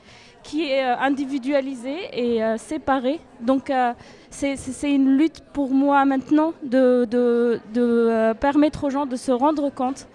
qui 0.45 0.71
est 0.71 0.85
euh, 0.85 0.97
individualisée 1.01 1.99
et 2.13 2.45
euh, 2.45 2.57
séparée. 2.59 3.19
Donc 3.41 3.71
euh, 3.71 3.93
c'est- 4.31 4.57
une 5.01 5.17
lutte 5.19 5.41
pour 5.53 5.71
moi 5.71 6.05
maintenant 6.05 6.53
de, 6.63 7.05
de- 7.11 8.33
permettre 8.41 8.85
aux 8.85 8.91
gens 8.91 9.07
de 9.07 9.17
se 9.17 9.33
rendre 9.33 9.69
compte 9.71 10.07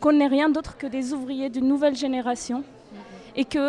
qu'on 0.00 0.12
n'est 0.12 0.28
rien 0.28 0.48
d'autre 0.48 0.76
que 0.78 0.86
des 0.86 1.12
ouvriers 1.12 1.48
d'une 1.50 1.66
nouvelle 1.66 1.96
génération 1.96 2.62
et 3.34 3.44
que 3.44 3.64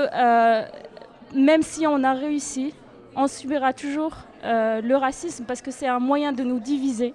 même 1.36 1.64
si 1.64 1.86
on 1.88 2.04
a 2.04 2.14
réussi, 2.14 2.74
on 3.16 3.28
subira 3.28 3.74
toujours 3.74 4.14
le 4.44 4.96
racisme 4.96 5.44
parce 5.46 5.62
que 5.62 5.72
c'est 5.72 5.88
un 5.88 6.00
moyen 6.00 6.32
de 6.32 6.44
nous 6.44 6.60
diviser. 6.60 7.14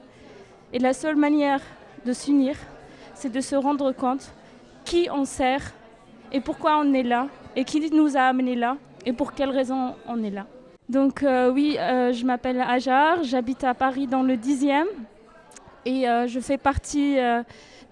Et 0.72 0.78
la 0.78 0.92
seule 0.92 1.16
manière 1.16 1.60
de 2.04 2.12
s'unir, 2.12 2.56
c'est 3.14 3.32
de 3.32 3.40
se 3.40 3.56
rendre 3.56 3.92
compte 3.92 4.32
qui 4.86 5.08
on 5.12 5.24
sert 5.26 5.72
et 6.32 6.40
pourquoi 6.40 6.78
on 6.78 6.94
est 6.94 7.02
là 7.02 7.26
et 7.56 7.64
qui 7.64 7.78
nous 7.90 8.16
a 8.16 8.20
amenés 8.22 8.54
là 8.54 8.76
et 9.04 9.12
pour 9.12 9.32
quelles 9.34 9.50
raisons 9.50 9.94
on 10.08 10.22
est 10.22 10.30
là. 10.30 10.46
Donc 10.88 11.22
euh, 11.22 11.50
oui, 11.52 11.76
euh, 11.78 12.12
je 12.12 12.24
m'appelle 12.24 12.60
Ajar, 12.60 13.22
j'habite 13.24 13.64
à 13.64 13.74
Paris 13.74 14.06
dans 14.06 14.22
le 14.22 14.34
10e 14.36 14.84
et 15.84 16.08
euh, 16.08 16.26
je 16.28 16.38
fais 16.40 16.56
partie 16.58 17.16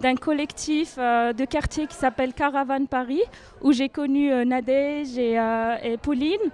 d'un 0.00 0.16
collectif 0.16 0.96
de 0.98 1.44
quartier 1.44 1.86
qui 1.86 1.94
s'appelle 1.94 2.32
Caravane 2.32 2.86
Paris 2.86 3.22
où 3.62 3.72
j'ai 3.72 3.88
connu 3.88 4.30
Nadège 4.44 5.16
et, 5.18 5.96
Pauline. 6.02 6.46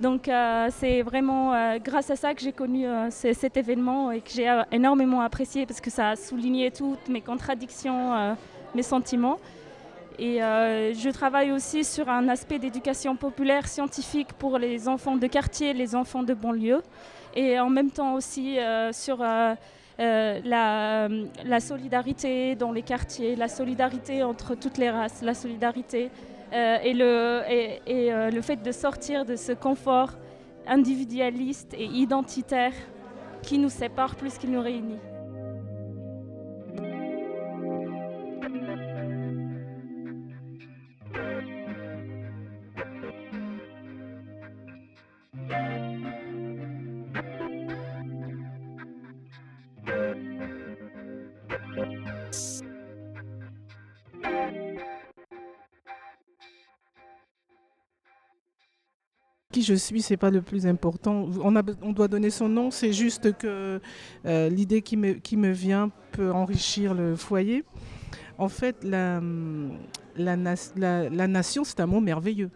Donc 0.00 0.28
c'est 0.70 1.02
vraiment 1.02 1.52
grâce 1.78 2.10
à 2.10 2.16
ça 2.16 2.34
que 2.34 2.40
j'ai 2.40 2.52
connu 2.52 2.84
ce- 3.10 3.32
cet 3.32 3.56
événement 3.56 4.10
et 4.10 4.20
que 4.20 4.30
j'ai 4.30 4.48
énormément 4.72 5.20
apprécié 5.20 5.64
parce 5.64 5.80
que 5.80 5.90
ça 5.90 6.10
a 6.10 6.16
souligné 6.16 6.72
toutes 6.72 7.08
mes 7.08 7.20
contradictions, 7.20 8.36
mes 8.74 8.82
sentiments. 8.82 9.38
Et 10.18 10.42
euh, 10.42 10.92
je 10.94 11.10
travaille 11.10 11.52
aussi 11.52 11.84
sur 11.84 12.08
un 12.08 12.28
aspect 12.28 12.58
d'éducation 12.58 13.14
populaire 13.14 13.68
scientifique 13.68 14.32
pour 14.32 14.58
les 14.58 14.88
enfants 14.88 15.16
de 15.16 15.26
quartier, 15.28 15.72
les 15.72 15.94
enfants 15.94 16.24
de 16.24 16.34
banlieue. 16.34 16.82
Et 17.36 17.60
en 17.60 17.70
même 17.70 17.90
temps 17.90 18.14
aussi 18.14 18.58
euh, 18.58 18.92
sur 18.92 19.22
euh, 19.22 19.54
la, 20.00 21.60
solidarité 21.60 22.56
dans 22.56 22.72
les 22.72 22.82
quartiers, 22.82 23.36
la 23.36 23.46
solidarité 23.46 24.24
entre 24.24 24.56
toutes 24.56 24.78
les 24.78 24.90
races, 24.90 25.22
la 25.22 25.34
solidarité 25.34 26.10
et, 26.52 26.94
le 26.94 28.40
fait 28.42 28.60
de 28.60 28.72
sortir 28.72 29.24
de 29.24 29.36
ce 29.36 29.52
confort 29.52 30.10
individualiste 30.66 31.74
et 31.74 31.84
identitaire 31.84 32.72
qui 33.42 33.58
nous 33.58 33.70
sépare 33.70 34.16
plus 34.16 34.36
qu'il 34.36 34.50
nous 34.50 34.62
réunit. 34.62 34.98
Je 59.62 59.74
suis, 59.74 60.02
c'est 60.02 60.16
pas 60.16 60.30
le 60.30 60.42
plus 60.42 60.66
important. 60.66 61.28
On, 61.42 61.92
doit 61.92 62.08
donner 62.08 62.30
son 62.30 62.48
nom, 62.48 62.70
c'est 62.70 62.92
juste 62.92 63.36
que 63.36 63.80
euh, 64.26 64.48
l'idée 64.48 64.82
qui 64.82 64.96
me, 64.96 65.50
vient 65.52 65.90
peut 66.12 66.30
enrichir 66.32 66.94
le 66.94 67.16
foyer. 67.16 67.64
En 68.38 68.48
fait, 68.48 68.84
la, 68.84 69.20
la, 70.16 70.36
na- 70.36 70.54
la- 70.76 71.08
la 71.08 71.26
nation, 71.26 71.64
c'est 71.64 71.80
un 71.80 71.86
mot 71.86 72.00
merveilleux. 72.00 72.50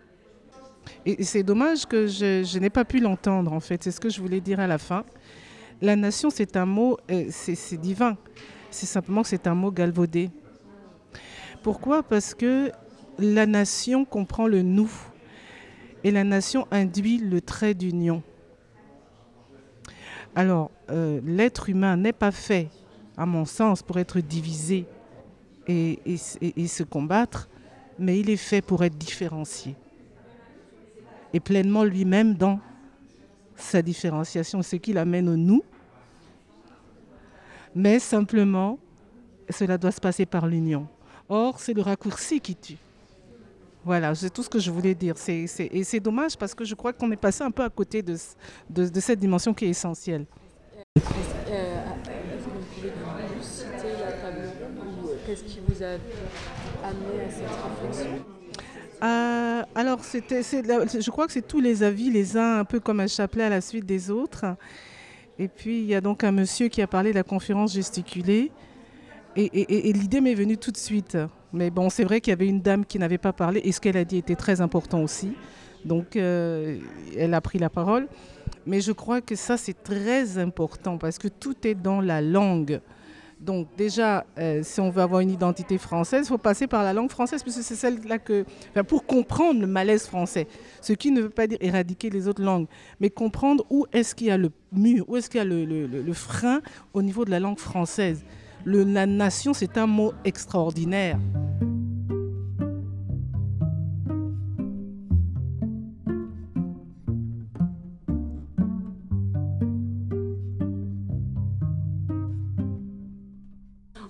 Et, 1.06 1.22
c'est 1.22 1.42
dommage 1.42 1.86
que 1.86 2.06
je, 2.06 2.42
je 2.44 2.58
n'ai 2.58 2.70
pas 2.70 2.84
pu 2.84 3.00
l'entendre, 3.00 3.52
en 3.52 3.60
fait. 3.60 3.82
C'est 3.82 3.90
ce 3.90 4.00
que 4.00 4.08
je 4.08 4.20
voulais 4.20 4.40
dire 4.40 4.60
à 4.60 4.66
la 4.66 4.78
fin. 4.78 5.04
La 5.80 5.96
nation, 5.96 6.30
c'est 6.30 6.56
un 6.56 6.66
mot, 6.66 6.96
euh, 7.10 7.26
c'est 7.30 7.80
divin. 7.80 8.16
C'est 8.70 8.86
simplement 8.86 9.22
que 9.22 9.28
c'est 9.28 9.46
un 9.46 9.54
mot 9.54 9.70
galvaudé. 9.70 10.30
Pourquoi? 11.62 12.02
Parce 12.02 12.34
que 12.34 12.70
la 13.18 13.46
nation 13.46 14.04
comprend 14.04 14.46
le 14.46 14.62
nous. 14.62 14.90
Et 16.04 16.10
la 16.10 16.24
nation 16.24 16.66
induit 16.70 17.18
le 17.18 17.40
trait 17.40 17.74
d'union. 17.74 18.22
Alors, 20.34 20.70
euh, 20.90 21.20
l'être 21.24 21.68
humain 21.68 21.96
n'est 21.96 22.12
pas 22.12 22.32
fait, 22.32 22.68
à 23.16 23.26
mon 23.26 23.44
sens, 23.44 23.82
pour 23.82 23.98
être 23.98 24.20
divisé 24.20 24.86
et, 25.68 26.00
et 26.06 26.66
se 26.66 26.82
combattre, 26.82 27.48
mais 27.98 28.18
il 28.18 28.30
est 28.30 28.36
fait 28.36 28.62
pour 28.62 28.82
être 28.82 28.96
différencié. 28.96 29.76
Et 31.32 31.40
pleinement 31.40 31.84
lui-même 31.84 32.34
dans 32.34 32.58
sa 33.56 33.82
différenciation, 33.82 34.62
ce 34.62 34.76
qui 34.76 34.92
l'amène 34.92 35.28
au 35.28 35.36
nous. 35.36 35.62
Mais 37.74 37.98
simplement, 37.98 38.78
cela 39.48 39.78
doit 39.78 39.92
se 39.92 40.00
passer 40.00 40.26
par 40.26 40.46
l'union. 40.46 40.86
Or, 41.28 41.60
c'est 41.60 41.72
le 41.72 41.82
raccourci 41.82 42.40
qui 42.40 42.56
tue. 42.56 42.76
Voilà, 43.84 44.14
c'est 44.14 44.30
tout 44.30 44.42
ce 44.42 44.48
que 44.48 44.58
je 44.60 44.70
voulais 44.70 44.94
dire. 44.94 45.14
Et 45.28 45.84
c'est 45.84 46.00
dommage 46.00 46.36
parce 46.36 46.54
que 46.54 46.64
je 46.64 46.74
crois 46.74 46.92
qu'on 46.92 47.10
est 47.10 47.16
passé 47.16 47.42
un 47.42 47.50
peu 47.50 47.64
à 47.64 47.70
côté 47.70 48.02
de, 48.02 48.16
de- 48.70 49.00
cette 49.00 49.18
dimension 49.18 49.52
qui 49.52 49.64
est 49.64 49.70
essentielle. 49.70 50.24
Qu'est-ce 55.26 55.44
qui 55.44 55.60
vous 55.66 55.82
a 55.82 55.86
amené 56.86 57.24
à 57.26 57.30
cette 57.30 57.48
réflexion 57.48 58.24
alors, 59.04 59.98
la- 60.62 60.86
je 60.86 61.10
crois 61.10 61.26
que 61.26 61.32
c'est 61.32 61.46
tous 61.46 61.60
les 61.60 61.82
avis, 61.82 62.08
les 62.10 62.36
uns 62.36 62.60
un 62.60 62.64
peu 62.64 62.78
comme 62.78 63.00
un 63.00 63.08
chapelet 63.08 63.42
à 63.44 63.48
la 63.48 63.60
suite 63.60 63.84
des 63.84 64.10
autres. 64.10 64.44
Et 65.40 65.48
puis, 65.48 65.80
il 65.80 65.86
y 65.86 65.94
a 65.96 66.00
donc 66.00 66.22
un 66.22 66.30
monsieur 66.30 66.68
qui 66.68 66.80
a 66.82 66.86
parlé 66.86 67.10
de 67.10 67.16
la 67.16 67.24
conférence 67.24 67.72
gesticulée. 67.72 68.52
Et- 69.34 69.44
et- 69.46 69.88
et 69.88 69.92
l'idée 69.92 70.20
m'est 70.20 70.34
venue 70.34 70.56
tout 70.56 70.70
de 70.70 70.76
suite. 70.76 71.16
Mais 71.52 71.70
bon, 71.70 71.90
c'est 71.90 72.04
vrai 72.04 72.20
qu'il 72.20 72.30
y 72.30 72.34
avait 72.34 72.48
une 72.48 72.60
dame 72.60 72.84
qui 72.84 72.98
n'avait 72.98 73.18
pas 73.18 73.32
parlé. 73.32 73.60
Et 73.64 73.72
ce 73.72 73.80
qu'elle 73.80 73.96
a 73.96 74.04
dit 74.04 74.18
était 74.18 74.36
très 74.36 74.60
important 74.60 75.02
aussi. 75.02 75.32
Donc, 75.84 76.16
euh, 76.16 76.78
elle 77.16 77.34
a 77.34 77.40
pris 77.40 77.58
la 77.58 77.70
parole. 77.70 78.08
Mais 78.66 78.80
je 78.80 78.92
crois 78.92 79.20
que 79.20 79.34
ça, 79.34 79.56
c'est 79.56 79.82
très 79.82 80.38
important 80.38 80.98
parce 80.98 81.18
que 81.18 81.28
tout 81.28 81.56
est 81.66 81.74
dans 81.74 82.00
la 82.00 82.20
langue. 82.20 82.80
Donc 83.40 83.66
déjà, 83.76 84.24
euh, 84.38 84.60
si 84.62 84.80
on 84.80 84.90
veut 84.90 85.02
avoir 85.02 85.20
une 85.20 85.30
identité 85.30 85.76
française, 85.76 86.26
il 86.26 86.28
faut 86.28 86.38
passer 86.38 86.68
par 86.68 86.84
la 86.84 86.92
langue 86.92 87.10
française, 87.10 87.42
puisque 87.42 87.62
c'est 87.62 87.74
celle-là 87.74 88.18
que... 88.20 88.44
pour 88.86 89.04
comprendre 89.04 89.60
le 89.60 89.66
malaise 89.66 90.06
français, 90.06 90.46
ce 90.80 90.92
qui 90.92 91.10
ne 91.10 91.22
veut 91.22 91.28
pas 91.28 91.48
dire 91.48 91.58
éradiquer 91.60 92.08
les 92.08 92.28
autres 92.28 92.42
langues, 92.42 92.68
mais 93.00 93.10
comprendre 93.10 93.66
où 93.68 93.84
est-ce 93.92 94.14
qu'il 94.14 94.28
y 94.28 94.30
a 94.30 94.36
le 94.36 94.52
mur, 94.70 95.04
où 95.08 95.16
est-ce 95.16 95.28
qu'il 95.28 95.38
y 95.38 95.40
a 95.40 95.44
le 95.44 96.12
frein 96.12 96.60
au 96.94 97.02
niveau 97.02 97.24
de 97.24 97.32
la 97.32 97.40
langue 97.40 97.58
française. 97.58 98.24
Le, 98.64 98.84
la 98.84 99.06
nation, 99.06 99.52
c'est 99.54 99.76
un 99.76 99.86
mot 99.86 100.12
extraordinaire. 100.24 101.18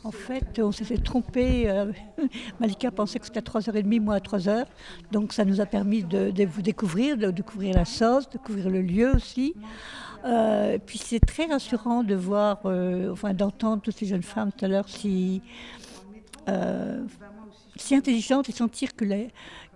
En 0.04 0.10
fait, 0.10 0.58
on 0.58 0.72
s'était 0.72 0.98
trompé. 0.98 1.68
euh, 1.70 1.92
Malika 2.60 2.90
pensait 2.90 3.18
que 3.18 3.26
c'était 3.26 3.38
à 3.38 3.42
3h30, 3.42 4.00
moi 4.00 4.16
à 4.16 4.18
3h. 4.18 4.64
Donc 5.12 5.32
ça 5.32 5.44
nous 5.44 5.60
a 5.60 5.66
permis 5.66 6.02
de, 6.02 6.30
de 6.30 6.44
vous 6.44 6.62
découvrir, 6.62 7.16
de 7.16 7.30
découvrir 7.30 7.74
la 7.76 7.84
sauce, 7.84 8.26
de 8.28 8.32
découvrir 8.32 8.68
le 8.68 8.82
lieu 8.82 9.12
aussi. 9.14 9.54
Euh, 10.24 10.78
puis 10.84 10.98
c'est 10.98 11.20
très 11.20 11.46
rassurant 11.46 12.04
de 12.04 12.14
voir, 12.14 12.60
euh, 12.64 13.10
enfin 13.10 13.34
d'entendre 13.34 13.82
toutes 13.82 13.96
ces 13.96 14.06
jeunes 14.06 14.22
femmes 14.22 14.52
tout 14.52 14.64
à 14.64 14.68
l'heure 14.68 14.88
si, 14.88 15.42
euh, 16.48 17.02
si 17.76 17.96
intelligentes 17.96 18.48
et 18.48 18.52
sentir 18.52 18.94
que 18.94 19.04
les, 19.04 19.28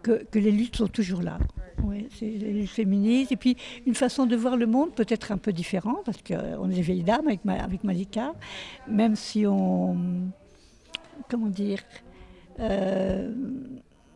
que, 0.03 0.25
les 0.35 0.53
luttes 0.53 0.77
sont 0.77 0.87
toujours 0.87 1.23
là. 1.23 1.39
Ouais, 1.83 2.07
c'est 2.17 2.27
les. 2.27 3.27
Et 3.31 3.37
puis 3.37 3.57
une 3.87 3.95
façon 3.95 4.27
de 4.27 4.37
voir 4.37 4.57
le 4.57 4.67
monde 4.67 4.95
peut-être 4.95 5.33
un 5.33 5.37
peu 5.37 5.53
différente, 5.53 6.05
parce 6.05 6.23
qu'on 6.23 6.71
est 6.71 6.75
des 6.75 6.83
vieilles 6.83 7.03
dames 7.03 7.27
avec, 7.27 7.41
avec 7.47 7.85
Malika, 7.85 8.33
même 8.89 9.17
si 9.17 9.47
on. 9.47 9.97
Comment 11.29 11.49
dire 11.49 11.81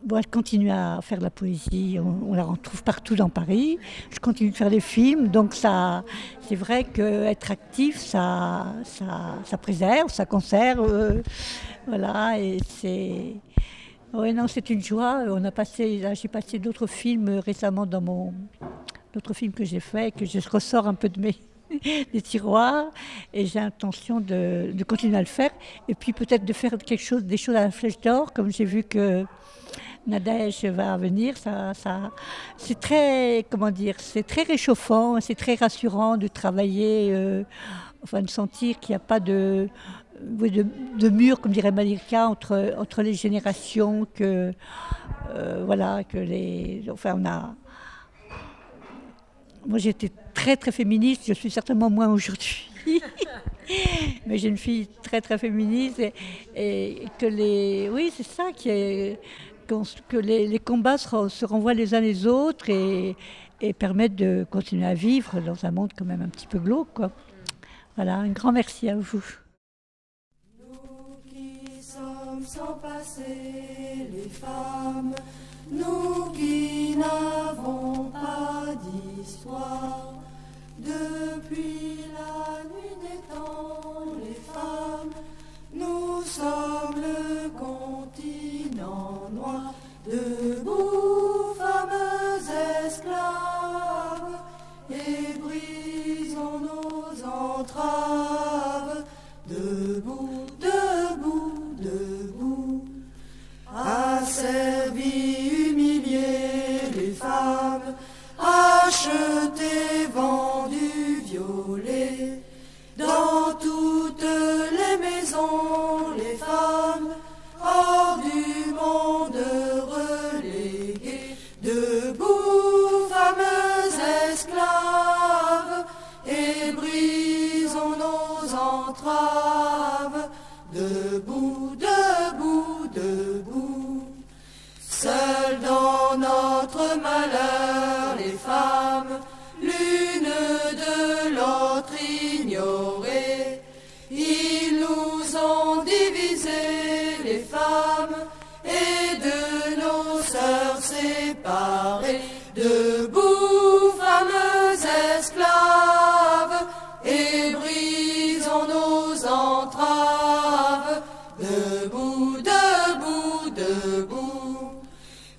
Bon, 0.03 0.17
elle 0.17 0.27
continue 0.27 0.71
à 0.71 0.99
faire 1.03 1.19
de 1.19 1.23
la 1.23 1.29
poésie, 1.29 1.99
on, 1.99 2.33
la 2.33 2.43
retrouve 2.43 2.81
partout 2.83 3.15
dans 3.15 3.29
Paris. 3.29 3.77
Je 4.09 4.19
continue 4.19 4.49
de 4.49 4.55
faire 4.55 4.71
des 4.71 4.79
films, 4.79 5.27
donc 5.27 5.53
ça, 5.53 6.03
c'est 6.41 6.55
vrai 6.55 6.85
qu'être 6.85 7.51
actif, 7.51 7.97
ça, 7.97 8.73
ça, 8.83 9.35
ça 9.45 9.57
préserve, 9.59 10.09
ça 10.11 10.25
conserve, 10.25 10.91
euh, 10.91 11.21
voilà, 11.85 12.39
et 12.39 12.57
c'est, 12.67 13.35
oui, 14.13 14.33
non, 14.33 14.47
c'est 14.47 14.71
une 14.71 14.81
joie. 14.81 15.23
On 15.27 15.45
a 15.45 15.51
passé, 15.51 16.01
j'ai 16.19 16.27
passé 16.27 16.57
d'autres 16.57 16.87
films 16.87 17.39
récemment 17.45 17.85
dans 17.85 18.01
mon, 18.01 18.33
d'autres 19.13 19.35
films 19.35 19.53
que 19.53 19.65
j'ai 19.65 19.79
faits, 19.79 20.15
que 20.15 20.25
je 20.25 20.39
ressors 20.49 20.87
un 20.87 20.95
peu 20.95 21.09
de 21.09 21.19
mes 21.19 21.35
des 22.11 22.21
tiroirs, 22.23 22.89
et 23.35 23.45
j'ai 23.45 23.59
intention 23.59 24.19
de, 24.19 24.71
de 24.73 24.83
continuer 24.83 25.17
à 25.17 25.21
le 25.21 25.27
faire, 25.27 25.51
et 25.87 25.93
puis 25.93 26.11
peut-être 26.11 26.43
de 26.43 26.53
faire 26.53 26.75
quelque 26.79 27.03
chose, 27.03 27.23
des 27.23 27.37
choses 27.37 27.55
à 27.55 27.61
la 27.61 27.71
flèche 27.71 28.01
d'or, 28.01 28.33
comme 28.33 28.51
j'ai 28.51 28.65
vu 28.65 28.83
que 28.83 29.27
Nadège 30.07 30.65
va 30.65 30.97
venir, 30.97 31.37
ça, 31.37 31.73
ça, 31.73 32.11
c'est 32.57 32.79
très, 32.79 33.45
comment 33.49 33.69
dire, 33.69 33.95
c'est 33.99 34.25
très 34.25 34.43
réchauffant, 34.43 35.21
c'est 35.21 35.35
très 35.35 35.55
rassurant 35.55 36.17
de 36.17 36.27
travailler, 36.27 37.09
euh, 37.11 37.43
enfin 38.03 38.21
de 38.21 38.29
sentir 38.29 38.79
qu'il 38.79 38.93
n'y 38.93 38.95
a 38.95 38.99
pas 38.99 39.19
de, 39.19 39.69
de, 40.19 41.09
mur, 41.09 41.39
comme 41.39 41.51
dirait 41.51 41.71
Malika, 41.71 42.27
entre, 42.27 42.73
entre 42.79 43.03
les 43.03 43.13
générations, 43.13 44.07
que, 44.15 44.53
euh, 45.29 45.63
voilà, 45.65 46.03
que 46.03 46.17
les, 46.17 46.83
enfin 46.91 47.15
on 47.17 47.25
a, 47.25 47.53
moi 49.67 49.77
j'étais 49.77 50.11
très 50.33 50.57
très 50.57 50.71
féministe, 50.71 51.23
je 51.27 51.33
suis 51.33 51.51
certainement 51.51 51.91
moins 51.91 52.07
aujourd'hui. 52.07 52.71
Mais 54.25 54.37
j'ai 54.37 54.47
une 54.47 54.57
fille 54.57 54.87
très 55.03 55.21
très 55.21 55.37
féministe 55.37 55.99
et, 55.99 56.13
et 56.55 57.07
que 57.19 57.27
les. 57.27 57.89
Oui, 57.89 58.11
c'est 58.15 58.25
ça 58.25 58.51
qui 58.51 58.69
est. 58.69 59.19
Que 60.09 60.17
les, 60.17 60.47
les 60.47 60.59
combats 60.59 60.97
se, 60.97 61.29
se 61.29 61.45
renvoient 61.45 61.73
les 61.73 61.93
uns 61.93 62.01
les 62.01 62.27
autres 62.27 62.69
et, 62.69 63.15
et 63.61 63.71
permettent 63.71 64.17
de 64.17 64.45
continuer 64.49 64.85
à 64.85 64.93
vivre 64.93 65.39
dans 65.39 65.65
un 65.65 65.71
monde 65.71 65.91
quand 65.97 66.03
même 66.03 66.21
un 66.21 66.27
petit 66.27 66.47
peu 66.47 66.59
glauque. 66.59 66.93
Quoi. 66.93 67.11
Voilà, 67.95 68.17
un 68.17 68.29
grand 68.29 68.51
merci 68.51 68.89
à 68.89 68.97
vous. 68.97 69.23
qui 71.29 71.81
sommes 71.81 72.43
sans 72.45 72.73
passé 72.81 73.23
les 74.11 74.29
femmes, 74.29 75.15
nous 75.71 76.31
qui 76.33 76.97
n'avons 76.97 78.11
pas 78.11 78.75
d'histoire. 78.83 80.15
Depuis 80.79 81.99
la 82.11 82.63
nuit 82.63 82.97
des 83.03 83.33
temps, 83.33 84.03
les 84.21 84.33
femmes, 84.33 85.13
nous 85.73 86.21
sommes 86.23 86.95
le 86.95 87.49
en 88.83 89.29
noir, 89.31 89.73
debout, 90.05 91.55
fameux 91.57 92.85
esclaves, 92.85 94.37
et 94.89 95.39
brisons 95.39 96.59
nos 96.59 97.25
entraves, 97.25 99.03
debout, 99.47 100.45
debout, 100.59 101.75
debout, 101.79 102.85
asservis, 103.73 105.69
humiliés, 105.69 106.91
les 106.95 107.11
femmes, 107.11 107.95
achetées, 108.39 110.07
vendues, 110.13 111.21
violées, 111.25 112.41
dans 112.97 113.53
toutes 113.59 114.21
les 114.21 114.97
maisons, 114.97 116.11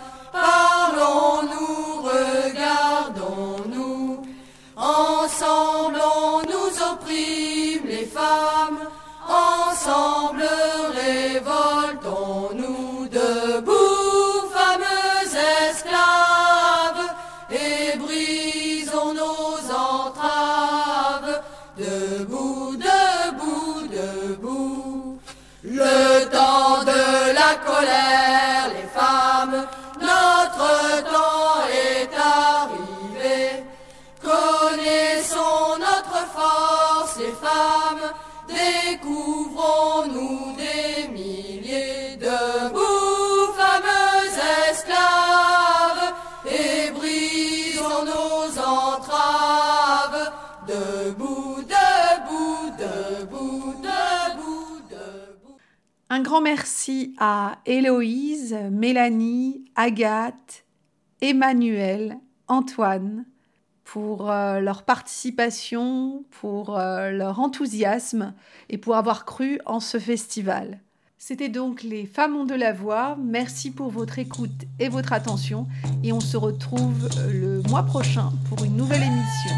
Un 56.15 56.21
grand 56.21 56.41
merci 56.41 57.13
à 57.19 57.59
Héloïse, 57.67 58.57
Mélanie, 58.71 59.65
Agathe, 59.75 60.65
Emmanuel, 61.21 62.19
Antoine 62.47 63.25
pour 63.83 64.31
euh, 64.31 64.61
leur 64.61 64.85
participation, 64.85 66.23
pour 66.41 66.79
euh, 66.79 67.11
leur 67.11 67.41
enthousiasme 67.41 68.33
et 68.69 68.79
pour 68.79 68.95
avoir 68.95 69.25
cru 69.25 69.59
en 69.67 69.81
ce 69.81 69.99
festival. 69.99 70.79
C'était 71.19 71.49
donc 71.49 71.83
les 71.83 72.07
Femmes 72.07 72.37
ont 72.37 72.45
de 72.45 72.55
la 72.55 72.73
voix. 72.73 73.19
Merci 73.21 73.73
pour 73.73 73.91
votre 73.91 74.21
écoute 74.21 74.67
et 74.79 74.89
votre 74.89 75.13
attention 75.13 75.67
et 76.05 76.13
on 76.13 76.21
se 76.21 76.37
retrouve 76.37 77.09
euh, 77.19 77.33
le 77.33 77.69
mois 77.69 77.83
prochain 77.83 78.31
pour 78.49 78.63
une 78.63 78.77
nouvelle 78.77 79.03
émission. 79.03 79.51